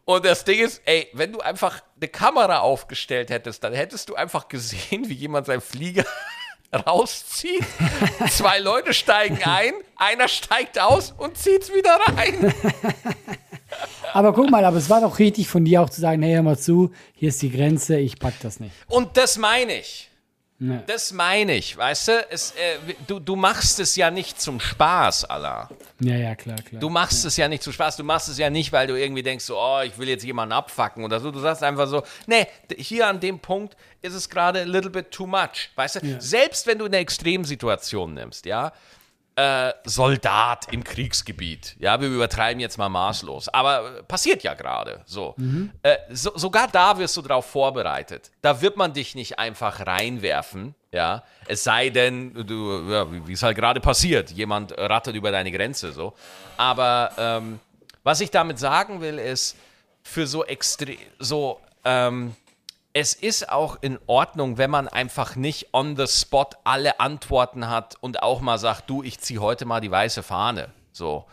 Und 0.04 0.24
das 0.24 0.44
Ding 0.44 0.60
ist, 0.60 0.82
ey, 0.84 1.08
wenn 1.14 1.32
du 1.32 1.40
einfach 1.40 1.80
eine 1.96 2.08
Kamera 2.08 2.58
aufgestellt 2.58 3.30
hättest, 3.30 3.64
dann 3.64 3.72
hättest 3.72 4.10
du 4.10 4.14
einfach 4.14 4.48
gesehen, 4.48 5.08
wie 5.08 5.14
jemand 5.14 5.46
seinen 5.46 5.62
Flieger 5.62 6.04
rauszieht. 6.86 7.64
Zwei 8.28 8.58
Leute 8.58 8.92
steigen 8.92 9.42
ein, 9.44 9.72
einer 9.96 10.28
steigt 10.28 10.78
aus 10.78 11.14
und 11.16 11.38
zieht's 11.38 11.72
wieder 11.72 11.98
rein. 12.14 12.52
Aber 14.12 14.32
guck 14.32 14.50
mal, 14.50 14.64
aber 14.64 14.76
es 14.76 14.88
war 14.90 15.00
doch 15.00 15.18
richtig 15.18 15.48
von 15.48 15.64
dir 15.64 15.82
auch 15.82 15.90
zu 15.90 16.00
sagen, 16.00 16.22
hey, 16.22 16.34
hör 16.34 16.42
mal 16.42 16.58
zu, 16.58 16.92
hier 17.14 17.30
ist 17.30 17.42
die 17.42 17.50
Grenze, 17.50 17.98
ich 17.98 18.18
pack 18.18 18.34
das 18.42 18.60
nicht. 18.60 18.72
Und 18.88 19.16
das 19.16 19.38
meine 19.38 19.78
ich. 19.78 20.10
Ja. 20.60 20.82
Das 20.86 21.12
meine 21.12 21.56
ich, 21.56 21.76
weißt 21.76 22.08
du? 22.08 22.26
Es, 22.30 22.52
äh, 22.52 22.94
du, 23.08 23.18
du 23.18 23.34
machst 23.34 23.80
es 23.80 23.96
ja 23.96 24.10
nicht 24.12 24.40
zum 24.40 24.60
Spaß, 24.60 25.24
Allah. 25.24 25.68
Ja, 25.98 26.14
ja, 26.14 26.34
klar, 26.36 26.56
klar. 26.56 26.80
Du 26.80 26.88
machst 26.88 27.24
es 27.24 27.36
ja 27.36 27.48
nicht 27.48 27.62
zum 27.62 27.72
Spaß. 27.72 27.96
Du 27.96 28.04
machst 28.04 28.28
es 28.28 28.38
ja 28.38 28.48
nicht, 28.50 28.72
weil 28.72 28.86
du 28.86 28.98
irgendwie 28.98 29.24
denkst, 29.24 29.44
so, 29.44 29.58
oh, 29.58 29.80
ich 29.84 29.98
will 29.98 30.08
jetzt 30.08 30.22
jemanden 30.24 30.52
abfacken 30.52 31.04
oder 31.04 31.18
so. 31.18 31.32
Du 31.32 31.40
sagst 31.40 31.64
einfach 31.64 31.88
so, 31.88 32.04
nee, 32.26 32.46
hier 32.76 33.08
an 33.08 33.18
dem 33.18 33.40
Punkt 33.40 33.76
ist 34.00 34.14
es 34.14 34.30
gerade 34.30 34.60
a 34.60 34.64
little 34.64 34.90
bit 34.90 35.10
too 35.10 35.26
much. 35.26 35.70
Weißt 35.74 35.96
du? 35.96 36.06
Ja. 36.06 36.20
Selbst 36.20 36.68
wenn 36.68 36.78
du 36.78 36.84
eine 36.84 36.98
Extremsituation 36.98 38.14
nimmst, 38.14 38.46
ja, 38.46 38.72
äh, 39.36 39.72
Soldat 39.84 40.72
im 40.72 40.84
Kriegsgebiet. 40.84 41.76
Ja, 41.78 42.00
wir 42.00 42.08
übertreiben 42.08 42.60
jetzt 42.60 42.78
mal 42.78 42.88
maßlos. 42.88 43.48
Aber 43.48 43.98
äh, 43.98 44.02
passiert 44.02 44.42
ja 44.42 44.54
gerade 44.54 45.02
so. 45.06 45.34
Äh, 45.82 45.96
so. 46.10 46.36
Sogar 46.36 46.68
da 46.68 46.98
wirst 46.98 47.16
du 47.16 47.22
darauf 47.22 47.46
vorbereitet. 47.46 48.30
Da 48.42 48.60
wird 48.60 48.76
man 48.76 48.92
dich 48.92 49.14
nicht 49.14 49.38
einfach 49.38 49.86
reinwerfen. 49.86 50.74
Ja, 50.92 51.24
es 51.46 51.64
sei 51.64 51.90
denn, 51.90 52.32
du, 52.46 52.88
ja, 52.88 53.10
wie 53.10 53.26
wie 53.26 53.32
es 53.32 53.42
halt 53.42 53.56
gerade 53.56 53.80
passiert, 53.80 54.30
jemand 54.30 54.78
rattert 54.78 55.16
über 55.16 55.32
deine 55.32 55.50
Grenze 55.50 55.92
so. 55.92 56.14
Aber 56.56 57.10
ähm, 57.18 57.58
was 58.04 58.20
ich 58.20 58.30
damit 58.30 58.60
sagen 58.60 59.00
will, 59.00 59.18
ist, 59.18 59.56
für 60.04 60.26
so 60.26 60.44
extrem, 60.44 60.98
so, 61.18 61.60
ähm, 61.84 62.36
es 62.94 63.12
ist 63.12 63.50
auch 63.50 63.82
in 63.82 63.98
Ordnung, 64.06 64.56
wenn 64.56 64.70
man 64.70 64.86
einfach 64.86 65.34
nicht 65.34 65.74
on 65.74 65.96
the 65.96 66.06
spot 66.06 66.50
alle 66.62 67.00
Antworten 67.00 67.68
hat 67.68 67.96
und 68.00 68.22
auch 68.22 68.40
mal 68.40 68.56
sagt, 68.56 68.88
du, 68.88 69.02
ich 69.02 69.18
ziehe 69.18 69.40
heute 69.40 69.66
mal 69.66 69.80
die 69.80 69.90
weiße 69.90 70.22
Fahne. 70.22 70.68
So. 70.92 71.24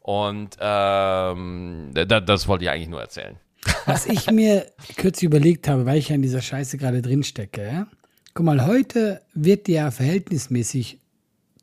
Und 0.00 0.56
ähm, 0.60 1.90
da, 1.92 2.20
das 2.20 2.46
wollte 2.46 2.64
ich 2.64 2.70
eigentlich 2.70 2.88
nur 2.88 3.00
erzählen. 3.00 3.36
Was 3.84 4.06
ich 4.06 4.30
mir 4.30 4.70
kürzlich 4.96 5.24
überlegt 5.24 5.66
habe, 5.66 5.84
weil 5.84 5.98
ich 5.98 6.08
ja 6.08 6.14
in 6.14 6.22
dieser 6.22 6.40
Scheiße 6.40 6.78
gerade 6.78 7.02
drin 7.02 7.24
stecke, 7.24 7.66
ja? 7.66 7.86
Guck 8.32 8.46
mal, 8.46 8.64
heute 8.64 9.20
wird 9.34 9.66
dir 9.66 9.74
ja 9.74 9.90
verhältnismäßig 9.90 11.00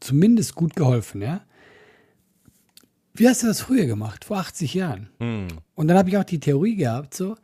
zumindest 0.01 0.55
gut 0.55 0.75
geholfen, 0.75 1.21
ja? 1.21 1.41
Wie 3.13 3.29
hast 3.29 3.43
du 3.43 3.47
das 3.47 3.61
früher 3.61 3.85
gemacht, 3.85 4.25
vor 4.25 4.37
80 4.37 4.73
Jahren? 4.73 5.09
Und 5.75 5.87
dann 5.87 5.97
habe 5.97 6.09
ich 6.09 6.17
auch 6.17 6.25
die 6.25 6.41
Theorie 6.41 6.75
gehabt, 6.75 7.13
so, 7.13 7.37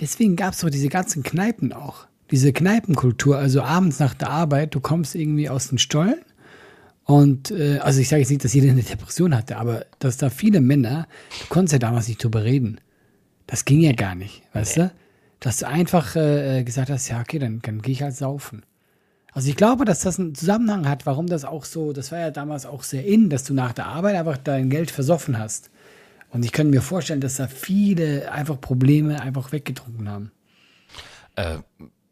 deswegen 0.00 0.36
gab 0.36 0.54
es 0.54 0.60
so 0.60 0.68
diese 0.68 0.88
ganzen 0.88 1.22
Kneipen 1.22 1.72
auch. 1.72 2.06
Diese 2.30 2.52
Kneipenkultur, 2.52 3.38
also 3.38 3.62
abends 3.62 3.98
nach 3.98 4.14
der 4.14 4.30
Arbeit, 4.30 4.74
du 4.74 4.80
kommst 4.80 5.14
irgendwie 5.14 5.48
aus 5.48 5.68
den 5.68 5.78
Stollen 5.78 6.20
und, 7.04 7.50
äh, 7.50 7.78
also 7.78 8.00
ich 8.00 8.08
sage 8.08 8.20
jetzt 8.20 8.30
nicht, 8.30 8.44
dass 8.44 8.54
jeder 8.54 8.70
eine 8.70 8.82
Depression 8.82 9.36
hatte, 9.36 9.56
aber 9.56 9.86
dass 9.98 10.16
da 10.16 10.30
viele 10.30 10.60
Männer, 10.60 11.06
du 11.40 11.46
konntest 11.48 11.74
ja 11.74 11.78
damals 11.78 12.08
nicht 12.08 12.22
drüber 12.22 12.44
reden. 12.44 12.80
Das 13.46 13.64
ging 13.66 13.80
ja 13.80 13.92
gar 13.92 14.14
nicht, 14.14 14.42
weißt 14.54 14.78
du? 14.78 14.92
Dass 15.40 15.58
du 15.58 15.68
einfach 15.68 16.16
äh, 16.16 16.64
gesagt 16.64 16.88
hast, 16.88 17.08
ja, 17.08 17.20
okay, 17.20 17.38
dann, 17.38 17.60
dann 17.60 17.82
gehe 17.82 17.92
ich 17.92 18.02
halt 18.02 18.16
saufen. 18.16 18.62
Also 19.32 19.50
ich 19.50 19.56
glaube, 19.56 19.84
dass 19.84 20.00
das 20.00 20.18
einen 20.18 20.34
Zusammenhang 20.34 20.88
hat, 20.88 21.04
warum 21.06 21.26
das 21.26 21.44
auch 21.44 21.64
so, 21.64 21.92
das 21.92 22.12
war 22.12 22.20
ja 22.20 22.30
damals 22.30 22.64
auch 22.64 22.84
sehr 22.84 23.04
in, 23.04 23.28
dass 23.28 23.44
du 23.44 23.52
nach 23.52 23.72
der 23.72 23.86
Arbeit 23.86 24.14
einfach 24.14 24.38
dein 24.38 24.70
Geld 24.70 24.90
versoffen 24.90 25.38
hast. 25.38 25.70
Und 26.34 26.44
ich 26.44 26.50
könnte 26.50 26.74
mir 26.74 26.82
vorstellen, 26.82 27.20
dass 27.20 27.36
da 27.36 27.46
viele 27.46 28.30
einfach 28.32 28.60
Probleme 28.60 29.20
einfach 29.22 29.52
weggetrunken 29.52 30.08
haben. 30.08 30.32
Äh, 31.36 31.58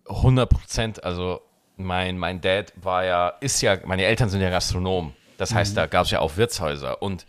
100 0.09 0.49
Prozent. 0.49 1.03
Also 1.03 1.41
mein, 1.77 2.19
mein 2.19 2.41
Dad 2.41 2.73
war 2.81 3.05
ja, 3.05 3.29
ist 3.41 3.61
ja, 3.63 3.79
meine 3.85 4.05
Eltern 4.05 4.29
sind 4.29 4.41
ja 4.41 4.49
Gastronomen. 4.49 5.13
Das 5.39 5.53
heißt, 5.53 5.77
da 5.77 5.87
gab 5.87 6.05
es 6.05 6.13
ja 6.13 6.21
auch 6.21 6.37
Wirtshäuser. 6.37 7.03
Und 7.03 7.27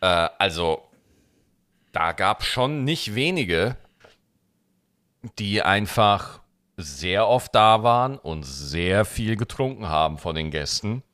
äh, 0.00 0.06
also 0.06 0.82
da 1.92 2.10
gab 2.10 2.40
es 2.40 2.48
schon 2.48 2.82
nicht 2.82 3.14
wenige, 3.14 3.76
die 5.38 5.62
einfach 5.62 6.40
sehr 6.76 7.28
oft 7.28 7.54
da 7.54 7.84
waren 7.84 8.18
und 8.18 8.42
sehr 8.42 9.04
viel 9.04 9.36
getrunken 9.36 9.88
haben 9.88 10.18
von 10.18 10.34
den 10.34 10.50
Gästen. 10.50 11.04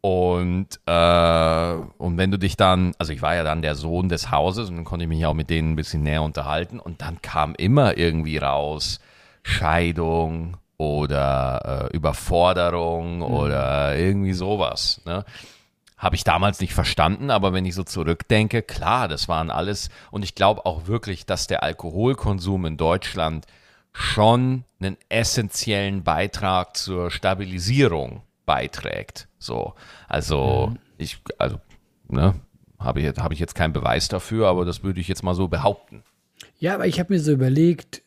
Und, 0.00 0.80
äh, 0.86 1.74
und 1.98 2.18
wenn 2.18 2.30
du 2.30 2.38
dich 2.38 2.56
dann, 2.56 2.94
also 2.98 3.12
ich 3.12 3.22
war 3.22 3.34
ja 3.34 3.44
dann 3.44 3.62
der 3.62 3.74
Sohn 3.74 4.08
des 4.08 4.30
Hauses 4.30 4.70
und 4.70 4.76
dann 4.76 4.84
konnte 4.84 5.04
ich 5.04 5.08
mich 5.08 5.24
auch 5.26 5.34
mit 5.34 5.50
denen 5.50 5.72
ein 5.72 5.76
bisschen 5.76 6.02
näher 6.02 6.22
unterhalten 6.22 6.80
und 6.80 7.02
dann 7.02 7.20
kam 7.22 7.54
immer 7.54 7.96
irgendwie 7.96 8.38
raus 8.38 9.00
Scheidung 9.42 10.56
oder 10.76 11.88
äh, 11.92 11.96
Überforderung 11.96 13.22
oder 13.22 13.96
irgendwie 13.98 14.32
sowas. 14.32 15.02
Ne? 15.04 15.24
Habe 15.98 16.16
ich 16.16 16.24
damals 16.24 16.60
nicht 16.60 16.72
verstanden, 16.72 17.30
aber 17.30 17.52
wenn 17.52 17.66
ich 17.66 17.74
so 17.74 17.84
zurückdenke, 17.84 18.62
klar, 18.62 19.06
das 19.06 19.28
waren 19.28 19.50
alles. 19.50 19.90
Und 20.10 20.22
ich 20.22 20.34
glaube 20.34 20.64
auch 20.64 20.86
wirklich, 20.86 21.26
dass 21.26 21.46
der 21.46 21.62
Alkoholkonsum 21.62 22.64
in 22.64 22.78
Deutschland 22.78 23.46
schon 23.92 24.64
einen 24.80 24.96
essentiellen 25.10 26.02
Beitrag 26.02 26.76
zur 26.76 27.10
Stabilisierung 27.10 28.22
beiträgt. 28.46 29.28
So, 29.40 29.72
also 30.06 30.74
ich, 30.98 31.18
also, 31.38 31.58
ne, 32.08 32.34
habe 32.78 33.00
ich, 33.00 33.06
jetzt- 33.06 33.20
habe 33.20 33.34
ich 33.34 33.40
jetzt 33.40 33.54
keinen 33.56 33.72
Beweis 33.72 34.06
dafür, 34.08 34.46
aber 34.46 34.64
das 34.64 34.84
würde 34.84 35.00
ich 35.00 35.08
jetzt 35.08 35.22
mal 35.24 35.34
so 35.34 35.48
behaupten. 35.48 36.02
Ja, 36.58 36.74
aber 36.74 36.86
ich 36.86 37.00
habe 37.00 37.12
mir 37.12 37.20
so 37.20 37.32
überlegt, 37.32 38.02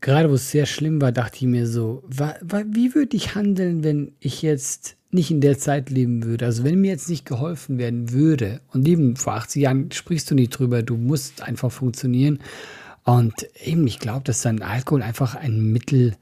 gerade 0.00 0.30
wo 0.30 0.34
es 0.34 0.50
sehr 0.50 0.66
schlimm 0.66 1.00
war, 1.00 1.12
dachte 1.12 1.36
ich 1.36 1.42
mir 1.46 1.66
so, 1.66 2.02
wa, 2.06 2.34
wa, 2.42 2.62
wie 2.70 2.94
würde 2.94 3.16
ich 3.16 3.34
handeln, 3.34 3.82
wenn 3.82 4.12
ich 4.20 4.42
jetzt 4.42 4.96
nicht 5.10 5.30
in 5.30 5.40
der 5.40 5.58
Zeit 5.58 5.88
leben 5.90 6.24
würde? 6.24 6.44
Also 6.44 6.62
wenn 6.64 6.80
mir 6.80 6.90
jetzt 6.90 7.08
nicht 7.08 7.24
geholfen 7.24 7.78
werden 7.78 8.12
würde, 8.12 8.60
und 8.72 8.86
eben 8.86 9.16
vor 9.16 9.34
80 9.34 9.62
Jahren 9.62 9.90
sprichst 9.92 10.30
du 10.30 10.34
nicht 10.34 10.50
drüber, 10.50 10.82
du 10.82 10.96
musst 10.96 11.42
einfach 11.42 11.72
funktionieren. 11.72 12.40
Und 13.04 13.34
eben, 13.64 13.86
ich 13.86 13.98
glaube, 13.98 14.24
dass 14.24 14.42
dann 14.42 14.60
Alkohol 14.60 15.02
einfach 15.02 15.34
ein 15.34 15.72
Mittel 15.72 16.16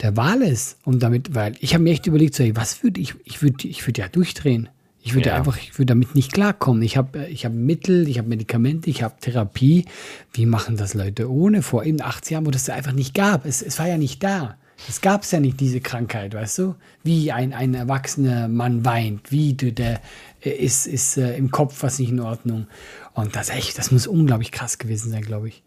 der 0.00 0.16
Wahl 0.16 0.42
ist. 0.42 0.78
Und 0.84 1.02
damit, 1.02 1.34
weil 1.34 1.54
ich 1.60 1.74
habe 1.74 1.84
mir 1.84 1.90
echt 1.92 2.06
überlegt, 2.06 2.34
so, 2.34 2.42
ey, 2.42 2.56
was 2.56 2.82
würde 2.82 3.00
ich, 3.00 3.14
ich 3.24 3.42
würde 3.42 3.66
ich 3.68 3.86
würd 3.86 3.98
ja 3.98 4.08
durchdrehen. 4.08 4.68
Ich 5.02 5.12
würde 5.14 5.28
Ja. 5.28 5.36
einfach, 5.36 5.58
ich 5.58 5.74
würde 5.78 5.86
damit 5.86 6.14
nicht 6.14 6.32
klarkommen. 6.32 6.82
Ich 6.82 6.96
habe 6.96 7.26
ich 7.26 7.44
hab 7.44 7.52
Mittel, 7.52 8.08
ich 8.08 8.16
habe 8.18 8.28
Medikamente, 8.28 8.88
ich 8.88 9.02
habe 9.02 9.14
Therapie. 9.20 9.84
Wie 10.32 10.46
machen 10.46 10.76
das 10.76 10.94
Leute 10.94 11.30
ohne? 11.30 11.60
Vor 11.62 11.84
eben 11.84 12.00
80 12.00 12.32
Jahren, 12.32 12.46
wo 12.46 12.50
das 12.50 12.68
einfach 12.70 12.92
nicht 12.92 13.14
gab. 13.14 13.44
Es, 13.44 13.60
es 13.60 13.78
war 13.78 13.86
ja 13.86 13.98
nicht 13.98 14.22
da. 14.22 14.56
Es 14.88 15.00
gab 15.00 15.22
es 15.22 15.30
ja 15.30 15.40
nicht, 15.40 15.60
diese 15.60 15.80
Krankheit, 15.80 16.34
weißt 16.34 16.58
du? 16.58 16.74
Wie 17.04 17.30
ein, 17.32 17.52
ein 17.52 17.74
erwachsener 17.74 18.48
Mann 18.48 18.84
weint, 18.84 19.30
wie 19.30 19.54
du, 19.54 19.72
der 19.72 20.00
äh, 20.42 20.50
ist, 20.50 20.86
ist 20.86 21.16
äh, 21.16 21.36
im 21.36 21.50
Kopf 21.50 21.82
was 21.82 21.98
nicht 21.98 22.10
in 22.10 22.20
Ordnung. 22.20 22.66
Und 23.12 23.36
das 23.36 23.50
echt, 23.50 23.78
das 23.78 23.90
muss 23.92 24.06
unglaublich 24.06 24.52
krass 24.52 24.78
gewesen 24.78 25.10
sein, 25.10 25.22
glaube 25.22 25.48
ich. 25.48 25.62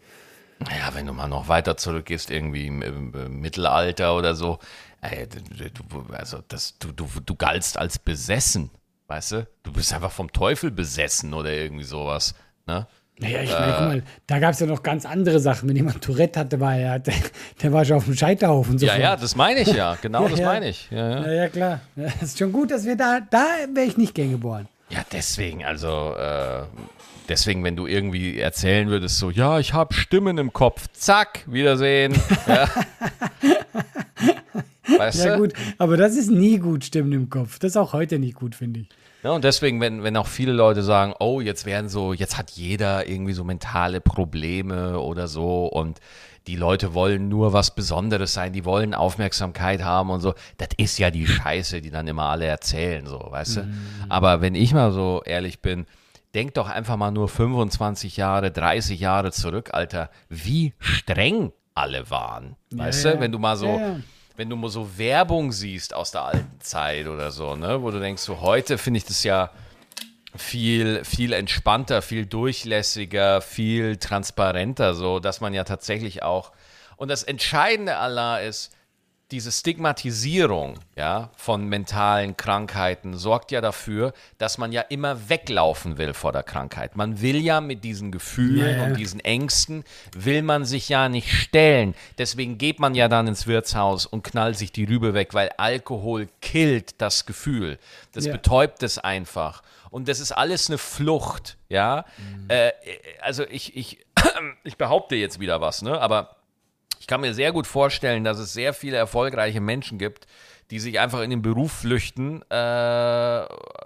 Naja, 0.59 0.89
wenn 0.93 1.05
du 1.05 1.13
mal 1.13 1.27
noch 1.27 1.47
weiter 1.47 1.77
zurückgehst, 1.77 2.31
irgendwie 2.31 2.67
im, 2.67 2.81
im, 2.81 3.13
im 3.13 3.39
Mittelalter 3.41 4.15
oder 4.15 4.33
so, 4.35 4.59
ey, 5.01 5.27
du, 5.27 6.05
also 6.13 6.39
das, 6.47 6.77
du, 6.79 6.91
du, 6.91 7.07
du 7.25 7.35
galtst 7.35 7.77
als 7.77 7.99
besessen, 7.99 8.71
weißt 9.07 9.31
du? 9.33 9.47
Du 9.63 9.71
bist 9.71 9.93
einfach 9.93 10.11
vom 10.11 10.31
Teufel 10.33 10.71
besessen 10.71 11.33
oder 11.33 11.51
irgendwie 11.51 11.83
sowas, 11.83 12.33
ne? 12.65 12.87
Naja, 13.19 13.41
ich 13.41 13.49
meine, 13.49 13.71
guck 13.73 13.81
mal, 13.87 14.03
da 14.27 14.37
gab 14.37 14.51
es 14.53 14.59
ja 14.59 14.67
noch 14.67 14.83
ganz 14.83 15.03
andere 15.03 15.39
Sachen. 15.39 15.67
Wenn 15.67 15.75
jemand 15.75 16.03
Tourette 16.03 16.39
hatte, 16.39 16.59
war 16.59 16.75
er, 16.75 16.99
der, 16.99 17.15
der 17.63 17.73
war 17.73 17.83
schon 17.83 17.97
auf 17.97 18.05
dem 18.05 18.13
Scheiterhaufen. 18.15 18.73
Ja, 18.73 18.79
sofort. 18.89 18.99
ja, 18.99 19.15
das 19.15 19.35
meine 19.35 19.59
ich 19.61 19.69
ja, 19.73 19.97
genau 19.99 20.21
Ja, 20.25 20.29
das 20.29 20.39
ja. 20.39 20.45
meine 20.45 20.69
ich. 20.69 20.91
Ja, 20.91 21.09
ja. 21.09 21.21
Ja, 21.25 21.31
ja, 21.31 21.49
klar. 21.49 21.79
Ja, 21.95 22.03
Es 22.05 22.21
ist 22.21 22.37
schon 22.37 22.51
gut, 22.51 22.69
dass 22.69 22.85
wir 22.85 22.95
da, 22.95 23.19
da 23.27 23.43
wäre 23.73 23.87
ich 23.87 23.97
nicht 23.97 24.13
gern 24.13 24.29
geboren. 24.29 24.67
ja 24.89 24.99
deswegen, 25.11 25.65
also, 25.65 26.13
äh, 26.15 26.61
deswegen, 27.29 27.63
wenn 27.63 27.75
du 27.75 27.87
irgendwie 27.87 28.39
erzählen 28.39 28.89
würdest, 28.89 29.17
so, 29.17 29.29
ja, 29.29 29.59
ich 29.59 29.73
habe 29.73 29.93
Stimmen 29.93 30.37
im 30.37 30.53
Kopf, 30.53 30.87
zack, 30.93 31.43
Wiedersehen. 31.47 32.15
Ja. 32.47 32.69
Weißt 34.97 35.25
Ja, 35.25 35.35
du? 35.35 35.41
gut, 35.41 35.53
aber 35.77 35.97
das 35.97 36.15
ist 36.15 36.31
nie 36.31 36.59
gut, 36.59 36.85
Stimmen 36.85 37.11
im 37.11 37.29
Kopf. 37.29 37.59
Das 37.59 37.71
ist 37.71 37.77
auch 37.77 37.93
heute 37.93 38.19
nicht 38.19 38.35
gut, 38.35 38.55
finde 38.55 38.81
ich. 38.81 38.89
Ja, 39.23 39.31
und 39.31 39.43
deswegen, 39.43 39.81
wenn, 39.81 40.03
wenn 40.03 40.15
auch 40.15 40.27
viele 40.27 40.53
Leute 40.53 40.83
sagen, 40.83 41.13
oh, 41.19 41.41
jetzt 41.41 41.65
werden 41.65 41.89
so, 41.89 42.13
jetzt 42.13 42.37
hat 42.37 42.51
jeder 42.51 43.07
irgendwie 43.07 43.33
so 43.33 43.43
mentale 43.43 43.99
Probleme 43.99 44.99
oder 44.99 45.27
so 45.27 45.65
und 45.65 45.99
die 46.45 46.55
Leute 46.55 46.93
wollen 46.93 47.27
nur 47.27 47.51
was 47.51 47.75
Besonderes 47.75 48.33
sein, 48.33 48.53
die 48.53 48.63
wollen 48.63 48.93
Aufmerksamkeit 48.93 49.83
haben 49.83 50.11
und 50.11 50.21
so, 50.21 50.33
das 50.57 50.69
ist 50.77 50.97
ja 50.97 51.11
die 51.11 51.27
Scheiße, 51.27 51.81
die 51.81 51.89
dann 51.89 52.07
immer 52.07 52.29
alle 52.29 52.45
erzählen, 52.45 53.05
so, 53.05 53.19
weißt 53.29 53.57
du? 53.57 53.67
Aber 54.07 54.39
wenn 54.39 54.55
ich 54.55 54.73
mal 54.73 54.93
so 54.93 55.21
ehrlich 55.25 55.61
bin, 55.61 55.87
denk 56.37 56.53
doch 56.53 56.69
einfach 56.69 56.97
mal 56.97 57.09
nur 57.11 57.27
25 57.27 58.15
Jahre, 58.15 58.51
30 58.51 58.99
Jahre 58.99 59.31
zurück, 59.31 59.71
Alter, 59.73 60.11
wie 60.29 60.73
streng 60.79 61.51
alle 61.73 62.09
waren. 62.11 62.55
Weißt 62.71 63.03
Ja, 63.05 63.09
du, 63.11 63.15
ja. 63.17 63.21
wenn 63.21 63.31
du 63.31 63.39
mal 63.39 63.57
so, 63.57 63.65
Ja, 63.65 63.79
ja. 63.79 63.95
wenn 64.35 64.47
du 64.49 64.55
mal 64.55 64.69
so 64.69 64.97
Werbung 64.99 65.51
siehst 65.51 65.95
aus 65.95 66.11
der 66.11 66.21
alten 66.25 66.61
Zeit 66.61 67.07
oder 67.07 67.31
so, 67.31 67.55
ne, 67.55 67.81
wo 67.81 67.89
du 67.89 67.99
denkst, 67.99 68.21
so 68.21 68.39
heute 68.41 68.77
finde 68.77 68.99
ich 68.99 69.05
das 69.05 69.23
ja 69.23 69.49
viel, 70.35 71.03
viel 71.03 71.33
entspannter, 71.33 72.03
viel 72.03 72.27
durchlässiger, 72.27 73.41
viel 73.41 73.97
transparenter, 73.97 74.93
so 74.93 75.19
dass 75.19 75.41
man 75.41 75.55
ja 75.55 75.63
tatsächlich 75.63 76.21
auch. 76.21 76.51
Und 76.97 77.09
das 77.09 77.23
Entscheidende 77.23 77.97
Allah 77.97 78.37
ist, 78.39 78.76
diese 79.31 79.51
Stigmatisierung 79.51 80.79
ja, 80.95 81.29
von 81.35 81.65
mentalen 81.65 82.37
Krankheiten 82.37 83.17
sorgt 83.17 83.51
ja 83.51 83.59
dafür, 83.59 84.13
dass 84.37 84.57
man 84.57 84.71
ja 84.71 84.81
immer 84.81 85.29
weglaufen 85.29 85.97
will 85.97 86.13
vor 86.13 86.31
der 86.31 86.43
Krankheit. 86.43 86.95
Man 86.95 87.21
will 87.21 87.37
ja 87.37 87.59
mit 87.59 87.83
diesen 87.83 88.11
Gefühlen 88.11 88.77
ja. 88.79 88.85
und 88.85 88.93
diesen 88.97 89.19
Ängsten, 89.19 89.83
will 90.15 90.43
man 90.43 90.63
sich 90.63 90.87
ja 90.87 91.09
nicht 91.09 91.31
stellen. 91.31 91.93
Deswegen 92.17 92.57
geht 92.57 92.79
man 92.79 92.95
ja 92.95 93.09
dann 93.09 93.27
ins 93.27 93.47
Wirtshaus 93.47 94.05
und 94.05 94.23
knallt 94.23 94.57
sich 94.57 94.71
die 94.71 94.85
Rübe 94.85 95.13
weg, 95.13 95.33
weil 95.33 95.49
Alkohol 95.57 96.29
killt 96.41 97.01
das 97.01 97.25
Gefühl. 97.25 97.79
Das 98.13 98.25
Ja. 98.25 98.31
betäubt 98.31 98.81
es 98.81 98.97
einfach. 98.97 99.61
Und 99.89 100.07
das 100.07 100.19
ist 100.21 100.31
alles 100.31 100.69
eine 100.69 100.77
Flucht, 100.77 101.57
ja. 101.69 102.05
Äh, 102.47 102.71
also 103.21 103.43
ich, 103.43 103.75
ich, 103.75 104.05
ich 104.63 104.77
behaupte 104.77 105.15
jetzt 105.15 105.39
wieder 105.39 105.59
was, 105.59 105.81
ne? 105.81 105.99
Aber 105.99 106.36
ich 107.07 107.09
kann 107.09 107.21
mir 107.21 107.33
sehr 107.33 107.53
gut 107.53 107.67
vorstellen, 107.67 108.25
dass 108.25 108.37
es 108.37 108.51
sehr 108.51 108.73
viele 108.73 108.97
erfolgreiche 108.97 109.61
Menschen 109.61 109.97
gibt, 109.97 110.27
die 110.71 110.81
sich 110.81 110.99
einfach 110.99 111.21
in 111.21 111.29
den 111.29 111.41
Beruf 111.41 111.71
flüchten, 111.71 112.41
äh, 112.49 112.55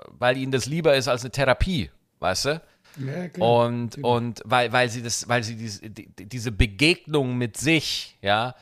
weil 0.10 0.38
ihnen 0.38 0.52
das 0.52 0.66
lieber 0.66 0.96
ist 0.96 1.08
als 1.08 1.22
eine 1.22 1.30
Therapie, 1.30 1.92
weißt 2.18 2.46
du? 2.46 2.62
Ja, 2.98 3.30
klar. 3.30 3.48
Und, 3.48 4.04
und 4.04 4.42
weil, 4.44 4.74
weil 4.74 4.90
sie 4.90 5.04
das, 5.04 5.30
weil 5.30 5.44
sie 5.44 5.56
diese, 5.56 5.88
die, 5.88 6.10
diese 6.18 6.52
Begegnung 6.52 7.38
mit 7.38 7.58
sich, 7.58 8.18
ja, 8.24 8.56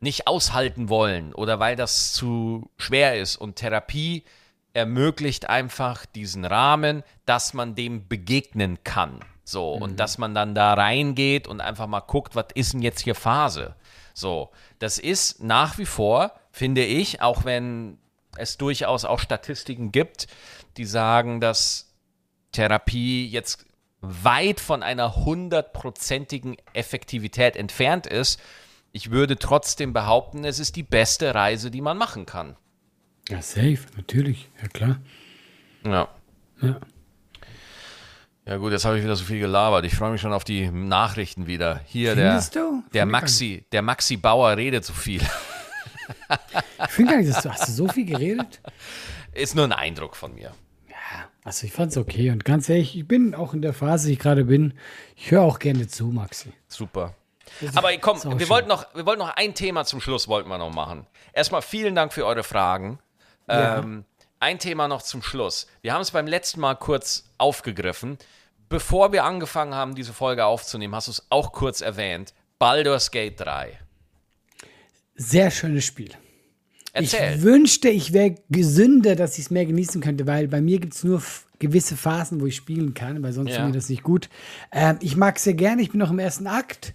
nicht 0.00 0.26
aushalten 0.26 0.90
wollen 0.90 1.32
oder 1.32 1.58
weil 1.58 1.74
das 1.74 2.12
zu 2.12 2.70
schwer 2.76 3.18
ist. 3.18 3.36
Und 3.36 3.56
Therapie 3.56 4.24
ermöglicht 4.74 5.48
einfach 5.48 6.04
diesen 6.04 6.44
Rahmen, 6.44 7.04
dass 7.24 7.54
man 7.54 7.74
dem 7.74 8.06
begegnen 8.06 8.84
kann. 8.84 9.20
So, 9.44 9.72
und 9.72 9.98
dass 9.98 10.18
man 10.18 10.34
dann 10.34 10.54
da 10.54 10.74
reingeht 10.74 11.48
und 11.48 11.62
einfach 11.62 11.86
mal 11.86 12.00
guckt, 12.00 12.36
was 12.36 12.46
ist 12.54 12.74
denn 12.74 12.82
jetzt 12.82 13.00
hier 13.00 13.14
Phase? 13.14 13.74
So, 14.14 14.50
das 14.78 14.98
ist 14.98 15.42
nach 15.42 15.76
wie 15.76 15.86
vor, 15.86 16.32
finde 16.52 16.84
ich, 16.84 17.20
auch 17.20 17.44
wenn 17.44 17.98
es 18.36 18.56
durchaus 18.56 19.04
auch 19.04 19.18
Statistiken 19.18 19.92
gibt, 19.92 20.28
die 20.76 20.86
sagen, 20.86 21.40
dass 21.40 21.92
Therapie 22.52 23.26
jetzt 23.26 23.66
weit 24.00 24.60
von 24.60 24.82
einer 24.82 25.16
hundertprozentigen 25.16 26.56
Effektivität 26.72 27.56
entfernt 27.56 28.06
ist. 28.06 28.40
Ich 28.92 29.10
würde 29.10 29.36
trotzdem 29.36 29.92
behaupten, 29.92 30.44
es 30.44 30.60
ist 30.60 30.76
die 30.76 30.82
beste 30.84 31.34
Reise, 31.34 31.70
die 31.70 31.80
man 31.80 31.98
machen 31.98 32.26
kann. 32.26 32.56
ja, 33.28 33.42
safe, 33.42 33.80
natürlich. 33.96 34.48
Ja, 34.62 34.68
klar. 34.68 35.00
Ja. 35.84 36.08
Ja. 36.62 36.80
Ja 38.46 38.58
gut, 38.58 38.72
jetzt 38.72 38.84
habe 38.84 38.98
ich 38.98 39.04
wieder 39.04 39.16
so 39.16 39.24
viel 39.24 39.40
gelabert. 39.40 39.86
Ich 39.86 39.94
freue 39.94 40.10
mich 40.10 40.20
schon 40.20 40.34
auf 40.34 40.44
die 40.44 40.70
Nachrichten 40.70 41.46
wieder. 41.46 41.80
Hier 41.86 42.14
der, 42.14 42.32
Findest 42.32 42.56
du? 42.56 42.82
der 42.92 43.06
Maxi, 43.06 43.64
der 43.72 43.80
Maxi 43.80 44.16
Bauer 44.18 44.56
redet 44.56 44.84
so 44.84 44.92
viel. 44.92 45.22
Ich 46.84 46.90
finde 46.90 47.12
gar 47.12 47.18
nicht, 47.20 47.34
dass 47.34 47.42
du, 47.42 47.50
hast 47.50 47.66
du 47.68 47.72
so 47.72 47.88
viel 47.88 48.04
geredet? 48.04 48.60
Ist 49.32 49.54
nur 49.54 49.64
ein 49.64 49.72
Eindruck 49.72 50.16
von 50.16 50.34
mir. 50.34 50.52
Also 51.44 51.66
ich 51.66 51.72
fand 51.72 51.92
es 51.92 51.96
okay 51.96 52.30
und 52.30 52.44
ganz 52.44 52.68
ehrlich, 52.68 52.96
ich 52.96 53.08
bin 53.08 53.34
auch 53.34 53.54
in 53.54 53.62
der 53.62 53.72
Phase, 53.72 54.08
die 54.08 54.14
ich 54.14 54.18
gerade 54.18 54.44
bin. 54.44 54.74
Ich 55.16 55.30
höre 55.30 55.42
auch 55.42 55.58
gerne 55.58 55.86
zu, 55.86 56.06
Maxi. 56.06 56.52
Super. 56.68 57.14
Aber 57.74 57.90
komm, 57.98 58.22
wir 58.22 58.38
schön. 58.38 58.48
wollten, 58.48 58.68
noch, 58.68 58.94
wir 58.94 59.06
wollten 59.06 59.20
noch 59.20 59.34
ein 59.34 59.54
Thema 59.54 59.84
zum 59.84 60.00
Schluss 60.00 60.28
wollten 60.28 60.48
wir 60.48 60.58
noch 60.58 60.72
machen. 60.72 61.06
Erstmal 61.32 61.62
vielen 61.62 61.94
Dank 61.94 62.12
für 62.12 62.26
eure 62.26 62.42
Fragen. 62.42 62.98
Ja. 63.48 63.78
Ähm, 63.78 64.04
ein 64.44 64.58
Thema 64.58 64.88
noch 64.88 65.00
zum 65.00 65.22
Schluss. 65.22 65.66
Wir 65.80 65.94
haben 65.94 66.02
es 66.02 66.10
beim 66.10 66.26
letzten 66.26 66.60
Mal 66.60 66.74
kurz 66.74 67.24
aufgegriffen. 67.38 68.18
Bevor 68.68 69.10
wir 69.10 69.24
angefangen 69.24 69.74
haben, 69.74 69.94
diese 69.94 70.12
Folge 70.12 70.44
aufzunehmen, 70.44 70.94
hast 70.94 71.08
du 71.08 71.12
es 71.12 71.26
auch 71.30 71.50
kurz 71.52 71.80
erwähnt. 71.80 72.34
Baldur's 72.58 73.10
Gate 73.10 73.40
3. 73.40 73.78
Sehr 75.14 75.50
schönes 75.50 75.84
Spiel. 75.86 76.10
Erzähl. 76.92 77.36
Ich 77.36 77.42
wünschte, 77.42 77.88
ich 77.88 78.12
wäre 78.12 78.34
gesünder, 78.50 79.16
dass 79.16 79.38
ich 79.38 79.46
es 79.46 79.50
mehr 79.50 79.64
genießen 79.64 80.02
könnte, 80.02 80.26
weil 80.26 80.46
bei 80.46 80.60
mir 80.60 80.78
gibt 80.78 80.92
es 80.94 81.04
nur 81.04 81.22
gewisse 81.58 81.96
Phasen, 81.96 82.40
wo 82.42 82.46
ich 82.46 82.56
spielen 82.56 82.92
kann, 82.92 83.22
weil 83.22 83.32
sonst 83.32 83.50
Ja. 83.52 83.60
ist 83.60 83.66
mir 83.66 83.72
das 83.72 83.88
nicht 83.88 84.02
gut. 84.02 84.28
Ähm, 84.72 84.98
ich 85.00 85.16
mag 85.16 85.36
es 85.38 85.44
sehr 85.44 85.54
gerne, 85.54 85.80
ich 85.80 85.90
bin 85.90 86.00
noch 86.00 86.10
im 86.10 86.18
ersten 86.18 86.46
Akt. 86.46 86.92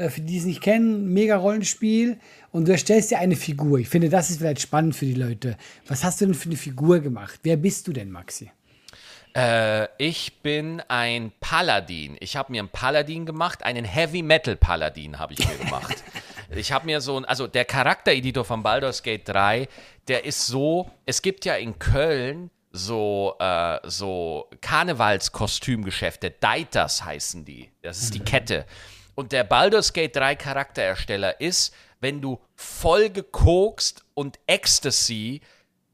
Äh, 0.00 0.08
für 0.08 0.22
die 0.22 0.38
es 0.38 0.44
nicht 0.44 0.62
kennen, 0.62 1.12
mega 1.12 1.36
Rollenspiel. 1.36 2.18
Und 2.52 2.66
du 2.66 2.72
erstellst 2.72 3.10
dir 3.10 3.18
eine 3.18 3.36
Figur. 3.36 3.78
Ich 3.78 3.88
finde, 3.88 4.08
das 4.08 4.30
ist 4.30 4.38
vielleicht 4.38 4.62
spannend 4.62 4.96
für 4.96 5.04
die 5.04 5.14
Leute. 5.14 5.56
Was 5.86 6.02
hast 6.02 6.20
du 6.20 6.26
denn 6.26 6.34
für 6.34 6.48
eine 6.48 6.56
Figur 6.56 7.00
gemacht? 7.00 7.40
Wer 7.42 7.56
bist 7.56 7.86
du 7.86 7.92
denn, 7.92 8.10
Maxi? 8.10 8.50
Äh, 9.36 9.88
ich 9.98 10.40
bin 10.42 10.80
ein 10.88 11.32
Paladin. 11.40 12.16
Ich 12.20 12.34
habe 12.34 12.50
mir 12.50 12.62
einen 12.62 12.70
Paladin 12.70 13.26
gemacht, 13.26 13.62
einen 13.62 13.84
Heavy 13.84 14.22
Metal 14.22 14.56
Paladin 14.56 15.18
habe 15.18 15.34
ich 15.34 15.46
mir 15.46 15.54
gemacht. 15.64 16.02
Ich 16.52 16.72
habe 16.72 16.86
mir 16.86 17.00
so 17.00 17.18
ein, 17.18 17.26
also 17.26 17.46
der 17.46 17.64
Charaktereditor 17.64 18.44
von 18.44 18.62
Baldur's 18.62 19.02
Gate 19.02 19.28
3, 19.28 19.68
der 20.08 20.24
ist 20.24 20.46
so, 20.46 20.90
es 21.06 21.22
gibt 21.22 21.44
ja 21.44 21.54
in 21.54 21.78
Köln 21.78 22.50
so, 22.72 23.36
äh, 23.38 23.78
so 23.84 24.48
Karnevalskostümgeschäfte, 24.60 26.30
Deiters 26.30 27.04
heißen 27.04 27.44
die. 27.44 27.70
Das 27.82 28.02
ist 28.02 28.14
die 28.14 28.20
Kette. 28.24 28.64
Und 29.20 29.32
der 29.32 29.44
Baldur's 29.44 29.92
Gate 29.92 30.16
3 30.16 30.34
Charakterersteller 30.34 31.42
ist, 31.42 31.74
wenn 32.00 32.22
du 32.22 32.40
voll 32.56 33.10
gekokst 33.10 34.02
und 34.14 34.38
Ecstasy 34.46 35.42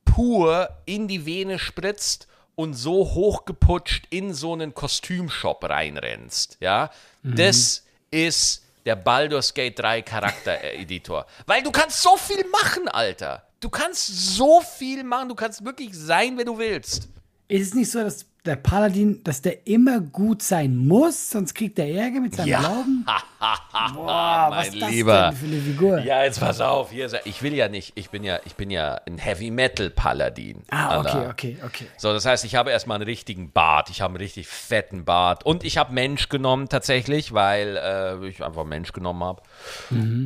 pur 0.05 0.69
in 0.85 1.09
die 1.09 1.27
Vene 1.27 1.59
spritzt 1.59 2.29
und 2.55 2.75
so 2.75 3.15
hochgeputscht 3.15 4.07
in 4.11 4.33
so 4.33 4.53
einen 4.53 4.75
Kostümshop 4.75 5.69
reinrennst, 5.69 6.59
ja, 6.61 6.93
das 7.25 7.83
ist 8.13 8.65
der 8.85 8.95
Baldur's 8.95 9.53
Gate 9.53 9.77
3 9.77 10.03
Charaktereditor. 10.03 11.27
Weil 11.47 11.65
du 11.65 11.73
kannst 11.73 12.01
so 12.03 12.17
viel 12.17 12.47
machen, 12.63 12.87
Alter. 12.87 13.45
Du 13.59 13.69
kannst 13.71 14.07
so 14.37 14.61
viel 14.61 15.03
machen, 15.03 15.31
du 15.31 15.35
kannst 15.35 15.65
wirklich 15.65 15.91
sein, 15.93 16.37
wer 16.37 16.45
du 16.45 16.57
willst. 16.57 17.09
Ist 17.49 17.69
es 17.71 17.75
nicht 17.75 17.91
so, 17.91 18.05
dass 18.05 18.25
der 18.47 18.57
Paladin, 18.57 19.23
dass 19.25 19.43
der 19.43 19.67
immer 19.67 20.01
gut 20.01 20.43
sein 20.43 20.77
muss, 20.77 21.31
sonst 21.31 21.55
kriegt 21.55 21.79
er 21.79 21.89
Ärger 21.89 22.21
mit 22.21 22.35
seinem 22.35 22.49
Ja. 22.49 22.61
Glauben? 22.61 23.05
Boah, 23.95 24.49
was 24.51 24.69
ist 24.69 24.81
das 24.81 24.91
Lieber. 24.91 25.29
denn 25.31 25.37
für 25.37 25.47
eine 25.47 25.61
Figur? 25.61 25.99
Ja, 26.01 26.25
jetzt 26.25 26.41
pass 26.41 26.61
auf, 26.61 26.91
hier, 26.91 27.13
er. 27.13 27.27
ich 27.27 27.43
will 27.43 27.55
ja 27.55 27.69
nicht, 27.69 27.93
ich 27.97 28.11
bin 28.11 28.25
ja, 28.25 28.39
ich 28.45 28.55
bin 28.55 28.71
ja 28.71 29.01
ein 29.07 29.19
Heavy 29.19 29.51
Metal 29.51 29.91
Paladin. 29.91 30.63
Ah, 30.71 31.01
okay, 31.01 31.09
Alter. 31.09 31.31
okay, 31.31 31.57
okay. 31.65 31.87
So, 31.99 32.13
das 32.13 32.25
heißt, 32.25 32.45
ich 32.45 32.55
habe 32.55 32.71
erstmal 32.71 32.97
einen 32.97 33.05
richtigen 33.05 33.51
Bart. 33.53 33.91
Ich 33.91 34.01
habe 34.01 34.13
einen 34.13 34.23
richtig 34.23 34.47
fetten 34.47 35.05
Bart. 35.05 35.45
Und 35.45 35.65
ich 35.65 35.79
habe 35.79 35.93
Mensch 35.93 36.29
genommen 36.29 36.69
tatsächlich, 36.69 37.33
weil 37.33 37.77
äh, 37.77 38.27
ich 38.27 38.43
einfach 38.43 38.65
Mensch 38.65 38.93
genommen 38.93 39.23
habe. 39.23 39.43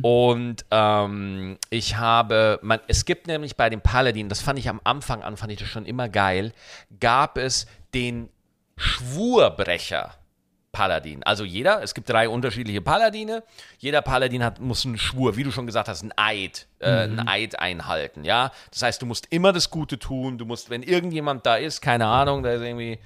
Und 0.01 0.65
ähm, 0.71 1.57
ich 1.69 1.97
habe, 1.97 2.59
man, 2.61 2.79
es 2.87 3.05
gibt 3.05 3.27
nämlich 3.27 3.55
bei 3.55 3.69
dem 3.69 3.81
Paladin, 3.81 4.29
das 4.29 4.41
fand 4.41 4.59
ich 4.59 4.69
am 4.69 4.81
Anfang 4.83 5.23
an, 5.23 5.37
fand 5.37 5.51
ich 5.51 5.59
das 5.59 5.67
schon 5.67 5.85
immer 5.85 6.09
geil, 6.09 6.53
gab 6.99 7.37
es 7.37 7.67
den 7.93 8.29
Schwurbrecher. 8.77 10.15
Paladin. 10.71 11.21
Also 11.23 11.43
jeder, 11.43 11.83
es 11.83 11.93
gibt 11.93 12.09
drei 12.09 12.29
unterschiedliche 12.29 12.81
Paladine. 12.81 13.43
Jeder 13.77 14.01
Paladin 14.01 14.43
hat, 14.43 14.59
muss 14.59 14.85
einen 14.85 14.97
Schwur, 14.97 15.35
wie 15.35 15.43
du 15.43 15.51
schon 15.51 15.65
gesagt 15.65 15.89
hast, 15.89 16.01
einen 16.01 16.13
Eid, 16.15 16.67
äh, 16.79 16.89
einen 16.89 17.27
Eid 17.27 17.59
einhalten, 17.59 18.23
ja. 18.23 18.51
Das 18.71 18.81
heißt, 18.81 19.01
du 19.01 19.05
musst 19.05 19.27
immer 19.31 19.51
das 19.51 19.69
Gute 19.69 19.99
tun. 19.99 20.37
Du 20.37 20.45
musst, 20.45 20.69
wenn 20.69 20.81
irgendjemand 20.81 21.45
da 21.45 21.57
ist, 21.57 21.81
keine 21.81 22.07
Ahnung, 22.07 22.43
da 22.43 22.53
ist 22.53 22.61
irgendwie 22.61 22.99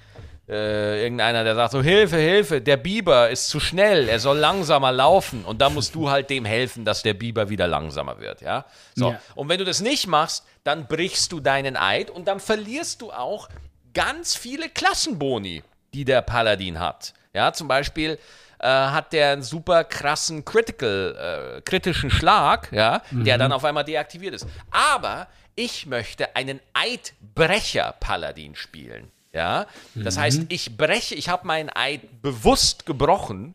äh, 0.48 1.02
irgendeiner, 1.04 1.44
der 1.44 1.56
sagt 1.56 1.72
so, 1.72 1.82
Hilfe, 1.82 2.18
Hilfe, 2.18 2.62
der 2.62 2.78
Biber 2.78 3.32
ist 3.32 3.48
zu 3.48 3.60
schnell, 3.60 4.08
er 4.10 4.20
soll 4.20 4.38
langsamer 4.38 4.92
laufen. 4.92 5.44
Und 5.44 5.60
da 5.60 5.72
musst 5.72 5.96
du 5.96 6.10
halt 6.10 6.30
dem 6.30 6.46
helfen, 6.46 6.86
dass 6.86 7.02
der 7.02 7.16
Biber 7.16 7.50
wieder 7.50 7.68
langsamer 7.68 8.20
wird, 8.20 8.42
ja. 8.42 8.66
So. 8.94 9.12
Ja. 9.12 9.20
Und 9.34 9.50
wenn 9.50 9.58
du 9.58 9.66
das 9.66 9.82
nicht 9.82 10.06
machst, 10.06 10.46
dann 10.64 10.88
brichst 10.88 11.32
du 11.32 11.40
deinen 11.40 11.78
Eid 11.78 12.12
und 12.12 12.28
dann 12.28 12.40
verlierst 12.40 13.02
du 13.02 13.12
auch 13.12 13.50
ganz 13.96 14.36
viele 14.36 14.70
Klassenboni, 14.70 15.64
die 15.96 16.06
der 16.06 16.22
Paladin 16.22 16.80
hat. 16.80 17.16
Ja, 17.34 17.52
zum 17.52 17.68
Beispiel 17.68 18.20
äh, 18.60 18.68
hat 18.68 19.12
der 19.12 19.32
einen 19.32 19.42
super 19.42 19.84
krassen 19.84 20.46
Critical, 20.46 21.58
äh, 21.58 21.62
kritischen 21.62 22.12
Schlag, 22.12 22.72
ja, 22.72 23.02
der 23.12 23.40
dann 23.40 23.52
auf 23.52 23.66
einmal 23.66 23.84
deaktiviert 23.84 24.36
ist. 24.36 24.46
Aber 24.70 25.28
ich 25.56 25.88
möchte 25.88 26.36
einen 26.36 26.60
Eidbrecher-Paladin 26.74 28.56
spielen. 28.56 29.12
Ja, 29.34 29.66
das 29.96 30.18
heißt, 30.18 30.44
ich 30.48 30.78
breche, 30.78 31.14
ich 31.14 31.28
habe 31.28 31.46
meinen 31.46 31.70
Eid 31.70 32.22
bewusst 32.22 32.86
gebrochen, 32.86 33.54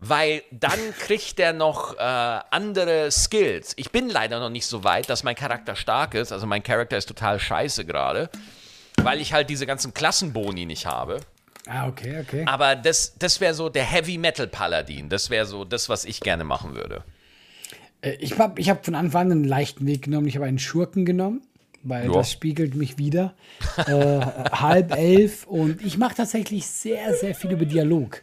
weil 0.00 0.42
dann 0.50 0.80
kriegt 0.98 1.38
er 1.38 1.52
noch 1.52 1.94
äh, 1.96 2.00
andere 2.00 3.10
Skills. 3.12 3.74
Ich 3.76 3.92
bin 3.92 4.08
leider 4.08 4.40
noch 4.40 4.50
nicht 4.50 4.66
so 4.66 4.82
weit, 4.82 5.08
dass 5.08 5.22
mein 5.22 5.36
Charakter 5.36 5.76
stark 5.76 6.14
ist. 6.14 6.32
Also 6.32 6.46
mein 6.46 6.64
Charakter 6.64 6.96
ist 6.96 7.06
total 7.06 7.38
scheiße 7.38 7.84
gerade, 7.84 8.30
weil 9.04 9.20
ich 9.20 9.32
halt 9.32 9.50
diese 9.50 9.66
ganzen 9.66 9.94
Klassenboni 9.94 10.66
nicht 10.66 10.86
habe. 10.86 11.20
Ah, 11.66 11.88
okay, 11.88 12.18
okay. 12.20 12.44
Aber 12.46 12.74
das, 12.74 13.14
das 13.18 13.40
wäre 13.40 13.54
so 13.54 13.68
der 13.68 13.84
Heavy 13.84 14.18
Metal 14.18 14.46
Paladin. 14.48 15.08
Das 15.08 15.30
wäre 15.30 15.46
so 15.46 15.64
das, 15.64 15.88
was 15.88 16.04
ich 16.04 16.20
gerne 16.20 16.42
machen 16.44 16.74
würde. 16.74 17.04
Äh, 18.02 18.12
Ich 18.20 18.38
habe 18.38 18.60
ich 18.60 18.70
hab 18.70 18.84
von 18.84 18.94
Anfang 18.94 19.26
an 19.26 19.32
einen 19.32 19.44
leichten 19.44 19.86
Weg 19.86 20.02
genommen. 20.02 20.26
Ich 20.26 20.36
habe 20.36 20.46
einen 20.46 20.58
Schurken 20.58 21.04
genommen, 21.04 21.42
weil 21.82 22.06
Ja. 22.06 22.12
das 22.12 22.30
spiegelt 22.32 22.74
mich 22.74 22.98
wieder. 22.98 23.34
äh, 23.76 23.92
halb 24.52 24.96
elf 24.96 25.46
und 25.46 25.82
ich 25.84 25.98
mache 25.98 26.14
tatsächlich 26.16 26.66
sehr, 26.66 27.14
sehr 27.14 27.34
viel 27.34 27.52
über 27.52 27.66
Dialog. 27.66 28.22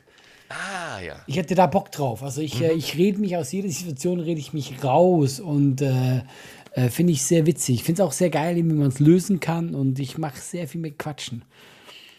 Ah, 0.50 1.02
ja. 1.02 1.16
Ich 1.28 1.36
hätte 1.36 1.56
da 1.56 1.68
Bock 1.68 1.92
drauf. 1.92 2.24
Also 2.24 2.40
ich, 2.42 2.60
Mhm. 2.60 2.66
äh, 2.68 2.72
ich 2.72 2.96
rede 2.98 3.20
mich 3.20 3.36
aus 3.38 3.52
jeder 3.52 3.70
Situation, 3.70 4.20
rede 4.22 4.40
ich 4.40 4.54
mich 4.54 4.82
raus 4.84 5.40
und 5.42 5.82
äh, 6.78 6.90
finde 6.90 7.14
ich 7.14 7.24
sehr 7.24 7.48
witzig. 7.48 7.76
Ich 7.76 7.84
finde 7.84 8.04
es 8.04 8.08
auch 8.08 8.12
sehr 8.12 8.30
geil, 8.30 8.56
wie 8.56 8.62
man 8.62 8.88
es 8.88 9.00
lösen 9.00 9.40
kann 9.40 9.74
und 9.74 9.98
ich 9.98 10.20
mache 10.20 10.38
sehr 10.38 10.68
viel 10.68 10.80
mit 10.80 11.00
Quatschen. 11.00 11.44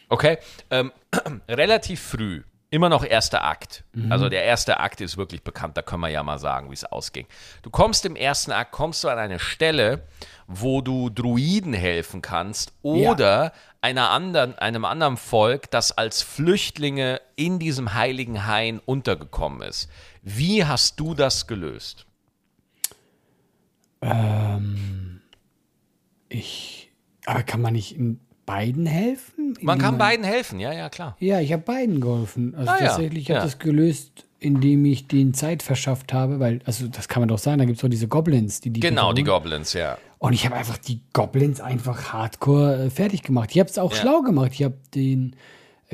Okay, 0.09 0.39
ähm, 0.71 0.91
relativ 1.49 2.01
früh. 2.01 2.43
Immer 2.71 2.91
noch 2.91 3.03
erster 3.03 3.45
Akt. 3.45 3.85
Also 4.11 4.29
der 4.29 4.45
erste 4.45 4.79
Akt 4.79 5.01
ist 5.01 5.17
wirklich 5.17 5.43
bekannt, 5.43 5.79
da 5.79 5.83
können 5.83 6.03
wir 6.03 6.11
ja 6.11 6.23
mal 6.23 6.39
sagen, 6.39 6.69
wie 6.69 6.75
es 6.75 6.85
ausging. 6.85 7.27
Du 7.63 7.71
kommst 7.71 8.05
im 8.05 8.15
ersten 8.15 8.53
Akt, 8.53 8.73
kommst 8.73 9.03
du 9.03 9.09
an 9.09 9.19
eine 9.19 9.39
Stelle, 9.39 10.07
wo 10.47 10.83
du 10.83 11.09
Druiden 11.09 11.73
helfen 11.73 12.21
kannst 12.21 12.73
oder 12.83 13.55
einer 13.81 14.11
anderen, 14.11 14.59
einem 14.59 14.85
anderen 14.85 15.17
Volk, 15.17 15.71
das 15.71 15.97
als 15.97 16.21
Flüchtlinge 16.21 17.23
in 17.37 17.59
diesem 17.59 17.95
heiligen 17.95 18.47
Hain 18.47 18.81
untergekommen 18.81 19.63
ist. 19.63 19.89
Wie 20.21 20.67
hast 20.67 21.01
du 21.01 21.15
das 21.15 21.47
gelöst? 21.47 22.08
Ich, 26.29 26.91
aber 27.27 27.43
kann 27.43 27.61
man 27.61 27.73
nicht 27.73 27.97
in 27.97 28.21
beiden 28.47 28.87
helfen? 28.87 29.55
Man 29.61 29.77
Indem 29.79 29.91
kann 29.91 29.99
beiden 29.99 30.25
helfen, 30.25 30.61
ja, 30.61 30.73
ja, 30.73 30.89
klar. 30.89 31.17
Ja, 31.21 31.41
ich 31.41 31.53
habe 31.53 31.63
beiden 31.63 32.01
geholfen. 32.01 32.55
Also 32.55 32.71
Ah, 32.71 32.77
ja, 32.81 32.87
tatsächlich, 32.87 33.25
ich 33.25 33.31
habe 33.31 33.39
ja. 33.41 33.45
das 33.45 33.59
gelöst, 33.59 34.25
indem 34.41 34.85
ich 34.85 35.09
den 35.09 35.35
Zeit 35.35 35.63
verschafft 35.63 36.13
habe, 36.13 36.39
weil, 36.41 36.61
also 36.65 36.87
das 36.89 37.09
kann 37.09 37.21
man 37.23 37.29
doch 37.29 37.39
sagen, 37.39 37.59
da 37.59 37.65
gibt 37.65 37.77
es 37.77 37.83
doch 37.83 37.89
diese 37.89 38.09
Goblins, 38.09 38.61
die 38.61 38.71
die 38.71 38.81
Genau, 38.81 39.13
die. 39.13 39.25
Goblins, 39.25 39.73
ja. 39.73 39.99
Und 40.19 40.33
ich 40.33 40.45
habe 40.47 40.57
einfach 40.57 40.79
die 40.79 41.01
Goblins 41.13 41.61
einfach 41.61 42.13
hardcore 42.13 42.85
äh, 42.87 42.91
fertig 42.91 43.23
gemacht. 43.23 43.51
Ich 43.53 43.59
habe 43.59 43.69
es 43.71 43.79
auch 43.79 43.93
Ja. 43.93 44.01
schlau 44.01 44.23
gemacht. 44.23 44.51
Ich 44.53 44.63
habe 44.63 44.77
den 44.95 45.37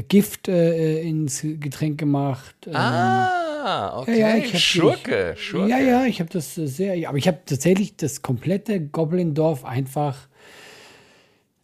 Gift 0.08 0.48
äh, 0.48 1.00
ins 1.02 1.40
Getränk 1.42 1.98
gemacht. 1.98 2.54
ähm, 2.66 2.74
Ah, 2.76 3.98
okay. 4.00 4.20
ja, 4.20 4.28
ja, 4.30 4.36
ich 4.44 4.52
hab 4.52 4.60
Schurke, 4.60 5.34
Schurke. 5.38 5.70
Ja, 5.70 5.78
ja, 5.78 6.04
ich 6.04 6.20
habe 6.20 6.28
das 6.30 6.58
äh, 6.58 6.66
sehr. 6.66 7.08
Aber 7.08 7.16
ich 7.16 7.26
habe 7.28 7.38
tatsächlich 7.46 7.96
das 7.96 8.20
komplette 8.20 8.80
Goblin-Dorf 8.80 9.64
einfach 9.64 10.16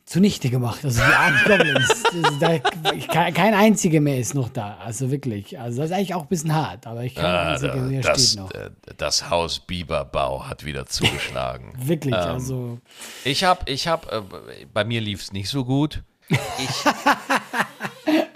zunichte 0.06 0.48
gemacht. 0.50 0.84
Also 0.84 1.00
die 1.02 1.12
armen 1.12 1.38
Goblins. 1.46 2.02
Da, 2.40 2.54
ich, 2.94 3.06
kein, 3.08 3.54
einziger 3.54 4.00
mehr 4.00 4.18
ist 4.18 4.34
noch 4.34 4.48
da. 4.48 4.78
Also 4.78 5.10
wirklich. 5.10 5.58
Also 5.58 5.82
das 5.82 5.90
ist 5.90 5.96
eigentlich 5.96 6.14
auch 6.14 6.22
ein 6.22 6.28
bisschen 6.28 6.54
hart. 6.54 6.86
Aber 6.86 7.04
ich 7.04 7.14
kein 7.14 7.24
Ah, 7.26 7.52
einziger 7.52 7.74
da- 7.74 7.80
mehr 7.82 8.00
das, 8.00 8.26
steht 8.28 8.40
noch. 8.40 8.50
äh, 8.52 8.70
das 8.96 9.28
Haus 9.30 9.60
Bieberbau 9.60 10.48
hat 10.48 10.64
wieder 10.64 10.86
zugeschlagen. 10.86 11.72
Wirklich. 11.78 12.14
ähm, 12.14 12.20
also. 12.20 12.78
ich 13.24 13.44
habe, 13.44 13.70
ich 13.70 13.86
habe, 13.88 14.10
äh, 14.58 14.64
bei 14.72 14.84
mir 14.84 15.00
lief 15.00 15.20
es 15.22 15.32
nicht 15.32 15.48
so 15.48 15.64
gut. 15.64 16.02
Ich, 16.28 16.38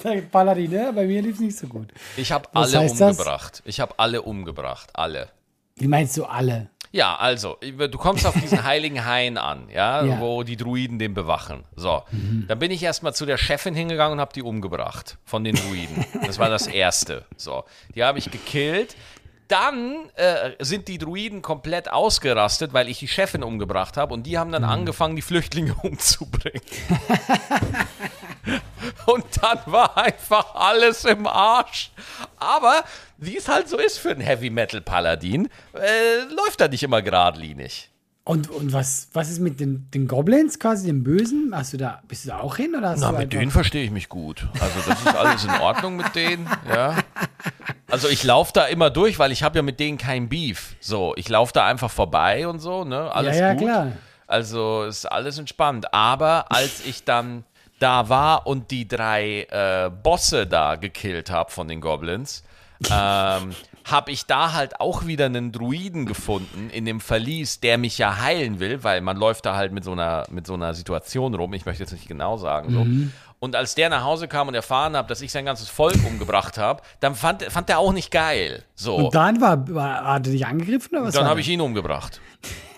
Der 0.04 0.20
Paladin, 0.22 0.70
ne? 0.70 0.92
Bei 0.94 1.06
mir 1.06 1.22
lief 1.22 1.34
es 1.36 1.40
nicht 1.40 1.56
so 1.58 1.66
gut. 1.66 1.88
ich 2.16 2.30
habe 2.30 2.48
alle 2.54 2.78
heißt 2.78 3.00
das? 3.00 3.18
umgebracht. 3.18 3.62
Ich 3.64 3.80
habe 3.80 3.94
alle 3.98 4.22
umgebracht, 4.22 4.90
alle. 4.92 5.28
Wie 5.76 5.88
meinst 5.88 6.16
du 6.16 6.24
alle? 6.24 6.68
Ja, 6.92 7.16
also, 7.16 7.56
du 7.60 7.98
kommst 7.98 8.24
auf 8.24 8.34
diesen 8.40 8.62
heiligen 8.70 9.04
Hain 9.04 9.36
an, 9.36 9.68
ja, 9.68 10.04
Ja. 10.04 10.20
wo 10.20 10.44
die 10.44 10.56
Druiden 10.56 11.00
den 11.00 11.12
bewachen. 11.12 11.64
So, 11.74 12.04
dann 12.46 12.58
bin 12.60 12.70
ich 12.70 12.82
erstmal 12.84 13.12
zu 13.14 13.26
der 13.26 13.36
Chefin 13.36 13.74
hingegangen 13.74 14.12
und 14.12 14.20
habe 14.20 14.32
die 14.32 14.42
umgebracht 14.42 15.18
von 15.24 15.42
den 15.42 15.56
Druiden. 15.56 16.04
Das 16.24 16.38
war 16.38 16.48
das 16.50 16.68
Erste. 16.68 17.24
So, 17.36 17.64
die 17.96 18.04
habe 18.04 18.20
ich 18.20 18.30
gekillt. 18.30 18.94
Dann 19.48 20.08
äh, 20.14 20.52
sind 20.60 20.86
die 20.88 20.96
Druiden 20.98 21.42
komplett 21.42 21.90
ausgerastet, 21.92 22.72
weil 22.72 22.88
ich 22.88 23.00
die 23.00 23.08
Chefin 23.08 23.42
umgebracht 23.42 23.96
habe 23.96 24.14
und 24.14 24.22
die 24.22 24.38
haben 24.38 24.52
dann 24.52 24.64
angefangen, 24.64 25.16
die 25.16 25.22
Flüchtlinge 25.22 25.74
umzubringen. 25.82 26.62
Und 29.06 29.24
dann 29.40 29.58
war 29.66 29.96
einfach 29.96 30.54
alles 30.54 31.04
im 31.04 31.26
Arsch. 31.26 31.90
Aber 32.38 32.84
wie 33.18 33.36
es 33.36 33.48
halt 33.48 33.68
so 33.68 33.78
ist 33.78 33.98
für 33.98 34.10
einen 34.10 34.20
Heavy 34.20 34.50
Metal 34.50 34.80
Paladin, 34.80 35.48
äh, 35.74 36.32
läuft 36.34 36.60
da 36.60 36.68
nicht 36.68 36.82
immer 36.82 37.02
geradlinig. 37.02 37.90
Und, 38.26 38.48
und 38.48 38.72
was, 38.72 39.08
was 39.12 39.28
ist 39.28 39.38
mit 39.40 39.60
den, 39.60 39.90
den 39.92 40.08
Goblins, 40.08 40.58
quasi 40.58 40.86
den 40.86 41.04
Bösen? 41.04 41.52
Hast 41.54 41.74
du 41.74 41.76
da, 41.76 42.02
bist 42.08 42.24
du 42.24 42.30
da 42.30 42.40
auch 42.40 42.56
hin? 42.56 42.74
Oder 42.74 42.90
hast 42.90 43.00
Na, 43.00 43.12
du 43.12 43.18
mit 43.18 43.32
denen 43.34 43.50
verstehe 43.50 43.84
ich 43.84 43.90
mich 43.90 44.08
gut. 44.08 44.46
Also 44.60 44.80
das 44.88 44.98
ist 45.00 45.14
alles 45.14 45.44
in 45.44 45.50
Ordnung 45.50 45.96
mit 45.96 46.14
denen, 46.14 46.48
ja. 46.66 46.96
Also 47.90 48.08
ich 48.08 48.24
laufe 48.24 48.52
da 48.54 48.64
immer 48.64 48.88
durch, 48.88 49.18
weil 49.18 49.30
ich 49.30 49.42
habe 49.42 49.56
ja 49.58 49.62
mit 49.62 49.78
denen 49.78 49.98
kein 49.98 50.30
Beef. 50.30 50.74
So, 50.80 51.12
ich 51.16 51.28
laufe 51.28 51.52
da 51.52 51.66
einfach 51.66 51.90
vorbei 51.90 52.48
und 52.48 52.60
so, 52.60 52.84
ne? 52.84 53.12
Alles 53.14 53.36
Ja, 53.36 53.48
ja, 53.48 53.52
gut. 53.54 53.62
klar. 53.62 53.92
Also 54.26 54.84
ist 54.84 55.04
alles 55.04 55.36
entspannt. 55.38 55.92
Aber 55.92 56.50
als 56.50 56.82
ich 56.86 57.04
dann 57.04 57.44
da 57.78 58.08
war 58.08 58.46
und 58.46 58.70
die 58.70 58.86
drei 58.86 59.42
äh, 59.50 59.90
Bosse 59.90 60.46
da 60.46 60.76
gekillt 60.76 61.30
habe 61.30 61.50
von 61.50 61.68
den 61.68 61.80
Goblins, 61.80 62.44
ähm, 62.90 63.50
habe 63.84 64.10
ich 64.10 64.26
da 64.26 64.52
halt 64.52 64.80
auch 64.80 65.06
wieder 65.06 65.26
einen 65.26 65.52
Druiden 65.52 66.06
gefunden 66.06 66.70
in 66.70 66.84
dem 66.86 67.00
Verlies, 67.00 67.60
der 67.60 67.76
mich 67.76 67.98
ja 67.98 68.20
heilen 68.20 68.58
will, 68.58 68.82
weil 68.82 69.00
man 69.02 69.16
läuft 69.16 69.44
da 69.44 69.56
halt 69.56 69.72
mit 69.72 69.84
so 69.84 69.92
einer, 69.92 70.24
mit 70.30 70.46
so 70.46 70.54
einer 70.54 70.72
Situation 70.72 71.34
rum. 71.34 71.52
Ich 71.52 71.66
möchte 71.66 71.82
jetzt 71.82 71.92
nicht 71.92 72.08
genau 72.08 72.38
sagen. 72.38 72.72
So. 72.72 72.84
Mhm. 72.84 73.12
Und 73.40 73.56
als 73.56 73.74
der 73.74 73.90
nach 73.90 74.04
Hause 74.04 74.26
kam 74.26 74.48
und 74.48 74.54
erfahren 74.54 74.96
hat, 74.96 75.10
dass 75.10 75.20
ich 75.20 75.30
sein 75.30 75.44
ganzes 75.44 75.68
Volk 75.68 75.98
umgebracht 76.06 76.56
habe, 76.56 76.82
dann 77.00 77.14
fand, 77.14 77.42
fand 77.42 77.68
er 77.68 77.78
auch 77.78 77.92
nicht 77.92 78.10
geil. 78.10 78.64
So. 78.74 78.96
Und 78.96 79.14
dann 79.14 79.40
war, 79.42 79.68
war, 79.74 80.04
hat 80.04 80.26
er 80.26 80.32
dich 80.32 80.46
angegriffen 80.46 80.96
oder 80.96 81.06
was? 81.06 81.14
Dann 81.14 81.24
war 81.24 81.30
habe 81.30 81.40
ich 81.40 81.48
ihn 81.48 81.60
umgebracht. 81.60 82.22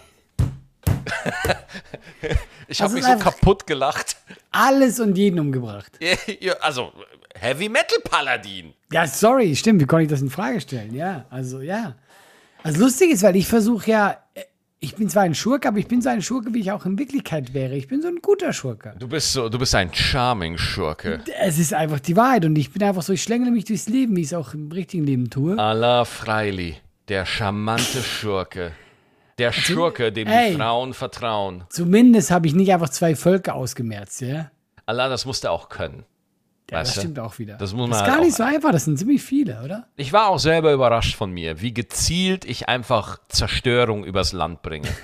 ich 2.69 2.81
habe 2.81 2.95
mich 2.95 3.05
so 3.05 3.19
kaputt 3.19 3.67
gelacht. 3.67 4.17
alles 4.53 5.01
und 5.01 5.17
jeden 5.17 5.39
umgebracht. 5.41 5.93
Also, 6.61 6.93
Heavy 7.35 7.69
Metal 7.69 7.99
Paladin. 8.03 8.73
Ja, 8.93 9.07
sorry, 9.07 9.55
stimmt, 9.57 9.81
wie 9.81 9.87
konnte 9.87 10.05
ich 10.05 10.11
das 10.11 10.23
in 10.23 10.31
Frage 10.31 10.61
stellen? 10.61 10.95
Ja, 10.95 11.27
also 11.31 11.61
ja. 11.61 11.97
Also 12.63 12.81
lustig 12.81 13.11
ist, 13.11 13.23
weil 13.23 13.37
ich 13.37 13.47
versuche 13.47 13.91
ja, 13.91 14.19
ich 14.79 14.95
bin 14.95 15.09
zwar 15.09 15.23
ein 15.23 15.35
Schurke, 15.35 15.69
aber 15.69 15.79
ich 15.79 15.89
bin 15.89 16.03
so 16.03 16.09
ein 16.09 16.23
Schurke, 16.23 16.53
wie 16.53 16.61
ich 16.61 16.71
auch 16.73 16.85
in 16.87 16.99
Wirklichkeit 16.99 17.55
wäre. 17.55 17.75
Ich 17.75 17.89
bin 17.89 18.03
so 18.03 18.09
ein 18.09 18.19
guter 18.21 18.53
Schurke. 18.53 18.95
Du 18.99 19.09
bist 19.09 19.33
so, 19.33 19.49
du 19.49 19.59
bist 19.59 19.75
ein 19.75 19.93
charming 19.93 20.59
Schurke. 20.59 21.21
Es 21.41 21.59
ist 21.59 21.73
einfach 21.75 22.01
die 22.01 22.17
Wahrheit 22.17 22.45
und 22.45 22.57
ich 22.57 22.73
bin 22.73 22.83
einfach 22.83 23.03
so, 23.03 23.13
ich 23.13 23.23
schlängle 23.23 23.51
mich 23.51 23.65
durchs 23.65 23.89
Leben, 23.89 24.17
wie 24.17 24.21
ich 24.21 24.29
es 24.29 24.35
auch 24.35 24.55
im 24.55 24.71
richtigen 24.71 25.05
Leben 25.05 25.31
tue. 25.31 25.59
Allah 25.59 26.05
Freili, 26.05 26.77
der 27.09 27.25
charmante 27.27 28.03
Schurke. 28.03 28.73
Der 29.39 29.53
Schurke, 29.53 30.13
dem 30.13 30.29
Ey. 30.29 30.53
die 30.53 30.57
Frauen 30.57 30.95
vertrauen. 30.95 31.65
Zumindest 31.69 32.31
habe 32.31 32.47
ich 32.47 32.55
nicht 32.55 32.73
einfach 32.73 32.89
zwei 32.89 33.15
Völker 33.15 33.55
ausgemerzt, 33.55 34.23
ja. 34.23 34.51
Allah, 34.87 35.09
das 35.09 35.27
musst 35.27 35.45
du 35.45 35.51
auch 35.51 35.69
können. 35.69 36.05
Ja, 36.71 36.81
das 36.81 36.95
stimmt 36.97 37.19
auch 37.21 37.39
wieder. 37.39 37.57
Das 37.59 37.73
muss 37.75 37.89
man 37.89 37.93
ist 37.93 37.99
halt 38.03 38.11
gar 38.11 38.19
auch- 38.21 38.25
nicht 38.25 38.37
so 38.37 38.43
einfach, 38.43 38.73
das 38.73 38.85
sind 38.87 38.99
ziemlich 38.99 39.23
viele, 39.23 39.63
oder? 39.63 39.87
Ich 39.97 40.13
war 40.13 40.29
auch 40.29 40.39
selber 40.39 40.73
überrascht 40.73 41.15
von 41.15 41.31
mir, 41.31 41.61
wie 41.61 41.73
gezielt 41.73 42.45
ich 42.45 42.69
einfach 42.69 43.19
Zerstörung 43.29 44.05
übers 44.05 44.33
Land 44.33 44.63
bringe. 44.63 44.89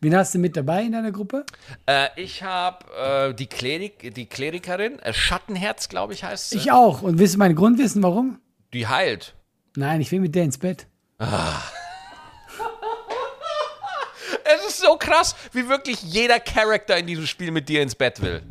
Wen 0.00 0.16
hast 0.16 0.34
du 0.34 0.38
mit 0.38 0.56
dabei 0.56 0.82
in 0.84 0.92
deiner 0.92 1.12
Gruppe? 1.12 1.44
äh, 1.86 2.08
ich 2.16 2.42
habe 2.42 3.30
äh, 3.30 3.34
die, 3.34 3.46
Klerik, 3.46 4.14
die 4.14 4.26
Klerikerin, 4.26 4.98
äh, 5.00 5.12
Schattenherz, 5.12 5.88
glaube 5.88 6.14
ich, 6.14 6.24
heißt 6.24 6.50
sie. 6.50 6.56
Ich 6.56 6.72
auch. 6.72 7.02
Und 7.02 7.18
willst 7.18 7.34
du 7.34 7.38
meinen 7.38 7.56
Grund 7.56 7.78
wissen, 7.78 8.02
warum? 8.02 8.38
Die 8.72 8.86
heilt. 8.86 9.34
Nein, 9.76 10.00
ich 10.00 10.10
will 10.10 10.20
mit 10.20 10.34
der 10.34 10.44
ins 10.44 10.58
Bett. 10.58 10.86
Es 14.56 14.68
ist 14.68 14.80
so 14.80 14.96
krass, 14.96 15.34
wie 15.52 15.68
wirklich 15.68 16.02
jeder 16.02 16.40
Charakter 16.40 16.96
in 16.96 17.06
diesem 17.06 17.26
Spiel 17.26 17.50
mit 17.50 17.68
dir 17.68 17.82
ins 17.82 17.94
Bett 17.94 18.20
will. 18.22 18.42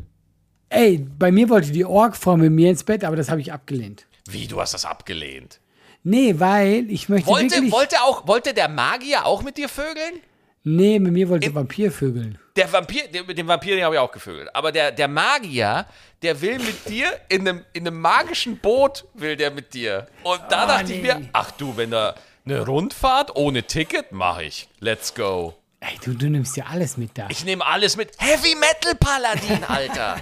Ey, 0.68 0.98
bei 0.98 1.32
mir 1.32 1.48
wollte 1.48 1.72
die 1.72 1.84
Org-Frau 1.84 2.36
mit 2.36 2.52
mir 2.52 2.70
ins 2.70 2.84
Bett, 2.84 3.02
aber 3.04 3.16
das 3.16 3.28
habe 3.28 3.40
ich 3.40 3.52
abgelehnt. 3.52 4.06
Wie, 4.28 4.46
du 4.46 4.60
hast 4.60 4.72
das 4.74 4.84
abgelehnt? 4.84 5.58
Nee, 6.04 6.34
weil 6.38 6.90
ich 6.90 7.08
möchte 7.08 7.26
Wollte, 7.28 7.56
wirklich... 7.56 7.72
wollte, 7.72 7.96
auch, 8.02 8.26
wollte 8.26 8.54
der 8.54 8.68
Magier 8.68 9.26
auch 9.26 9.42
mit 9.42 9.56
dir 9.58 9.68
vögeln? 9.68 10.20
nee, 10.62 10.98
mit 10.98 11.12
mir 11.12 11.28
wollte 11.28 11.52
Vampir 11.54 11.90
vögeln. 11.90 12.38
Der 12.54 12.70
Vampir, 12.72 13.08
der, 13.08 13.24
mit 13.24 13.36
dem 13.38 13.48
Vampir 13.48 13.74
den 13.76 13.84
habe 13.84 13.94
ich 13.94 13.98
auch 13.98 14.12
gevögelt. 14.12 14.54
Aber 14.54 14.70
der, 14.72 14.92
der 14.92 15.08
Magier, 15.08 15.86
der 16.22 16.40
will 16.40 16.58
mit 16.58 16.88
dir 16.88 17.08
in 17.30 17.48
einem, 17.48 17.64
in 17.72 17.86
einem 17.86 17.98
magischen 18.00 18.58
Boot, 18.58 19.06
will 19.14 19.36
der 19.36 19.50
mit 19.50 19.72
dir. 19.74 20.06
Und 20.22 20.40
da 20.50 20.64
Ah, 20.64 20.66
dachte 20.66 20.92
ich 20.92 21.02
nee. 21.02 21.14
mir, 21.14 21.28
ach 21.32 21.50
du, 21.52 21.76
wenn 21.76 21.90
da 21.90 22.14
eine 22.44 22.64
Rundfahrt 22.66 23.34
ohne 23.36 23.62
Ticket, 23.62 24.12
mache 24.12 24.44
ich. 24.44 24.68
Let's 24.80 25.14
go. 25.14 25.54
Ey, 25.82 25.98
du, 26.04 26.12
du 26.12 26.28
nimmst 26.28 26.56
ja 26.58 26.66
alles 26.66 26.98
mit 26.98 27.16
da. 27.16 27.26
Ich 27.30 27.44
nehme 27.44 27.64
alles 27.64 27.96
mit. 27.96 28.10
Heavy 28.18 28.54
Metal 28.54 28.94
Paladin, 28.94 29.64
Alter. 29.64 30.16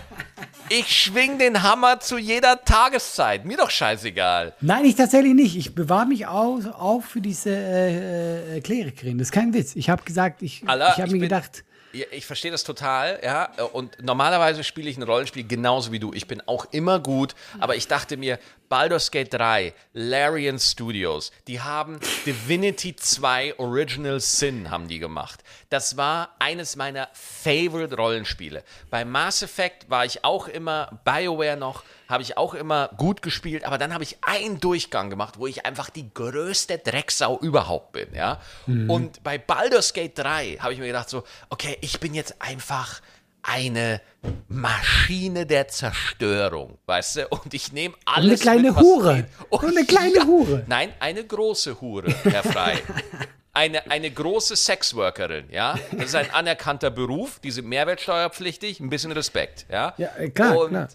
Ich 0.69 0.87
schwing 1.03 1.39
den 1.39 1.65
Hammer 1.65 1.99
zu 1.99 2.17
jeder 2.17 2.65
Tageszeit. 2.65 3.45
Mir 3.45 3.57
doch 3.57 3.71
scheißegal. 3.71 4.55
Nein, 4.61 4.85
ich 4.85 4.95
tatsächlich 4.95 5.35
nicht. 5.35 5.57
Ich 5.57 5.75
bewahre 5.75 6.07
mich 6.07 6.27
auf, 6.29 6.65
auf 6.67 7.07
für 7.07 7.21
diese 7.21 7.51
äh, 7.51 8.59
äh, 8.59 8.61
Klerikerin. 8.61 9.19
Das 9.19 9.29
ist 9.29 9.33
kein 9.33 9.53
Witz. 9.53 9.75
Ich 9.75 9.91
habe 9.91 10.05
gesagt, 10.05 10.43
ich, 10.43 10.63
ich 10.63 10.69
habe 10.69 11.11
mir 11.11 11.19
gedacht, 11.19 11.65
ich 11.93 12.27
verstehe 12.27 12.51
das 12.51 12.65
total, 12.65 13.19
ja. 13.25 13.51
Und 13.73 14.03
normalerweise 14.03 14.63
spiele 14.63 14.91
ich 14.91 14.97
ein 14.97 15.03
Rollenspiel 15.03 15.45
genauso 15.47 15.91
wie 15.91 15.99
du. 15.99 16.13
Ich 16.13 16.27
bin 16.27 16.43
auch 16.47 16.67
immer 16.71 17.01
gut, 17.01 17.35
aber 17.59 17.77
ich 17.77 17.89
dachte 17.89 18.17
mir, 18.17 18.39
Baldur's 18.69 19.11
Gate 19.11 19.33
3, 19.33 19.73
Larian 19.95 20.59
Studios, 20.59 21.33
die 21.47 21.61
haben 21.61 21.99
Divinity 22.27 22.95
2 22.95 23.59
Original 23.59 24.21
Sin 24.21 24.71
haben 24.71 24.89
die 24.89 24.99
gemacht. 24.99 25.43
Das 25.71 25.97
war 25.97 26.35
eines 26.39 26.77
meiner 26.77 27.09
Favorite 27.13 27.97
Rollenspiele. 27.97 28.63
Bei 28.91 29.05
Mass 29.05 29.43
Effect 29.43 29.89
war 29.89 30.05
ich 30.05 30.23
auch 30.25 30.49
immer, 30.49 31.01
BioWare 31.05 31.57
noch, 31.57 31.83
habe 32.09 32.23
ich 32.23 32.37
auch 32.37 32.55
immer 32.55 32.91
gut 32.97 33.23
gespielt, 33.23 33.65
aber 33.65 33.79
dann 33.79 33.93
habe 33.95 34.05
ich 34.05 34.19
einen 34.23 34.61
Durchgang 34.61 35.11
gemacht, 35.11 35.39
wo 35.39 35.47
ich 35.47 35.65
einfach 35.65 35.91
die 35.91 36.13
größte 36.13 36.79
Drecksau 36.79 37.39
überhaupt 37.39 37.93
bin, 37.93 38.15
ja. 38.15 38.41
Mhm. 38.67 38.91
Und 38.91 39.23
bei 39.23 39.39
Baldur's 39.39 39.93
Gate 39.95 40.19
3 40.19 40.59
habe 40.61 40.73
ich 40.75 40.79
mir 40.79 40.87
gedacht 40.87 41.09
so, 41.09 41.25
okay, 41.49 41.79
ich 41.81 42.01
bin 42.01 42.15
jetzt 42.15 42.41
einfach 42.41 43.01
eine 43.43 44.01
Maschine 44.49 45.47
der 45.47 45.69
Zerstörung, 45.69 46.79
weißt 46.87 47.17
du? 47.17 47.29
Und 47.29 47.55
ich 47.55 47.73
nehme 47.73 47.95
alles. 48.05 48.25
Und 48.25 48.31
eine 48.31 48.39
kleine 48.39 48.73
mit, 48.73 48.81
Hure. 48.81 49.27
Und 49.49 49.65
eine 49.65 49.87
kleine 49.87 50.17
ja, 50.17 50.25
Hure. 50.25 50.65
Nein, 50.67 50.93
eine 51.01 51.25
große 51.25 51.81
Hure, 51.81 52.13
Herr 52.25 52.43
Frei. 52.43 52.83
eine, 53.53 53.91
eine 53.91 54.11
große 54.11 54.57
Sexworkerin, 54.57 55.51
ja. 55.51 55.79
Das 55.93 56.07
ist 56.07 56.15
ein 56.15 56.31
anerkannter 56.31 56.91
Beruf, 56.91 57.41
diese 57.41 57.63
mehrwertsteuerpflichtig, 57.63 58.81
ein 58.81 58.91
bisschen 58.91 59.13
Respekt, 59.13 59.67
ja. 59.71 59.95
Ja, 59.97 60.15
äh, 60.17 60.31
klar, 60.31 60.57
und, 60.59 60.71
klar. 60.71 60.89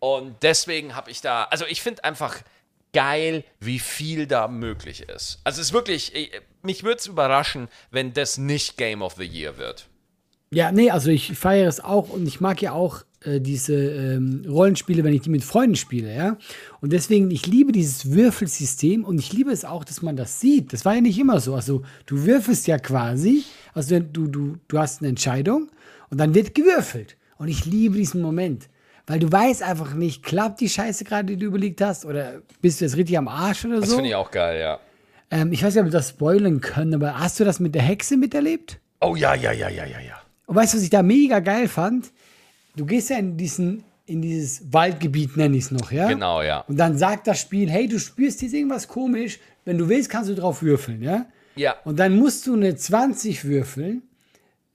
Und 0.00 0.42
deswegen 0.42 0.94
habe 0.94 1.10
ich 1.10 1.20
da, 1.20 1.44
also 1.44 1.66
ich 1.66 1.82
finde 1.82 2.04
einfach 2.04 2.36
geil, 2.92 3.44
wie 3.60 3.78
viel 3.78 4.26
da 4.26 4.48
möglich 4.48 5.08
ist. 5.08 5.40
Also 5.44 5.60
es 5.60 5.68
ist 5.68 5.72
wirklich, 5.72 6.12
mich 6.62 6.84
würde 6.84 6.98
es 6.98 7.06
überraschen, 7.06 7.68
wenn 7.90 8.12
das 8.12 8.38
nicht 8.38 8.76
Game 8.76 9.02
of 9.02 9.14
the 9.14 9.24
Year 9.24 9.58
wird. 9.58 9.87
Ja, 10.50 10.72
nee, 10.72 10.90
also 10.90 11.10
ich 11.10 11.36
feiere 11.36 11.68
es 11.68 11.80
auch 11.80 12.08
und 12.08 12.26
ich 12.26 12.40
mag 12.40 12.62
ja 12.62 12.72
auch 12.72 13.04
äh, 13.20 13.40
diese 13.40 13.74
ähm, 13.74 14.44
Rollenspiele, 14.48 15.04
wenn 15.04 15.12
ich 15.12 15.22
die 15.22 15.30
mit 15.30 15.44
Freunden 15.44 15.76
spiele, 15.76 16.14
ja. 16.14 16.36
Und 16.80 16.92
deswegen, 16.92 17.30
ich 17.30 17.46
liebe 17.46 17.72
dieses 17.72 18.12
Würfelsystem 18.12 19.04
und 19.04 19.18
ich 19.18 19.32
liebe 19.32 19.50
es 19.50 19.64
auch, 19.64 19.84
dass 19.84 20.02
man 20.02 20.16
das 20.16 20.40
sieht. 20.40 20.72
Das 20.72 20.84
war 20.84 20.94
ja 20.94 21.00
nicht 21.00 21.18
immer 21.18 21.40
so. 21.40 21.54
Also 21.54 21.82
du 22.06 22.24
würfelst 22.24 22.66
ja 22.66 22.78
quasi, 22.78 23.44
also 23.74 23.98
du, 24.00 24.26
du, 24.28 24.56
du 24.68 24.78
hast 24.78 25.00
eine 25.00 25.08
Entscheidung 25.08 25.68
und 26.10 26.18
dann 26.18 26.34
wird 26.34 26.54
gewürfelt. 26.54 27.16
Und 27.38 27.48
ich 27.48 27.66
liebe 27.66 27.96
diesen 27.96 28.22
Moment. 28.22 28.68
Weil 29.06 29.20
du 29.20 29.30
weißt 29.32 29.62
einfach 29.62 29.94
nicht, 29.94 30.22
klappt 30.22 30.60
die 30.60 30.68
Scheiße 30.68 31.04
gerade, 31.04 31.24
die 31.26 31.36
du 31.36 31.46
überlegt 31.46 31.80
hast, 31.80 32.04
oder 32.04 32.42
bist 32.60 32.80
du 32.80 32.84
jetzt 32.84 32.96
richtig 32.96 33.16
am 33.16 33.26
Arsch 33.26 33.64
oder 33.64 33.76
so? 33.76 33.80
Das 33.80 33.94
finde 33.94 34.10
ich 34.10 34.14
auch 34.14 34.30
geil, 34.30 34.60
ja. 34.60 34.80
Ähm, 35.30 35.52
ich 35.52 35.62
weiß 35.62 35.74
nicht, 35.74 35.80
ob 35.80 35.88
wir 35.88 35.92
das 35.92 36.10
spoilern 36.10 36.60
können, 36.60 36.94
aber 36.94 37.18
hast 37.18 37.40
du 37.40 37.44
das 37.44 37.58
mit 37.58 37.74
der 37.74 37.82
Hexe 37.82 38.16
miterlebt? 38.16 38.80
Oh 39.00 39.16
ja, 39.16 39.34
ja, 39.34 39.52
ja, 39.52 39.68
ja, 39.68 39.86
ja, 39.86 40.00
ja. 40.00 40.20
Und 40.48 40.56
weißt 40.56 40.72
du, 40.72 40.78
was 40.78 40.84
ich 40.84 40.90
da 40.90 41.02
mega 41.02 41.40
geil 41.40 41.68
fand? 41.68 42.10
Du 42.74 42.86
gehst 42.86 43.10
ja 43.10 43.18
in 43.18 43.36
diesen 43.36 43.84
in 44.06 44.22
dieses 44.22 44.72
Waldgebiet, 44.72 45.36
nenne 45.36 45.58
ich 45.58 45.64
es 45.64 45.70
noch, 45.70 45.92
ja? 45.92 46.08
Genau, 46.08 46.40
ja. 46.40 46.60
Und 46.60 46.78
dann 46.78 46.96
sagt 46.96 47.26
das 47.26 47.38
Spiel, 47.38 47.70
hey, 47.70 47.86
du 47.86 47.98
spürst 47.98 48.40
jetzt 48.40 48.54
irgendwas 48.54 48.88
komisch. 48.88 49.38
Wenn 49.66 49.76
du 49.76 49.86
willst, 49.90 50.08
kannst 50.08 50.30
du 50.30 50.34
drauf 50.34 50.62
würfeln, 50.62 51.02
ja? 51.02 51.26
Ja. 51.56 51.76
Und 51.84 51.98
dann 51.98 52.16
musst 52.16 52.46
du 52.46 52.54
eine 52.54 52.74
20 52.74 53.44
würfeln, 53.44 54.00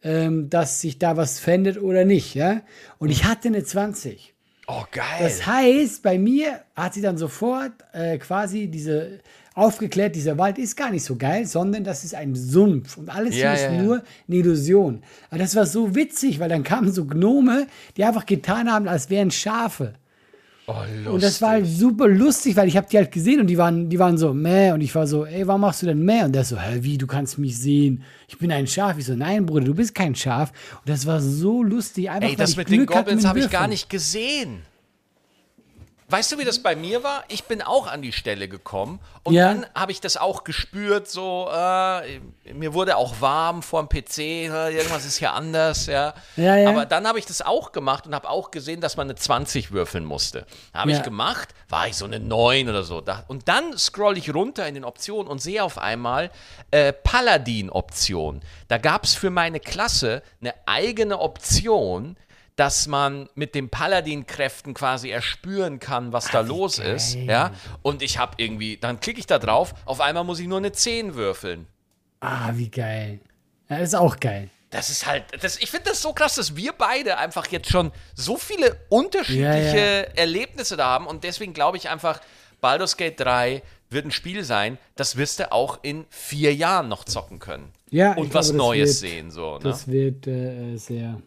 ähm, 0.03 0.51
dass 0.51 0.81
sich 0.81 0.99
da 0.99 1.17
was 1.17 1.39
verändert 1.39 1.81
oder 1.81 2.05
nicht, 2.05 2.35
ja? 2.35 2.61
Und 2.99 3.09
ich 3.09 3.23
hatte 3.23 3.47
eine 3.47 3.63
20. 3.63 4.35
Oh, 4.67 4.83
geil. 4.91 5.05
Das 5.19 5.47
heißt, 5.47 6.03
bei 6.03 6.19
mir 6.19 6.61
hat 6.75 6.93
sie 6.93 7.01
dann 7.01 7.17
sofort 7.17 7.71
äh, 7.91 8.19
quasi 8.19 8.67
diese 8.67 9.19
aufgeklärt, 9.53 10.15
dieser 10.15 10.37
Wald 10.37 10.57
ist 10.57 10.75
gar 10.75 10.91
nicht 10.91 11.03
so 11.03 11.15
geil, 11.15 11.45
sondern 11.45 11.83
das 11.83 12.03
ist 12.03 12.15
ein 12.15 12.35
Sumpf 12.35 12.97
und 12.97 13.09
alles 13.09 13.35
Ja, 13.35 13.51
hier 13.51 13.53
ist 13.53 13.61
ja, 13.63 13.73
ja. 13.73 13.83
nur 13.83 14.03
eine 14.27 14.37
Illusion. 14.37 15.03
Aber 15.29 15.39
das 15.39 15.55
war 15.55 15.65
so 15.65 15.95
witzig, 15.95 16.39
weil 16.39 16.49
dann 16.49 16.63
kamen 16.63 16.91
so 16.91 17.05
Gnome, 17.05 17.67
die 17.97 18.03
einfach 18.03 18.25
getan 18.25 18.71
haben, 18.71 18.87
als 18.87 19.09
wären 19.09 19.31
Schafe. 19.31 19.93
Oh. 20.65 21.11
Und 21.11 21.21
das 21.21 21.41
war 21.41 21.49
halt 21.51 21.67
super 21.67 22.07
lustig, 22.07 22.55
weil 22.55 22.69
ich 22.69 22.77
habe 22.77 22.87
die 22.89 22.95
halt 22.95 23.11
gesehen 23.11 23.41
und 23.41 23.47
die 23.47 23.57
waren, 23.57 23.89
die 23.89 23.99
waren 23.99 24.17
so, 24.17 24.33
meh. 24.33 24.71
Und 24.71 24.79
ich 24.79 24.95
war 24.95 25.07
so, 25.07 25.25
ey, 25.25 25.45
warum 25.45 25.61
machst 25.61 25.81
du 25.81 25.87
denn 25.87 26.03
meh? 26.03 26.23
Und 26.23 26.33
der 26.33 26.45
so, 26.45 26.57
hä, 26.57 26.77
wie, 26.81 26.97
du 26.97 27.05
kannst 27.05 27.37
mich 27.37 27.57
sehen. 27.57 28.03
Ich 28.29 28.37
bin 28.37 28.49
ein 28.49 28.65
Schaf. 28.65 28.97
Ich 28.97 29.05
so, 29.05 29.13
nein, 29.13 29.45
Bruder, 29.45 29.65
du 29.65 29.73
bist 29.73 29.93
kein 29.93 30.15
Schaf. 30.15 30.53
Und 30.79 30.89
das 30.89 31.05
war 31.05 31.19
so 31.19 31.63
lustig. 31.63 32.09
Einfach, 32.09 32.29
Ey, 32.29 32.35
das 32.37 32.55
mit 32.55 32.69
den 32.69 32.77
Glück 32.77 32.95
hatte 32.95 33.11
Goblins 33.11 33.25
habe 33.25 33.39
ich 33.39 33.49
gar 33.49 33.67
nicht 33.67 33.89
gesehen. 33.89 34.61
Weißt 36.09 36.31
du, 36.31 36.37
wie 36.37 36.45
das 36.45 36.59
bei 36.61 36.75
mir 36.75 37.03
war? 37.03 37.23
Ich 37.29 37.45
bin 37.45 37.61
auch 37.61 37.87
an 37.87 38.01
die 38.01 38.11
Stelle 38.11 38.47
gekommen 38.47 38.99
und 39.23 39.33
Ja. 39.33 39.47
dann 39.53 39.65
habe 39.73 39.91
ich 39.91 40.01
das 40.01 40.17
auch 40.17 40.43
gespürt, 40.43 41.07
so, 41.09 41.49
äh, 41.51 42.19
mir 42.53 42.73
wurde 42.73 42.97
auch 42.97 43.21
warm 43.21 43.63
vor 43.63 43.81
dem 43.83 43.89
PC, 43.89 44.19
äh, 44.19 44.75
irgendwas 44.75 45.05
ist 45.05 45.17
hier 45.17 45.33
anders, 45.33 45.85
ja. 45.87 46.13
Ja, 46.35 46.55
ja. 46.57 46.69
Aber 46.69 46.85
dann 46.85 47.07
habe 47.07 47.19
ich 47.19 47.25
das 47.25 47.41
auch 47.41 47.71
gemacht 47.71 48.05
und 48.05 48.13
habe 48.13 48.29
auch 48.29 48.51
gesehen, 48.51 48.81
dass 48.81 48.97
man 48.97 49.07
eine 49.07 49.15
20 49.15 49.71
würfeln 49.71 50.05
musste. 50.05 50.45
Habe 50.73 50.91
ich 50.91 51.01
gemacht, 51.03 51.49
war 51.69 51.87
ich 51.87 51.95
so 51.95 52.05
eine 52.05 52.19
9 52.19 52.69
oder 52.69 52.83
so. 52.83 53.01
Und 53.27 53.47
dann 53.47 53.77
scroll 53.77 54.17
ich 54.17 54.33
runter 54.33 54.67
in 54.67 54.75
den 54.75 54.83
Optionen 54.85 55.27
und 55.31 55.39
sehe 55.41 55.63
auf 55.63 55.77
einmal 55.77 56.29
äh, 56.71 56.93
Paladin-Option. 56.93 58.41
Da 58.67 58.77
gab 58.77 59.03
es 59.03 59.15
für 59.15 59.29
meine 59.29 59.59
Klasse 59.59 60.21
eine 60.41 60.53
eigene 60.65 61.19
Option, 61.19 62.17
dass 62.55 62.87
man 62.87 63.29
mit 63.35 63.55
den 63.55 63.69
Paladin-Kräften 63.69 64.73
quasi 64.73 65.09
erspüren 65.09 65.79
kann, 65.79 66.13
was 66.13 66.29
da 66.29 66.41
los 66.41 66.77
ist. 66.79 67.15
Ja? 67.15 67.51
Und 67.81 68.01
ich 68.01 68.17
habe 68.19 68.33
irgendwie, 68.37 68.77
dann 68.77 68.99
klicke 68.99 69.19
ich 69.19 69.25
da 69.25 69.39
drauf, 69.39 69.73
auf 69.85 70.01
einmal 70.01 70.23
muss 70.23 70.39
ich 70.39 70.47
nur 70.47 70.59
eine 70.59 70.71
10 70.71 71.15
würfeln. 71.15 71.65
Ah, 72.19 72.51
wie 72.53 72.69
geil. 72.69 73.19
Ja, 73.69 73.77
ist 73.77 73.95
auch 73.95 74.19
geil. 74.19 74.49
Das 74.69 74.89
ist 74.89 75.05
halt, 75.05 75.23
das, 75.41 75.57
ich 75.57 75.69
finde 75.69 75.89
das 75.89 76.01
so 76.01 76.13
krass, 76.13 76.35
dass 76.35 76.55
wir 76.55 76.73
beide 76.73 77.17
einfach 77.17 77.47
jetzt 77.47 77.69
schon 77.69 77.91
so 78.15 78.37
viele 78.37 78.75
unterschiedliche 78.89 79.77
Ja, 79.77 79.97
ja. 80.01 80.01
Erlebnisse 80.15 80.77
da 80.77 80.85
haben 80.85 81.05
und 81.07 81.23
deswegen 81.23 81.53
glaube 81.53 81.77
ich 81.77 81.89
einfach, 81.89 82.21
Baldur's 82.61 82.97
Gate 82.97 83.19
3 83.19 83.61
wird 83.89 84.05
ein 84.05 84.11
Spiel 84.11 84.43
sein, 84.43 84.77
das 84.95 85.15
wirst 85.17 85.39
du 85.39 85.51
auch 85.51 85.79
in 85.83 86.05
vier 86.09 86.55
Jahren 86.55 86.87
noch 86.87 87.03
zocken 87.03 87.37
können. 87.39 87.71
Ja, 87.91 88.13
ich 88.13 88.17
und 88.17 88.33
was 88.33 88.47
glaube, 88.47 88.57
Neues 88.57 89.01
wird- 89.03 89.11
sehen, 89.11 89.31
so, 89.31 89.55
ne? 89.55 89.59
Das 89.63 89.87
wird 89.87 90.25
äh, 90.25 90.75
sehr, 90.77 91.21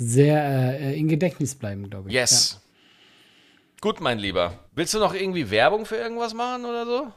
sehr 0.00 0.80
äh, 0.80 0.98
in 0.98 1.08
Gedächtnis 1.08 1.54
bleiben, 1.54 1.88
glaube 1.90 2.08
ich. 2.08 2.14
Yes. 2.14 2.60
Gut, 3.80 4.00
mein 4.00 4.18
Lieber. 4.18 4.54
Willst 4.74 4.94
du 4.94 4.98
noch 4.98 5.14
irgendwie 5.14 5.50
Werbung 5.50 5.84
für 5.86 5.96
irgendwas 5.96 6.34
machen 6.34 6.64
oder 6.64 6.84
so? 6.86 7.02
Ja. 7.04 7.12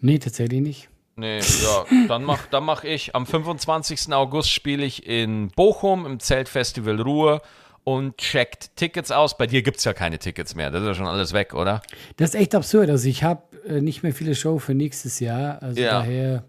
Nee, 0.00 0.18
tatsächlich 0.18 0.60
nicht. 0.60 0.88
Nee, 1.14 1.38
ja, 1.38 1.84
dann 2.08 2.24
mach, 2.24 2.46
dann 2.46 2.64
mach 2.64 2.82
ich. 2.84 3.14
Am 3.14 3.24
25. 3.26 4.12
August 4.12 4.50
spiele 4.50 4.84
ich 4.84 5.06
in 5.06 5.48
Bochum 5.50 6.06
im 6.06 6.18
Zeltfestival 6.18 7.00
Ruhr 7.00 7.42
und 7.84 8.16
checkt 8.18 8.74
Tickets 8.76 9.12
aus. 9.12 9.36
Bei 9.38 9.46
dir 9.46 9.62
gibt 9.62 9.76
es 9.76 9.84
ja 9.84 9.92
keine 9.92 10.18
Tickets 10.18 10.54
mehr. 10.56 10.70
Das 10.72 10.80
ist 10.82 10.88
ja 10.88 10.94
schon 10.94 11.06
alles 11.06 11.32
weg, 11.32 11.54
oder? 11.54 11.82
Das 12.16 12.30
ist 12.30 12.34
echt 12.34 12.54
absurd. 12.54 12.90
Also 12.90 13.08
ich 13.08 13.22
habe 13.22 13.42
äh, 13.66 13.80
nicht 13.80 14.02
mehr 14.02 14.12
viele 14.12 14.34
Show 14.34 14.58
für 14.58 14.74
nächstes 14.74 15.20
Jahr. 15.20 15.62
Also 15.62 15.80
Ja. 15.80 16.00
daher 16.00 16.44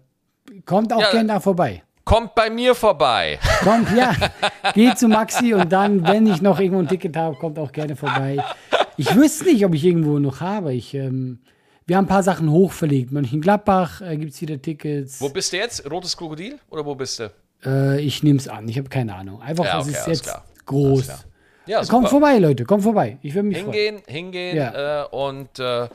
kommt 0.64 0.92
auch 0.92 1.00
Ja. 1.00 1.12
gern 1.12 1.28
da 1.28 1.38
vorbei. 1.38 1.83
Kommt 2.04 2.34
bei 2.34 2.50
mir 2.50 2.74
vorbei. 2.74 3.38
Kommt, 3.62 3.88
ja, 3.96 4.14
geht 4.74 4.98
zu 4.98 5.08
Maxi 5.08 5.54
und 5.54 5.72
dann, 5.72 6.06
wenn 6.06 6.26
ich 6.26 6.42
noch 6.42 6.60
irgendwo 6.60 6.80
ein 6.80 6.88
Ticket 6.88 7.16
habe, 7.16 7.34
kommt 7.36 7.58
auch 7.58 7.72
gerne 7.72 7.96
vorbei. 7.96 8.38
Ich 8.96 9.14
wüsste 9.14 9.44
nicht, 9.44 9.64
ob 9.64 9.74
ich 9.74 9.84
irgendwo 9.84 10.18
noch 10.18 10.40
habe. 10.40 10.74
Ich, 10.74 10.92
ähm, 10.94 11.38
wir 11.86 11.96
haben 11.96 12.04
ein 12.04 12.08
paar 12.08 12.22
Sachen 12.22 12.50
hochverlegt. 12.50 13.10
Mönchengladbach 13.10 14.02
äh, 14.02 14.16
gibt 14.16 14.32
es 14.34 14.40
wieder 14.40 14.60
Tickets. 14.60 15.20
Wo 15.20 15.28
bist 15.30 15.52
du 15.52 15.56
jetzt? 15.56 15.90
Rotes 15.90 16.16
Krokodil? 16.16 16.58
Oder 16.70 16.84
wo 16.84 16.94
bist 16.94 17.20
du? 17.20 17.30
Äh, 17.64 18.00
ich 18.00 18.22
nehme 18.22 18.38
es 18.38 18.48
an. 18.48 18.68
Ich 18.68 18.76
habe 18.78 18.88
keine 18.88 19.14
Ahnung. 19.14 19.40
Einfach, 19.40 19.64
Ja, 19.64 19.80
es 19.80 19.86
okay, 19.86 19.90
ist 19.92 20.04
alles 20.04 20.18
jetzt 20.18 20.24
klar. 20.30 20.44
groß. 20.66 21.08
Ja, 21.66 21.82
Kommt 21.86 22.10
vorbei, 22.10 22.36
Leute. 22.38 22.64
Kommt 22.66 22.82
vorbei. 22.82 23.16
Ich 23.22 23.34
würde 23.34 23.48
mich 23.48 23.58
freuen. 23.62 23.72
Hingehen, 23.72 24.02
hingehen 24.06 24.56
Ja. 24.58 25.04
äh, 25.04 25.06
und 25.08 25.58
äh, 25.58 25.88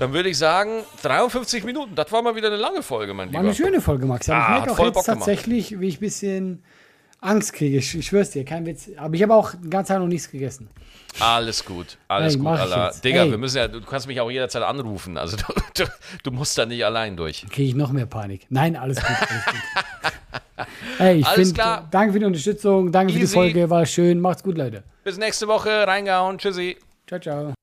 dann 0.00 0.12
würde 0.12 0.28
ich 0.28 0.36
sagen, 0.38 0.82
53 1.02 1.62
Minuten. 1.62 1.94
Das 1.94 2.10
war 2.10 2.22
mal 2.22 2.34
wieder 2.34 2.48
eine 2.48 2.56
lange 2.56 2.82
Folge, 2.82 3.14
mein 3.14 3.32
War 3.32 3.40
eine 3.40 3.52
Lieber. 3.52 3.64
schöne 3.66 3.80
Folge, 3.80 4.06
Max. 4.06 4.28
Aber 4.28 4.38
Ah, 4.38 4.42
ich 4.42 4.48
merke 4.56 4.72
auch 4.72 4.76
voll 4.76 4.86
jetzt 4.86 4.94
Bock 4.96 5.04
gemacht. 5.04 5.18
tatsächlich, 5.20 5.78
wie 5.80 5.86
ich 5.88 5.98
ein 5.98 6.00
bisschen 6.00 6.64
Angst 7.20 7.52
kriege. 7.52 7.76
Ich, 7.78 7.94
ich 7.96 8.06
schwör's 8.06 8.30
dir, 8.30 8.44
kein 8.44 8.66
Witz. 8.66 8.90
Aber 8.96 9.14
ich 9.14 9.22
habe 9.22 9.34
auch 9.34 9.52
den 9.52 9.70
ganzen 9.70 9.92
Tag 9.92 10.00
noch 10.00 10.08
nichts 10.08 10.30
gegessen. 10.30 10.68
Alles 11.18 11.64
gut, 11.64 11.98
alles 12.08 12.34
Hey, 12.34 12.38
gut, 12.40 12.48
Allah. 12.48 12.92
Digga, 13.04 13.22
Hey. 13.22 13.30
wir 13.30 13.38
müssen 13.38 13.58
ja, 13.58 13.68
du 13.68 13.80
kannst 13.82 14.06
mich 14.06 14.20
auch 14.20 14.30
jederzeit 14.30 14.62
anrufen. 14.62 15.16
Also 15.18 15.36
du, 15.74 15.84
du, 15.84 15.90
du 16.22 16.30
musst 16.30 16.56
da 16.56 16.64
nicht 16.66 16.84
allein 16.84 17.16
durch. 17.16 17.44
Kriege 17.50 17.68
ich 17.68 17.74
noch 17.74 17.92
mehr 17.92 18.06
Panik. 18.06 18.46
Nein, 18.48 18.76
alles 18.76 18.96
gut. 18.98 19.06
Alles 19.10 19.44
gut. 19.46 20.66
hey, 20.98 21.16
ich 21.18 21.26
Alles 21.26 21.48
finde, 21.48 21.54
klar. 21.54 21.88
danke 21.90 22.12
für 22.14 22.18
die 22.20 22.24
Unterstützung. 22.26 22.90
Danke 22.92 23.12
für 23.12 23.18
die 23.18 23.24
Easy. 23.24 23.34
Folge. 23.34 23.68
War 23.68 23.84
schön. 23.86 24.18
Macht's 24.20 24.42
gut, 24.42 24.56
Leute. 24.56 24.82
Bis 25.04 25.18
nächste 25.18 25.46
Woche, 25.48 25.86
reingehauen, 25.86 26.38
tschüssi. 26.38 26.76
Ciao, 27.06 27.20
ciao. 27.20 27.59